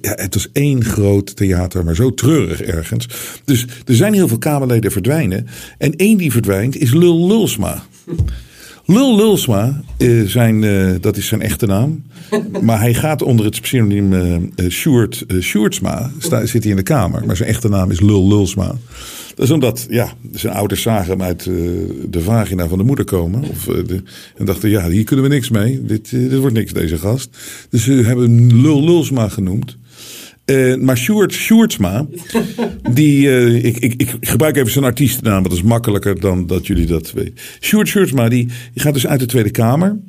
Ja, 0.01 0.13
het 0.15 0.33
was 0.33 0.49
één 0.51 0.83
groot 0.83 1.35
theater, 1.35 1.85
maar 1.85 1.95
zo 1.95 2.13
treurig 2.13 2.61
ergens. 2.61 3.07
Dus 3.45 3.65
er 3.85 3.95
zijn 3.95 4.13
heel 4.13 4.27
veel 4.27 4.37
Kamerleden 4.37 4.91
verdwijnen. 4.91 5.47
En 5.77 5.95
één 5.95 6.17
die 6.17 6.31
verdwijnt 6.31 6.77
is 6.77 6.93
Lul 6.93 7.27
Lulsma. 7.27 7.83
Lul 8.89 9.15
Lulsma, 9.15 9.81
eh, 9.97 10.21
zijn, 10.21 10.63
eh, 10.63 10.89
dat 11.01 11.17
is 11.17 11.27
zijn 11.27 11.41
echte 11.41 11.65
naam. 11.65 12.03
Maar 12.61 12.79
hij 12.79 12.93
gaat 12.93 13.21
onder 13.21 13.45
het 13.45 13.61
pseudoniem 13.61 14.13
eh, 14.13 14.69
Sjoerd 14.69 15.25
Sjoerdsma. 15.39 16.11
Sta, 16.17 16.45
zit 16.45 16.61
hij 16.61 16.71
in 16.71 16.77
de 16.77 16.83
Kamer. 16.83 17.25
Maar 17.25 17.35
zijn 17.35 17.49
echte 17.49 17.69
naam 17.69 17.91
is 17.91 18.01
Lul 18.01 18.27
Lulsma. 18.27 18.75
Dat 19.35 19.45
is 19.45 19.51
omdat, 19.51 19.87
ja, 19.89 20.13
zijn 20.31 20.53
ouders 20.53 20.81
zagen 20.81 21.11
hem 21.11 21.21
uit 21.21 21.43
de 22.09 22.21
vagina 22.21 22.67
van 22.67 22.77
de 22.77 22.83
moeder 22.83 23.05
komen. 23.05 23.43
Of, 23.43 23.63
de, 23.63 24.03
en 24.35 24.45
dachten, 24.45 24.69
ja, 24.69 24.89
hier 24.89 25.03
kunnen 25.03 25.25
we 25.25 25.31
niks 25.31 25.49
mee. 25.49 25.85
Dit, 25.85 26.09
dit 26.09 26.37
wordt 26.37 26.55
niks, 26.55 26.73
deze 26.73 26.97
gast. 26.97 27.37
Dus 27.69 27.83
ze 27.83 27.91
hebben 27.91 28.37
hem 28.37 28.61
Lul 28.61 28.83
Lulsma 28.83 29.29
genoemd. 29.29 29.77
Eh, 30.47 30.75
maar 30.75 30.97
Sjoerd 30.97 31.33
Sjoerdsma, 31.33 32.05
die, 32.91 33.29
eh, 33.29 33.63
ik, 33.63 33.77
ik, 33.77 33.93
ik 33.97 34.15
gebruik 34.21 34.55
even 34.55 34.71
zijn 34.71 34.85
artiestennaam, 34.85 35.33
want 35.33 35.49
dat 35.49 35.57
is 35.57 35.61
makkelijker 35.61 36.19
dan 36.19 36.47
dat 36.47 36.67
jullie 36.67 36.85
dat 36.85 37.11
weten. 37.11 37.33
Sjoerd 37.59 37.87
Sjoerdsma, 37.87 38.29
die, 38.29 38.45
die 38.45 38.81
gaat 38.81 38.93
dus 38.93 39.07
uit 39.07 39.19
de 39.19 39.25
Tweede 39.25 39.51
Kamer. 39.51 39.99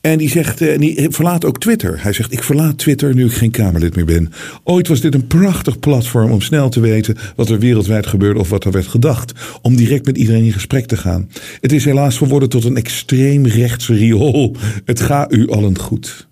En 0.00 0.18
die 0.18 0.28
zegt, 0.28 0.60
eh, 0.60 0.72
en 0.72 0.80
die 0.80 1.06
verlaat 1.10 1.44
ook 1.44 1.60
Twitter. 1.60 2.02
Hij 2.02 2.12
zegt, 2.12 2.32
ik 2.32 2.42
verlaat 2.42 2.78
Twitter 2.78 3.14
nu 3.14 3.24
ik 3.24 3.32
geen 3.32 3.50
Kamerlid 3.50 3.96
meer 3.96 4.04
ben. 4.04 4.32
Ooit 4.64 4.88
was 4.88 5.00
dit 5.00 5.14
een 5.14 5.26
prachtig 5.26 5.78
platform 5.78 6.30
om 6.30 6.40
snel 6.40 6.68
te 6.68 6.80
weten 6.80 7.16
wat 7.36 7.48
er 7.48 7.58
wereldwijd 7.58 8.06
gebeurde 8.06 8.40
of 8.40 8.48
wat 8.48 8.64
er 8.64 8.72
werd 8.72 8.86
gedacht. 8.86 9.32
Om 9.62 9.76
direct 9.76 10.06
met 10.06 10.16
iedereen 10.16 10.44
in 10.44 10.52
gesprek 10.52 10.86
te 10.86 10.96
gaan. 10.96 11.28
Het 11.60 11.72
is 11.72 11.84
helaas 11.84 12.16
verworden 12.16 12.48
tot 12.48 12.64
een 12.64 12.76
extreem 12.76 13.46
rechts 13.46 13.88
riool. 13.88 14.56
Het 14.84 15.00
gaat 15.00 15.32
u 15.32 15.48
allen 15.48 15.78
goed. 15.78 16.27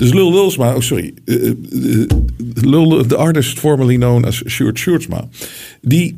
Dus 0.00 0.12
Lul 0.12 0.32
Lulsma, 0.32 0.74
oh 0.74 0.80
sorry, 0.80 1.14
eh, 1.24 1.48
eh, 1.48 1.54
Lul, 2.54 3.06
de 3.06 3.16
artist 3.16 3.58
formerly 3.58 3.96
known 3.96 4.24
as 4.24 4.42
Sjoerd 4.46 4.78
Sjoerdsma, 4.78 5.28
die 5.80 6.16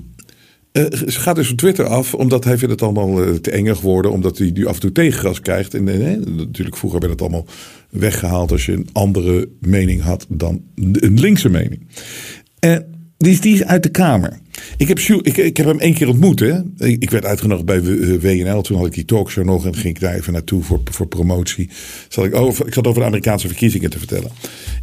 eh, 0.73 0.85
gaat 0.91 1.37
dus 1.37 1.47
van 1.47 1.57
Twitter 1.57 1.87
af, 1.87 2.15
omdat 2.15 2.45
hij 2.45 2.59
vindt 2.59 2.73
het 2.73 2.83
allemaal 2.83 3.23
eh, 3.23 3.35
te 3.35 3.51
eng 3.51 3.75
geworden, 3.75 4.11
omdat 4.11 4.39
hij 4.39 4.51
nu 4.55 4.67
af 4.67 4.75
en 4.75 4.81
toe 4.81 4.93
tegengas 4.93 5.41
krijgt. 5.41 5.75
En 5.75 5.89
eh, 5.89 6.17
natuurlijk, 6.37 6.77
vroeger 6.77 7.01
werd 7.01 7.13
het 7.13 7.21
allemaal 7.21 7.47
weggehaald 7.91 8.53
als 8.53 8.67
je 8.67 8.73
een 8.73 8.89
andere 8.93 9.49
mening 9.61 10.03
had 10.03 10.27
dan 10.29 10.63
een 10.75 11.21
linkse 11.21 11.49
mening. 11.49 11.87
En 12.59 13.02
die 13.23 13.33
is, 13.33 13.41
die 13.41 13.55
is 13.55 13.65
uit 13.65 13.83
de 13.83 13.89
Kamer. 13.89 14.39
Ik 14.77 14.89
heb, 14.89 14.99
ik, 14.99 15.37
ik 15.37 15.57
heb 15.57 15.67
hem 15.67 15.79
één 15.79 15.95
keer 15.95 16.09
ontmoet. 16.09 16.41
Hè. 16.41 16.61
Ik 16.77 17.11
werd 17.11 17.25
uitgenodigd 17.25 17.67
bij 17.67 17.83
W- 17.83 18.25
eh, 18.27 18.45
WNL. 18.45 18.63
Toen 18.63 18.77
had 18.77 18.87
ik 18.87 18.93
die 18.93 19.05
talkshow 19.05 19.45
nog 19.45 19.67
en 19.67 19.75
ging 19.75 19.95
ik 19.95 20.01
daar 20.01 20.15
even 20.15 20.33
naartoe 20.33 20.63
voor, 20.63 20.81
voor 20.85 21.07
promotie. 21.07 21.71
Ik, 22.09 22.35
ik 22.67 22.75
zat 22.75 22.87
over 22.87 23.01
de 23.01 23.07
Amerikaanse 23.07 23.47
verkiezingen 23.47 23.91
te 23.91 23.99
vertellen. 23.99 24.31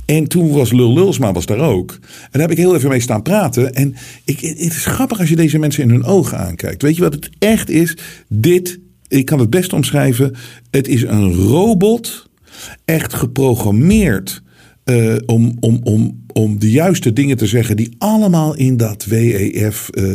En 0.06 0.28
toen 0.28 0.52
was 0.52 0.72
Lul 0.72 1.16
was 1.18 1.46
daar 1.46 1.60
ook. 1.60 1.92
En 2.02 2.30
daar 2.32 2.42
heb 2.42 2.52
ik 2.52 2.58
heel 2.58 2.76
even 2.76 2.90
mee 2.90 3.00
staan 3.00 3.22
praten. 3.22 3.74
En 3.74 3.96
ik, 4.24 4.40
het 4.40 4.60
is 4.60 4.86
grappig 4.86 5.20
als 5.20 5.30
je 5.30 5.36
deze 5.36 5.58
mensen 5.58 5.84
in 5.84 5.90
hun 5.90 6.04
ogen 6.04 6.38
aankijkt. 6.38 6.82
Weet 6.82 6.96
je 6.96 7.02
wat 7.02 7.14
het 7.14 7.30
echt 7.40 7.70
is? 7.70 7.98
Dit, 8.28 8.80
ik 9.08 9.26
kan 9.26 9.40
het 9.40 9.50
best 9.50 9.74
omschrijven. 9.74 10.36
Het 10.72 10.88
is 10.88 11.02
een 11.02 11.34
robot, 11.34 12.30
echt 12.86 13.14
geprogrammeerd 13.14 14.42
eh, 14.90 15.16
om, 15.26 15.58
om, 15.60 15.80
om, 15.84 16.26
om 16.34 16.60
de 16.60 16.72
juiste 16.72 17.14
dingen 17.14 17.38
te 17.38 17.46
zeggen 17.46 17.78
die 17.78 17.96
allemaal 17.98 18.56
in 18.56 18.78
dat 18.78 19.06
WEF 19.06 19.90
eh, 19.90 20.12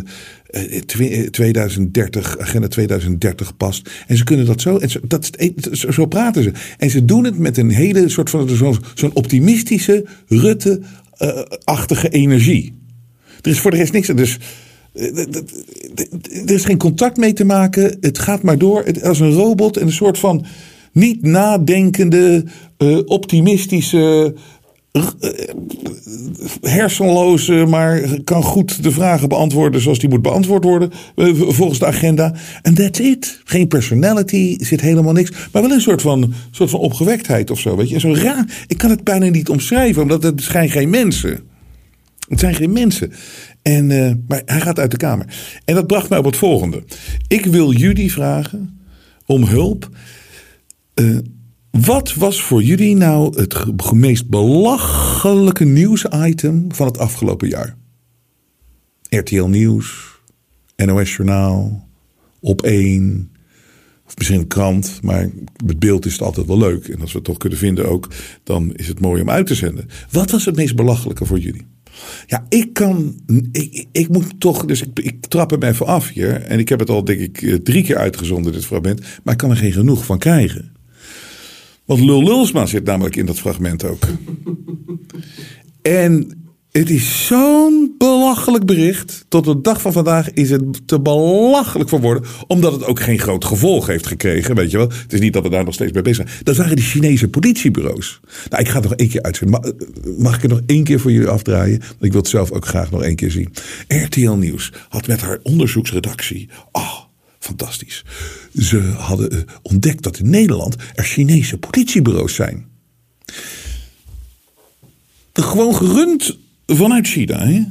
eh, 0.46 1.22
eh, 1.22 1.30
2030, 1.30 2.38
agenda 2.38 2.68
2030 2.68 3.56
past. 3.56 3.90
En 4.06 4.16
ze 4.16 4.24
kunnen 4.24 4.46
dat 4.46 4.60
zo, 4.60 4.76
en 4.76 4.90
zo, 4.90 5.00
dat, 5.08 5.30
e- 5.36 5.52
zo, 5.72 6.06
praten 6.06 6.42
ze. 6.42 6.52
En 6.78 6.90
ze 6.90 7.04
doen 7.04 7.24
het 7.24 7.38
met 7.38 7.56
een 7.56 7.70
hele 7.70 8.08
soort 8.08 8.30
van 8.30 8.48
zo'n 8.94 9.14
optimistische, 9.14 10.06
Rutte-achtige 10.26 12.08
energie. 12.08 12.74
Er 13.40 13.50
is 13.50 13.60
voor 13.60 13.70
de 13.70 13.76
rest 13.76 13.92
niks. 13.92 14.06
Dus 14.06 14.38
er 16.46 16.50
is 16.50 16.64
geen 16.64 16.78
contact 16.78 17.16
mee 17.16 17.32
te 17.32 17.44
maken. 17.44 17.96
Het 18.00 18.18
gaat 18.18 18.42
maar 18.42 18.58
door. 18.58 18.84
Het, 18.84 19.02
als 19.02 19.20
een 19.20 19.32
robot 19.32 19.76
en 19.76 19.86
een 19.86 19.92
soort 19.92 20.18
van 20.18 20.46
niet 20.92 21.22
nadenkende, 21.22 22.44
optimistische, 23.06 24.34
eh, 24.94 25.30
hersenloze, 26.60 27.64
maar 27.68 28.22
kan 28.24 28.42
goed 28.42 28.82
de 28.82 28.90
vragen 28.90 29.28
beantwoorden 29.28 29.80
zoals 29.80 29.98
die 29.98 30.08
moet 30.08 30.22
beantwoord 30.22 30.64
worden 30.64 30.90
eh, 31.16 31.34
volgens 31.34 31.78
de 31.78 31.86
agenda. 31.86 32.34
En 32.62 32.74
that's 32.74 32.98
it. 32.98 33.40
Geen 33.44 33.68
personality, 33.68 34.56
zit 34.60 34.80
helemaal 34.80 35.12
niks. 35.12 35.30
Maar 35.52 35.62
wel 35.62 35.70
een 35.70 35.80
soort 35.80 36.02
van, 36.02 36.34
soort 36.50 36.70
van 36.70 36.80
opgewektheid 36.80 37.50
of 37.50 37.60
zo. 37.60 37.76
Weet 37.76 37.88
je? 37.88 38.00
Zo 38.00 38.14
raar. 38.14 38.64
Ik 38.66 38.78
kan 38.78 38.90
het 38.90 39.04
bijna 39.04 39.28
niet 39.28 39.48
omschrijven, 39.48 40.02
omdat 40.02 40.22
het 40.22 40.42
zijn 40.42 40.70
geen 40.70 40.90
mensen. 40.90 41.40
Het 42.28 42.40
zijn 42.40 42.54
geen 42.54 42.72
mensen. 42.72 43.12
En, 43.62 43.90
eh, 43.90 44.12
maar 44.28 44.42
hij 44.44 44.60
gaat 44.60 44.78
uit 44.78 44.90
de 44.90 44.96
Kamer. 44.96 45.26
En 45.64 45.74
dat 45.74 45.86
bracht 45.86 46.08
mij 46.08 46.18
op 46.18 46.24
het 46.24 46.36
volgende. 46.36 46.82
Ik 47.28 47.46
wil 47.46 47.72
jullie 47.72 48.12
vragen 48.12 48.80
om 49.26 49.44
hulp. 49.44 49.88
Wat 51.80 52.14
was 52.14 52.42
voor 52.42 52.62
jullie 52.62 52.96
nou 52.96 53.40
het 53.40 53.92
meest 53.92 54.28
belachelijke 54.28 55.64
nieuwsitem 55.64 56.72
van 56.72 56.86
het 56.86 56.98
afgelopen 56.98 57.48
jaar? 57.48 57.76
RTL 59.08 59.44
Nieuws, 59.44 60.20
NOS 60.76 61.16
Journaal, 61.16 61.88
Op 62.40 62.62
1, 62.62 63.30
of 64.06 64.16
misschien 64.16 64.38
een 64.38 64.46
krant, 64.46 64.98
maar 65.02 65.30
met 65.64 65.78
beeld 65.78 66.06
is 66.06 66.12
het 66.12 66.22
altijd 66.22 66.46
wel 66.46 66.58
leuk. 66.58 66.88
En 66.88 67.00
als 67.00 67.10
we 67.12 67.16
het 67.16 67.26
toch 67.26 67.38
kunnen 67.38 67.58
vinden 67.58 67.88
ook, 67.88 68.08
dan 68.42 68.74
is 68.74 68.88
het 68.88 69.00
mooi 69.00 69.22
om 69.22 69.30
uit 69.30 69.46
te 69.46 69.54
zenden. 69.54 69.88
Wat 70.10 70.30
was 70.30 70.44
het 70.44 70.56
meest 70.56 70.76
belachelijke 70.76 71.24
voor 71.24 71.38
jullie? 71.38 71.66
Ja, 72.26 72.46
ik 72.48 72.72
kan. 72.72 73.14
Ik, 73.52 73.86
ik 73.92 74.08
moet 74.08 74.40
toch. 74.40 74.64
Dus 74.64 74.82
ik, 74.82 74.98
ik 74.98 75.26
trap 75.26 75.50
hem 75.50 75.62
even 75.62 75.86
af 75.86 76.08
hier. 76.08 76.42
En 76.42 76.58
ik 76.58 76.68
heb 76.68 76.78
het 76.78 76.90
al, 76.90 77.04
denk 77.04 77.20
ik, 77.20 77.42
eh, 77.42 77.54
drie 77.54 77.84
keer 77.84 77.96
uitgezonden, 77.96 78.52
dit 78.52 78.64
fragment. 78.64 79.00
Maar 79.22 79.34
ik 79.34 79.40
kan 79.40 79.50
er 79.50 79.56
geen 79.56 79.72
genoeg 79.72 80.04
van 80.04 80.18
krijgen. 80.18 80.73
Want 81.84 82.00
Lul 82.00 82.22
Lulsma 82.22 82.66
zit 82.66 82.84
namelijk 82.84 83.16
in 83.16 83.26
dat 83.26 83.38
fragment 83.38 83.84
ook. 83.84 84.02
En 85.82 86.38
het 86.70 86.90
is 86.90 87.26
zo'n 87.26 87.94
belachelijk 87.98 88.66
bericht. 88.66 89.24
Tot 89.28 89.44
de 89.44 89.60
dag 89.60 89.80
van 89.80 89.92
vandaag 89.92 90.32
is 90.32 90.50
het 90.50 90.86
te 90.88 91.00
belachelijk 91.00 91.88
voor 91.88 92.00
woorden. 92.00 92.24
Omdat 92.46 92.72
het 92.72 92.84
ook 92.84 93.00
geen 93.00 93.18
groot 93.18 93.44
gevolg 93.44 93.86
heeft 93.86 94.06
gekregen. 94.06 94.54
Weet 94.54 94.70
je 94.70 94.76
wel. 94.76 94.88
Het 94.88 95.12
is 95.12 95.20
niet 95.20 95.32
dat 95.32 95.42
we 95.42 95.48
daar 95.48 95.64
nog 95.64 95.74
steeds 95.74 95.92
mee 95.92 96.02
bezig 96.02 96.28
zijn. 96.28 96.42
Dat 96.44 96.56
waren 96.56 96.76
die 96.76 96.84
Chinese 96.84 97.28
politiebureaus. 97.28 98.20
Nou, 98.50 98.62
ik 98.62 98.68
ga 98.68 98.74
het 98.80 98.88
nog 98.88 98.98
één 98.98 99.08
keer 99.08 99.22
uitzenden. 99.22 99.60
Ma- 99.60 99.72
Mag 100.18 100.34
ik 100.36 100.42
het 100.42 100.50
nog 100.50 100.60
één 100.66 100.84
keer 100.84 101.00
voor 101.00 101.12
jullie 101.12 101.28
afdraaien? 101.28 101.78
Want 101.78 102.04
ik 102.04 102.12
wil 102.12 102.20
het 102.20 102.30
zelf 102.30 102.50
ook 102.50 102.66
graag 102.66 102.90
nog 102.90 103.02
één 103.02 103.16
keer 103.16 103.30
zien. 103.30 103.52
RTL 103.88 104.30
Nieuws 104.30 104.72
had 104.88 105.06
met 105.06 105.20
haar 105.20 105.38
onderzoeksredactie. 105.42 106.48
Oh, 106.72 107.03
fantastisch. 107.44 108.04
Ze 108.58 108.80
hadden 108.80 109.30
eh, 109.30 109.38
ontdekt 109.62 110.02
dat 110.02 110.18
in 110.18 110.30
Nederland 110.30 110.76
er 110.94 111.04
Chinese 111.04 111.58
politiebureaus 111.58 112.34
zijn. 112.34 112.66
Gewoon 115.32 115.74
gerund 115.74 116.38
vanuit 116.66 117.06
China. 117.06 117.38
Hè? 117.46 117.62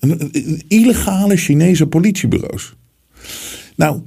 Een- 0.00 0.28
een- 0.32 0.62
Illegale 0.68 1.36
Chinese 1.36 1.86
politiebureaus. 1.86 2.74
Nou, 3.76 4.00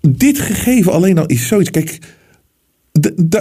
dit 0.00 0.38
gegeven 0.40 0.92
alleen 0.92 1.18
al 1.18 1.26
is 1.26 1.46
zoiets. 1.46 1.70
Kijk, 1.70 1.98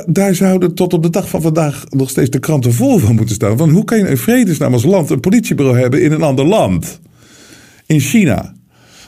daar 0.07 0.35
zouden 0.35 0.75
tot 0.75 0.93
op 0.93 1.03
de 1.03 1.09
dag 1.09 1.29
van 1.29 1.41
vandaag 1.41 1.85
nog 1.89 2.09
steeds 2.09 2.29
de 2.29 2.39
kranten 2.39 2.73
vol 2.73 2.97
van 2.97 3.15
moeten 3.15 3.35
staan. 3.35 3.57
Want 3.57 3.71
hoe 3.71 3.83
kan 3.83 3.97
je 3.97 4.07
in 4.07 4.17
vredesnaam 4.17 4.73
als 4.73 4.83
land 4.83 5.09
een 5.09 5.19
politiebureau 5.19 5.79
hebben 5.79 6.01
in 6.03 6.11
een 6.11 6.21
ander 6.21 6.45
land? 6.45 6.99
In 7.85 7.99
China. 7.99 8.53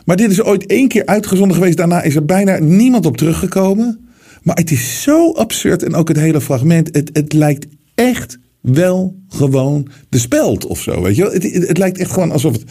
Maar 0.06 0.16
dit 0.16 0.32
is 0.32 0.42
ooit 0.42 0.66
één 0.66 0.88
keer 0.88 1.06
uitgezonden 1.06 1.58
geweest. 1.58 1.78
Daarna 1.78 2.02
is 2.02 2.16
er 2.16 2.26
bijna 2.26 2.60
niemand 2.60 3.06
op 3.06 3.18
teruggekomen. 3.18 4.10
Maar 4.43 4.56
het 4.56 4.72
is 4.72 5.01
zo 5.01 5.32
absurd. 5.32 5.84
En 5.84 5.95
ook 5.95 6.08
het 6.08 6.18
hele 6.18 6.41
fragment. 6.41 6.95
Het, 6.95 7.10
het 7.14 7.34
lijkt 7.34 7.68
echt 7.95 8.38
wel 8.62 9.16
gewoon 9.28 9.88
de 10.10 10.18
speld 10.18 10.66
of 10.66 10.82
zo. 10.82 11.01
Weet 11.01 11.16
je? 11.16 11.24
Het, 11.24 11.68
het, 11.68 11.78
lijkt 11.78 11.97
echt 11.97 12.12
gewoon 12.12 12.32
alsof 12.32 12.54
het. 12.54 12.64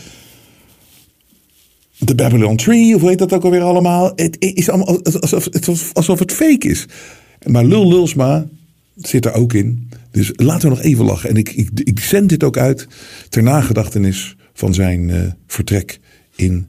De 1.99 2.15
Babylon 2.15 2.57
Tree, 2.57 2.95
of 2.95 3.01
hoe 3.01 3.11
heet 3.11 3.19
dat 3.19 3.33
ook 3.33 3.45
alweer 3.45 3.61
allemaal? 3.61 4.13
Het 4.17 4.37
is 4.39 4.69
allemaal 4.69 5.03
alsof, 5.05 5.49
alsof, 5.53 5.91
alsof 5.93 6.19
het 6.19 6.33
fake 6.33 6.69
is. 6.69 6.87
Maar 7.47 7.65
Lul 7.65 7.89
Lulsma 7.89 8.47
zit 8.97 9.25
er 9.25 9.33
ook 9.33 9.53
in. 9.53 9.89
Dus 10.11 10.31
laten 10.35 10.69
we 10.69 10.75
nog 10.75 10.85
even 10.85 11.05
lachen. 11.05 11.31
En 11.31 11.37
ik, 11.37 11.49
ik, 11.53 11.71
ik 11.75 12.01
zend 12.01 12.29
dit 12.29 12.45
ook 12.45 12.57
uit 12.57 12.87
ter 13.29 13.43
nagedachtenis 13.43 14.37
van 14.53 14.75
zijn 14.75 15.11
eh, 15.11 15.21
vertrek 15.47 16.01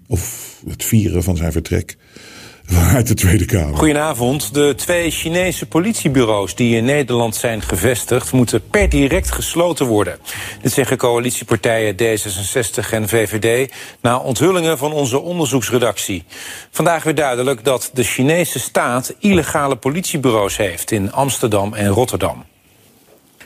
of 0.08 0.54
het 0.68 0.84
vieren 0.84 1.24
van 1.24 1.38
zijn 1.38 1.52
vertrek 1.52 1.98
uit 2.94 3.08
de 3.08 3.14
Tweede 3.14 3.46
Kamer. 3.46 3.78
Goedenavond. 3.78 4.54
De 4.54 4.74
twee 4.76 5.12
Chinese 5.12 5.66
politiebureaus 5.66 6.56
die 6.56 6.76
in 6.76 6.86
Nederland 6.86 7.36
zijn 7.36 7.62
gevestigd... 7.62 8.32
moeten 8.32 8.68
per 8.70 8.90
direct 8.90 9.32
gesloten 9.32 9.86
worden. 9.86 10.18
Dit 10.62 10.72
zeggen 10.72 10.98
coalitiepartijen 10.98 11.96
D66 11.96 12.90
en 12.92 13.08
VVD... 13.10 13.72
na 14.02 14.18
onthullingen 14.18 14.78
van 14.78 14.92
onze 14.92 15.20
onderzoeksredactie. 15.20 16.24
Vandaag 16.72 17.04
weer 17.04 17.16
duidelijk 17.16 17.64
dat 17.64 17.90
de 17.94 18.04
Chinese 18.04 18.60
staat... 18.60 19.16
illegale 19.20 19.76
politiebureaus 19.76 20.58
heeft 20.58 20.92
in 20.92 21.12
Amsterdam 21.12 21.74
en 21.74 21.88
Rotterdam. 21.88 22.46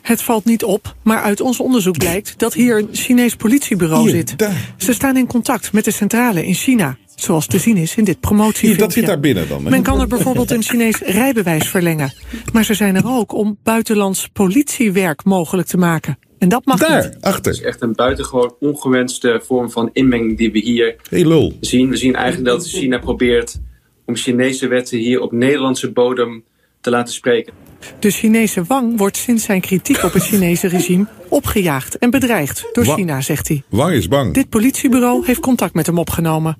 Het 0.07 0.21
valt 0.21 0.45
niet 0.45 0.63
op, 0.63 0.95
maar 1.03 1.21
uit 1.21 1.41
ons 1.41 1.59
onderzoek 1.59 1.97
blijkt 1.97 2.39
dat 2.39 2.53
hier 2.53 2.77
een 2.77 2.87
Chinees 2.91 3.35
politiebureau 3.35 4.01
Hier, 4.03 4.11
zit. 4.11 4.37
daar. 4.37 4.73
Ze 4.77 4.93
staan 4.93 5.17
in 5.17 5.27
contact 5.27 5.73
met 5.73 5.85
de 5.85 5.91
centrale 5.91 6.45
in 6.45 6.53
China, 6.53 6.97
zoals 7.15 7.47
te 7.47 7.57
zien 7.59 7.77
is 7.77 7.95
in 7.95 8.03
dit 8.03 8.19
promotiefilmpje. 8.19 8.67
Hier, 8.67 8.77
dat 8.77 8.93
zit 8.93 9.05
daar 9.05 9.19
binnen 9.19 9.47
dan. 9.47 9.63
hè? 9.63 9.69
Men 9.69 9.81
kan 9.83 9.99
er 9.99 10.07
bijvoorbeeld 10.07 10.51
een 10.51 10.63
Chinees 10.63 10.97
rijbewijs 10.99 11.67
verlengen. 11.67 12.13
Maar 12.53 12.63
ze 12.65 12.73
zijn 12.73 12.95
er 12.95 13.07
ook 13.07 13.33
om 13.33 13.57
buitenlands 13.63 14.27
politiewerk 14.33 15.23
mogelijk 15.25 15.67
te 15.67 15.77
maken. 15.77 16.17
En 16.39 16.49
dat 16.49 16.65
mag 16.65 16.79
Daar, 16.79 17.03
niet. 17.03 17.17
achter. 17.21 17.51
Het 17.51 17.61
is 17.61 17.67
echt 17.67 17.81
een 17.81 17.93
buitengewoon 17.95 18.55
ongewenste 18.59 19.41
vorm 19.45 19.71
van 19.71 19.89
inmenging 19.93 20.37
die 20.37 20.51
we 20.51 20.59
hier 20.59 20.95
Hey 21.09 21.25
lul. 21.25 21.57
zien. 21.59 21.89
We 21.89 21.97
zien 21.97 22.15
eigenlijk 22.15 22.45
dat 22.45 22.67
China 22.67 22.97
probeert 22.97 23.59
om 24.05 24.15
Chinese 24.15 24.67
wetten 24.67 24.97
hier 24.97 25.19
op 25.21 25.31
Nederlandse 25.31 25.91
bodem 25.91 26.43
te 26.81 26.89
laten 26.89 27.13
spreken. 27.13 27.53
De 27.99 28.11
Chinese 28.11 28.63
Wang 28.63 28.97
wordt 28.97 29.17
sinds 29.17 29.43
zijn 29.43 29.61
kritiek 29.61 30.03
op 30.03 30.13
het 30.13 30.23
Chinese 30.23 30.67
regime 30.67 31.05
opgejaagd 31.29 31.97
en 31.97 32.09
bedreigd 32.09 32.69
door 32.73 32.85
Wa- 32.85 32.95
China, 32.95 33.21
zegt 33.21 33.47
hij. 33.47 33.63
Wang 33.69 33.93
is 33.93 34.07
bang. 34.07 34.33
Dit 34.33 34.49
politiebureau 34.49 35.25
heeft 35.25 35.39
contact 35.39 35.73
met 35.73 35.85
hem 35.85 35.97
opgenomen. 35.97 36.57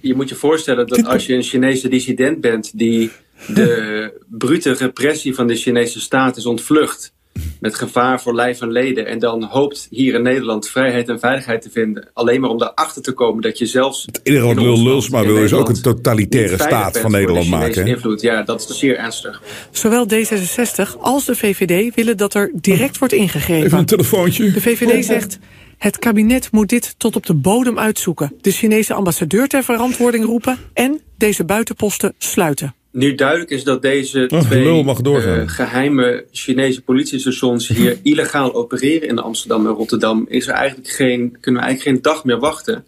Je 0.00 0.14
moet 0.14 0.28
je 0.28 0.34
voorstellen 0.34 0.86
dat 0.86 1.06
als 1.06 1.26
je 1.26 1.34
een 1.34 1.42
Chinese 1.42 1.88
dissident 1.88 2.40
bent 2.40 2.78
die 2.78 3.10
de 3.46 4.12
brute 4.28 4.72
repressie 4.72 5.34
van 5.34 5.46
de 5.46 5.56
Chinese 5.56 6.00
staat 6.00 6.36
is 6.36 6.46
ontvlucht 6.46 7.12
met 7.60 7.74
gevaar 7.74 8.20
voor 8.20 8.34
lijf 8.34 8.60
en 8.60 8.72
leden 8.72 9.06
en 9.06 9.18
dan 9.18 9.42
hoopt 9.42 9.86
hier 9.90 10.14
in 10.14 10.22
Nederland 10.22 10.68
vrijheid 10.68 11.08
en 11.08 11.18
veiligheid 11.18 11.62
te 11.62 11.70
vinden, 11.70 12.08
alleen 12.12 12.40
maar 12.40 12.50
om 12.50 12.58
daarachter 12.58 13.02
te 13.02 13.12
komen 13.12 13.42
dat 13.42 13.58
je 13.58 13.66
zelfs 13.66 14.06
Het 14.06 14.20
enige 14.22 14.44
wat 14.44 14.56
in 14.56 14.62
Lul 14.62 14.70
ons 14.72 14.82
land, 14.82 14.92
Lulsma 14.92 15.20
in 15.20 15.26
wil 15.26 15.36
is 15.36 15.52
ook 15.52 15.68
een 15.68 15.74
Nederland, 15.74 15.96
totalitaire 15.96 16.54
staat 16.54 16.98
van 16.98 17.10
Nederland 17.10 17.48
maken. 17.48 17.86
Invloed. 17.86 18.20
Ja, 18.20 18.42
dat 18.42 18.68
is 18.68 18.78
zeer 18.78 18.96
ernstig. 18.96 19.42
Zowel 19.70 20.06
D66 20.06 21.00
als 21.00 21.24
de 21.24 21.34
VVD 21.34 21.94
willen 21.94 22.16
dat 22.16 22.34
er 22.34 22.50
direct 22.54 22.98
wordt 22.98 23.14
ingegrepen. 23.14 23.66
Even 23.66 23.78
een 23.78 23.84
telefoontje. 23.84 24.50
De 24.50 24.60
VVD 24.60 25.04
zegt. 25.04 25.38
Het 25.78 25.98
kabinet 25.98 26.52
moet 26.52 26.68
dit 26.68 26.94
tot 26.98 27.16
op 27.16 27.26
de 27.26 27.34
bodem 27.34 27.78
uitzoeken. 27.78 28.32
De 28.40 28.50
Chinese 28.50 28.94
ambassadeur 28.94 29.48
ter 29.48 29.64
verantwoording 29.64 30.24
roepen 30.24 30.58
en 30.72 31.00
deze 31.16 31.44
buitenposten 31.44 32.14
sluiten. 32.18 32.74
Nu 32.98 33.14
duidelijk 33.14 33.50
is 33.50 33.64
dat 33.64 33.82
deze 33.82 34.28
Oh, 34.28 34.40
twee 34.40 34.62
lul 34.62 34.82
mag 34.82 35.00
doorgaan. 35.00 35.40
eh, 35.40 35.48
geheime 35.48 36.24
Chinese 36.32 36.80
politiestations 36.82 37.68
hier 37.68 37.98
illegaal 38.12 38.54
opereren 38.54 39.08
in 39.08 39.18
Amsterdam 39.18 39.66
en 39.66 39.72
Rotterdam, 39.72 40.26
is 40.28 40.46
er 40.46 40.54
eigenlijk 40.54 40.88
geen, 40.88 41.36
kunnen 41.40 41.60
we 41.60 41.66
eigenlijk 41.66 41.82
geen 41.82 42.12
dag 42.12 42.24
meer 42.24 42.38
wachten. 42.38 42.84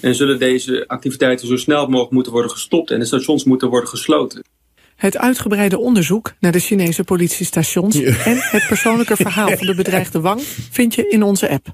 En 0.00 0.14
zullen 0.14 0.38
deze 0.38 0.84
activiteiten 0.86 1.46
zo 1.46 1.56
snel 1.56 1.86
mogelijk 1.86 2.10
moeten 2.10 2.32
worden 2.32 2.50
gestopt 2.50 2.90
en 2.90 2.98
de 2.98 3.04
stations 3.04 3.44
moeten 3.44 3.68
worden 3.68 3.88
gesloten. 3.88 4.42
Het 4.96 5.16
uitgebreide 5.16 5.78
onderzoek 5.78 6.32
naar 6.40 6.52
de 6.52 6.58
Chinese 6.58 7.04
politiestations 7.04 8.00
en 8.02 8.36
het 8.40 8.66
persoonlijke 8.68 9.16
verhaal 9.16 9.56
van 9.56 9.66
de 9.66 9.74
bedreigde 9.74 10.20
Wang 10.20 10.40
vind 10.70 10.94
je 10.94 11.08
in 11.08 11.22
onze 11.22 11.48
app. 11.50 11.72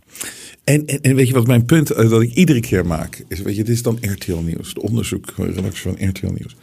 En, 0.64 0.86
en, 0.86 1.00
en 1.00 1.14
weet 1.14 1.28
je 1.28 1.34
wat 1.34 1.46
mijn 1.46 1.64
punt 1.64 1.90
eh, 1.90 2.10
dat 2.10 2.22
ik 2.22 2.32
iedere 2.34 2.60
keer 2.60 2.86
maak? 2.86 3.24
Is, 3.28 3.40
weet 3.40 3.56
je, 3.56 3.64
dit 3.64 3.74
is 3.74 3.82
dan 3.82 3.98
RTL 4.00 4.36
Nieuws. 4.36 4.74
De 4.74 4.82
onderzoekredactie 4.82 5.82
van 5.82 6.08
RTL 6.08 6.32
Nieuws. 6.34 6.56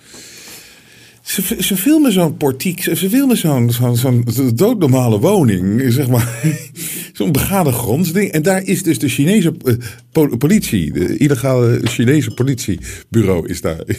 Ze, 1.25 1.41
ze 1.59 1.77
filmen 1.77 2.11
zo'n 2.11 2.37
portiek, 2.37 2.83
ze 2.83 2.95
ze 2.95 3.09
filmen 3.09 3.37
zo'n 3.37 3.71
zo'n 3.95 4.25
doodnormale 4.55 5.19
woning, 5.19 5.83
zeg 5.93 6.07
maar. 6.07 6.41
zo'n 7.17 7.31
begane 7.31 7.71
grondsding. 7.71 8.31
En 8.31 8.41
daar 8.41 8.63
is 8.63 8.83
dus 8.83 8.99
de 8.99 9.09
Chinese 9.09 9.53
eh, 9.63 9.73
po- 10.11 10.37
politie, 10.37 10.91
de 10.93 11.17
illegale 11.17 11.79
Chinese 11.83 12.31
politiebureau 12.31 13.47
is 13.47 13.61
daar. 13.61 13.83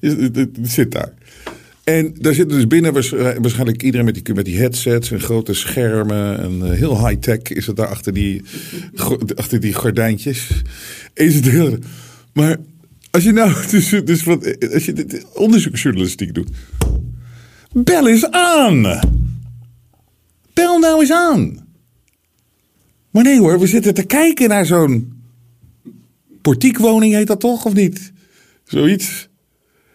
Is, 0.00 0.12
zit 0.62 0.92
daar. 0.92 1.12
En 1.84 2.14
daar 2.20 2.34
zitten 2.34 2.56
dus 2.56 2.66
binnen 2.66 2.92
waars- 2.92 3.10
waarschijnlijk 3.40 3.82
iedereen 3.82 4.06
met 4.06 4.24
die, 4.24 4.34
met 4.34 4.44
die 4.44 4.58
headsets 4.58 5.10
en 5.10 5.20
grote 5.20 5.54
schermen. 5.54 6.38
En 6.38 6.62
eh, 6.62 6.78
heel 6.78 7.06
high-tech 7.06 7.42
is 7.42 7.66
het 7.66 7.76
daar 7.76 7.86
achter 7.86 8.12
die, 8.12 8.42
achter 9.34 9.60
die 9.60 9.74
gordijntjes. 9.74 10.48
Is 11.14 11.34
het 11.34 11.48
heel, 11.48 11.78
maar 12.32 12.56
als 13.10 13.22
je 13.24 13.32
nou 13.32 13.54
dus, 13.70 13.88
dus 14.04 14.24
wat, 14.24 14.72
als 14.72 14.84
je 14.84 14.92
dit 14.92 15.26
onderzoeksjournalistiek 15.34 16.34
doet. 16.34 16.50
Bel 17.72 18.08
eens 18.08 18.30
aan. 18.30 19.00
Bel 20.54 20.78
nou 20.78 21.00
eens 21.00 21.12
aan. 21.12 21.66
Maar 23.10 23.22
nee 23.22 23.38
hoor, 23.38 23.60
we 23.60 23.66
zitten 23.66 23.94
te 23.94 24.02
kijken 24.02 24.48
naar 24.48 24.66
zo'n 24.66 25.22
portiekwoning 26.42 27.14
heet 27.14 27.26
dat 27.26 27.40
toch 27.40 27.64
of 27.64 27.74
niet? 27.74 28.12
Zoiets. 28.64 29.28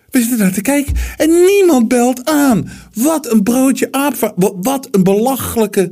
We 0.10 0.20
zitten 0.20 0.38
daar 0.38 0.54
te 0.54 0.62
kijken 0.62 0.94
en 1.18 1.30
niemand 1.30 1.88
belt 1.88 2.26
aan. 2.26 2.70
Wat 2.94 3.32
een 3.32 3.44
broodje 3.44 3.92
aap. 3.92 4.34
Wat, 4.62 4.88
een 4.92 5.04
belachelijke 5.04 5.92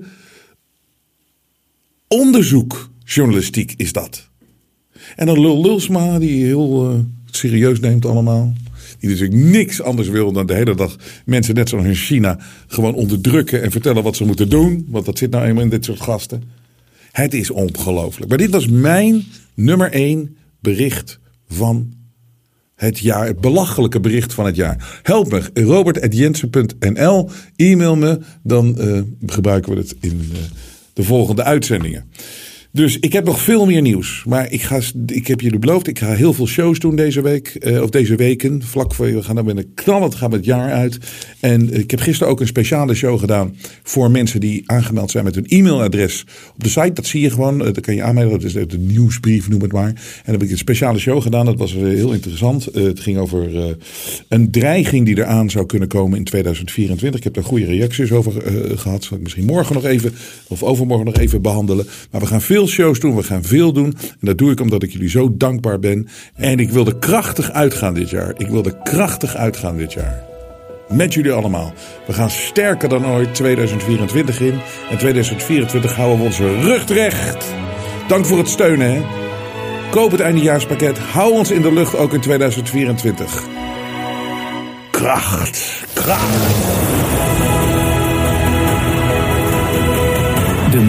onderzoekjournalistiek 2.07 3.73
is 3.77 3.91
dat. 3.91 4.30
En 5.15 5.25
dan 5.25 5.41
Lul 5.41 5.61
Lulsma, 5.61 6.19
die 6.19 6.45
heel 6.45 6.89
eh, 6.89 6.99
serieus 7.25 7.79
neemt 7.79 8.05
allemaal. 8.05 8.53
Die 8.99 9.09
natuurlijk 9.09 9.41
niks 9.41 9.81
anders 9.81 10.07
wil 10.07 10.31
dan 10.31 10.45
de 10.45 10.53
hele 10.53 10.75
dag 10.75 10.95
mensen 11.25 11.55
net 11.55 11.69
zoals 11.69 11.85
in 11.85 11.95
China 11.95 12.39
gewoon 12.67 12.93
onderdrukken 12.93 13.61
en 13.61 13.71
vertellen 13.71 14.03
wat 14.03 14.15
ze 14.15 14.25
moeten 14.25 14.49
doen. 14.49 14.85
Want 14.89 15.05
dat 15.05 15.17
zit 15.17 15.31
nou 15.31 15.45
eenmaal 15.45 15.63
in 15.63 15.69
dit 15.69 15.85
soort 15.85 16.01
gasten. 16.01 16.43
Het 17.11 17.33
is 17.33 17.49
ongelooflijk. 17.49 18.29
Maar 18.29 18.37
dit 18.37 18.49
was 18.49 18.67
mijn 18.67 19.23
nummer 19.53 19.91
één 19.91 20.37
bericht 20.59 21.19
van 21.47 21.93
het 22.75 22.99
jaar. 22.99 23.25
Het 23.25 23.41
belachelijke 23.41 23.99
bericht 23.99 24.33
van 24.33 24.45
het 24.45 24.55
jaar. 24.55 24.99
Help 25.03 25.31
me. 25.31 25.63
Robert.jensen.nl. 25.63 27.29
E-mail 27.55 27.95
me. 27.95 28.19
Dan 28.43 28.79
eh, 28.79 29.01
gebruiken 29.25 29.73
we 29.73 29.79
het 29.79 29.95
in 29.99 30.29
eh, 30.33 30.39
de 30.93 31.03
volgende 31.03 31.43
uitzendingen. 31.43 32.11
Dus 32.73 32.99
ik 32.99 33.13
heb 33.13 33.25
nog 33.25 33.41
veel 33.41 33.65
meer 33.65 33.81
nieuws. 33.81 34.23
Maar 34.27 34.51
ik, 34.51 34.61
ga, 34.61 34.79
ik 35.05 35.27
heb 35.27 35.41
jullie 35.41 35.59
beloofd, 35.59 35.87
ik 35.87 35.99
ga 35.99 36.13
heel 36.13 36.33
veel 36.33 36.47
shows 36.47 36.79
doen 36.79 36.95
deze 36.95 37.21
week. 37.21 37.47
eh, 37.47 37.81
of 37.81 37.89
deze 37.89 38.15
weken. 38.15 38.61
Vlak 38.63 38.93
voor, 38.93 39.05
we 39.13 39.23
gaan 39.23 39.35
dan 39.35 39.45
met 39.45 39.57
een 39.57 39.71
knallend 39.73 40.15
gaan 40.15 40.29
we 40.29 40.35
het 40.35 40.45
jaar 40.45 40.71
uit. 40.71 40.97
En 41.39 41.73
ik 41.79 41.91
heb 41.91 41.99
gisteren 41.99 42.31
ook 42.33 42.39
een 42.39 42.47
speciale 42.47 42.93
show 42.93 43.19
gedaan. 43.19 43.55
Voor 43.83 44.11
mensen 44.11 44.39
die 44.39 44.63
aangemeld 44.65 45.11
zijn 45.11 45.23
met 45.23 45.35
hun 45.35 45.45
e-mailadres. 45.47 46.25
Op 46.55 46.63
de 46.63 46.69
site, 46.69 46.93
dat 46.93 47.05
zie 47.05 47.21
je 47.21 47.29
gewoon. 47.29 47.59
eh, 47.65 47.65
Dat 47.73 47.79
kan 47.79 47.95
je 47.95 48.03
aanmelden. 48.03 48.39
Dat 48.39 48.55
is 48.55 48.67
de 48.67 48.77
nieuwsbrief, 48.77 49.49
noem 49.49 49.61
het 49.61 49.71
maar. 49.71 49.87
En 49.87 49.95
dan 50.25 50.33
heb 50.33 50.43
ik 50.43 50.51
een 50.51 50.57
speciale 50.57 50.99
show 50.99 51.21
gedaan. 51.21 51.45
Dat 51.45 51.57
was 51.57 51.75
eh, 51.75 51.81
heel 51.81 52.13
interessant. 52.13 52.67
Eh, 52.67 52.83
het 52.83 52.99
ging 52.99 53.17
over 53.17 53.57
eh, 53.57 53.73
een 54.27 54.51
dreiging 54.51 55.05
die 55.05 55.17
eraan 55.17 55.49
zou 55.49 55.65
kunnen 55.65 55.87
komen 55.87 56.17
in 56.17 56.23
2024. 56.23 57.19
Ik 57.19 57.23
heb 57.25 57.33
daar 57.33 57.43
goede 57.43 57.65
reacties 57.65 58.11
over 58.11 58.43
eh, 58.43 58.77
gehad. 58.77 59.03
Zal 59.03 59.17
ik 59.17 59.23
misschien 59.23 59.45
morgen 59.45 59.73
nog 59.75 59.85
even, 59.85 60.13
of 60.47 60.63
overmorgen 60.63 61.05
nog 61.05 61.17
even 61.17 61.41
behandelen. 61.41 61.85
Maar 62.11 62.21
we 62.21 62.27
gaan 62.27 62.41
veel 62.41 62.60
shows 62.67 62.99
doen. 62.99 63.15
We 63.15 63.23
gaan 63.23 63.43
veel 63.43 63.73
doen. 63.73 63.97
En 64.01 64.17
dat 64.19 64.37
doe 64.37 64.51
ik 64.51 64.59
omdat 64.59 64.83
ik 64.83 64.91
jullie 64.91 65.09
zo 65.09 65.37
dankbaar 65.37 65.79
ben. 65.79 66.07
En 66.35 66.59
ik 66.59 66.69
wilde 66.69 66.99
krachtig 66.99 67.51
uitgaan 67.51 67.93
dit 67.93 68.09
jaar. 68.09 68.33
Ik 68.37 68.47
wilde 68.47 68.81
krachtig 68.83 69.35
uitgaan 69.35 69.77
dit 69.77 69.93
jaar. 69.93 70.23
Met 70.89 71.13
jullie 71.13 71.31
allemaal. 71.31 71.73
We 72.07 72.13
gaan 72.13 72.29
sterker 72.29 72.89
dan 72.89 73.05
ooit 73.05 73.35
2024 73.35 74.39
in. 74.41 74.59
En 74.89 74.97
2024 74.97 75.95
houden 75.95 76.17
we 76.17 76.23
onze 76.23 76.61
rug 76.61 76.87
recht. 76.87 77.53
Dank 78.07 78.25
voor 78.25 78.37
het 78.37 78.49
steunen. 78.49 78.93
Hè. 78.93 79.01
Koop 79.89 80.11
het 80.11 80.19
eindejaarspakket. 80.19 80.97
Hou 80.97 81.31
ons 81.33 81.51
in 81.51 81.61
de 81.61 81.73
lucht 81.73 81.95
ook 81.95 82.13
in 82.13 82.21
2024. 82.21 83.43
Kracht. 84.91 85.83
Kracht. 85.93 87.10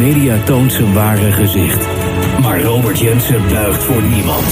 Media 0.02 0.42
toont 0.44 0.72
zijn 0.72 0.92
ware 0.92 1.32
gezicht. 1.32 1.86
Maar 2.40 2.60
Robert 2.60 2.98
Jensen 2.98 3.48
buigt 3.48 3.82
voor 3.82 4.02
niemand. 4.02 4.46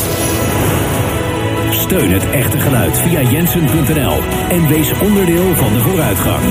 Steun 1.71 2.13
het 2.13 2.31
echte 2.31 2.59
geluid 2.59 2.99
via 2.99 3.23
jensen.nl 3.23 4.19
en 4.49 4.69
wees 4.69 4.93
onderdeel 4.99 5.57
van 5.57 5.73
de 5.73 5.81
vooruitgang. 5.81 6.43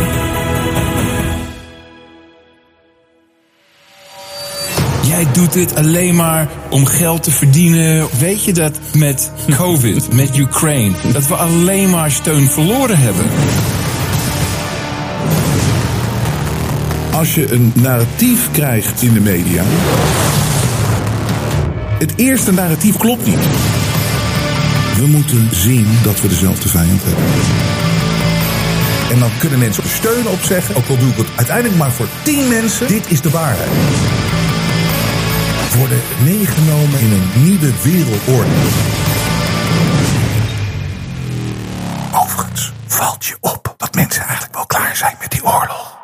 Jij 5.03 5.27
doet 5.33 5.53
dit 5.53 5.75
alleen 5.75 6.15
maar 6.15 6.47
om 6.69 6.85
geld 6.85 7.23
te 7.23 7.31
verdienen. 7.31 8.07
Weet 8.19 8.43
je 8.43 8.53
dat 8.53 8.79
met 8.93 9.31
COVID, 9.57 10.13
met 10.13 10.37
Ukraine, 10.37 10.95
dat 11.13 11.27
we 11.27 11.35
alleen 11.35 11.89
maar 11.89 12.11
steun 12.11 12.47
verloren 12.47 12.97
hebben? 12.97 13.25
Als 17.19 17.35
je 17.35 17.51
een 17.51 17.71
narratief 17.75 18.51
krijgt 18.51 19.01
in 19.01 19.13
de 19.13 19.19
media. 19.19 19.63
Het 21.97 22.13
eerste 22.15 22.51
narratief 22.51 22.97
klopt 22.97 23.25
niet. 23.25 23.45
We 24.95 25.07
moeten 25.07 25.49
zien 25.51 25.87
dat 26.03 26.21
we 26.21 26.27
dezelfde 26.27 26.69
vijand 26.69 27.01
hebben. 27.03 27.23
En 29.11 29.19
dan 29.19 29.29
kunnen 29.39 29.59
mensen 29.59 29.83
er 29.83 29.89
steun 29.89 30.27
op 30.27 30.39
zeggen, 30.41 30.75
ook 30.75 30.87
al 30.89 30.97
doe 30.97 31.09
ik 31.09 31.17
het 31.17 31.27
uiteindelijk 31.35 31.77
maar 31.77 31.91
voor 31.91 32.07
tien 32.23 32.47
mensen. 32.47 32.87
Dit 32.87 33.11
is 33.11 33.21
de 33.21 33.29
waarheid. 33.29 33.69
Worden 35.77 36.01
meegenomen 36.23 36.99
in 36.99 37.11
een 37.11 37.43
nieuwe 37.43 37.71
wereldorde. 37.83 38.51
Overigens 42.13 42.73
valt 42.87 43.25
je 43.25 43.37
op 43.39 43.73
dat 43.77 43.95
mensen 43.95 44.21
eigenlijk 44.21 44.53
wel 44.53 44.65
klaar 44.65 44.95
zijn 44.95 45.15
met 45.19 45.31
die 45.31 45.43
oorlog. 45.43 45.97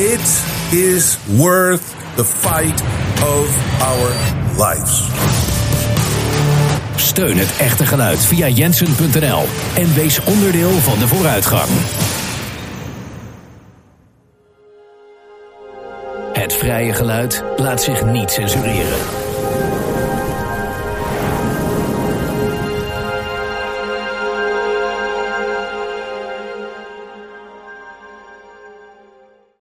It 0.00 0.44
is 0.72 1.18
worth 1.36 1.94
the 2.16 2.24
fight 2.24 2.82
of 3.22 3.48
our 3.82 4.08
lives. 4.56 5.08
Steun 6.96 7.38
het 7.38 7.56
echte 7.58 7.86
geluid 7.86 8.18
via 8.18 8.48
jensen.nl 8.48 9.44
en 9.74 9.94
wees 9.94 10.20
onderdeel 10.24 10.70
van 10.70 10.98
de 10.98 11.08
vooruitgang. 11.08 11.68
Het 16.32 16.52
vrije 16.52 16.92
geluid 16.92 17.44
laat 17.56 17.82
zich 17.82 18.04
niet 18.04 18.30
censureren. 18.30 18.98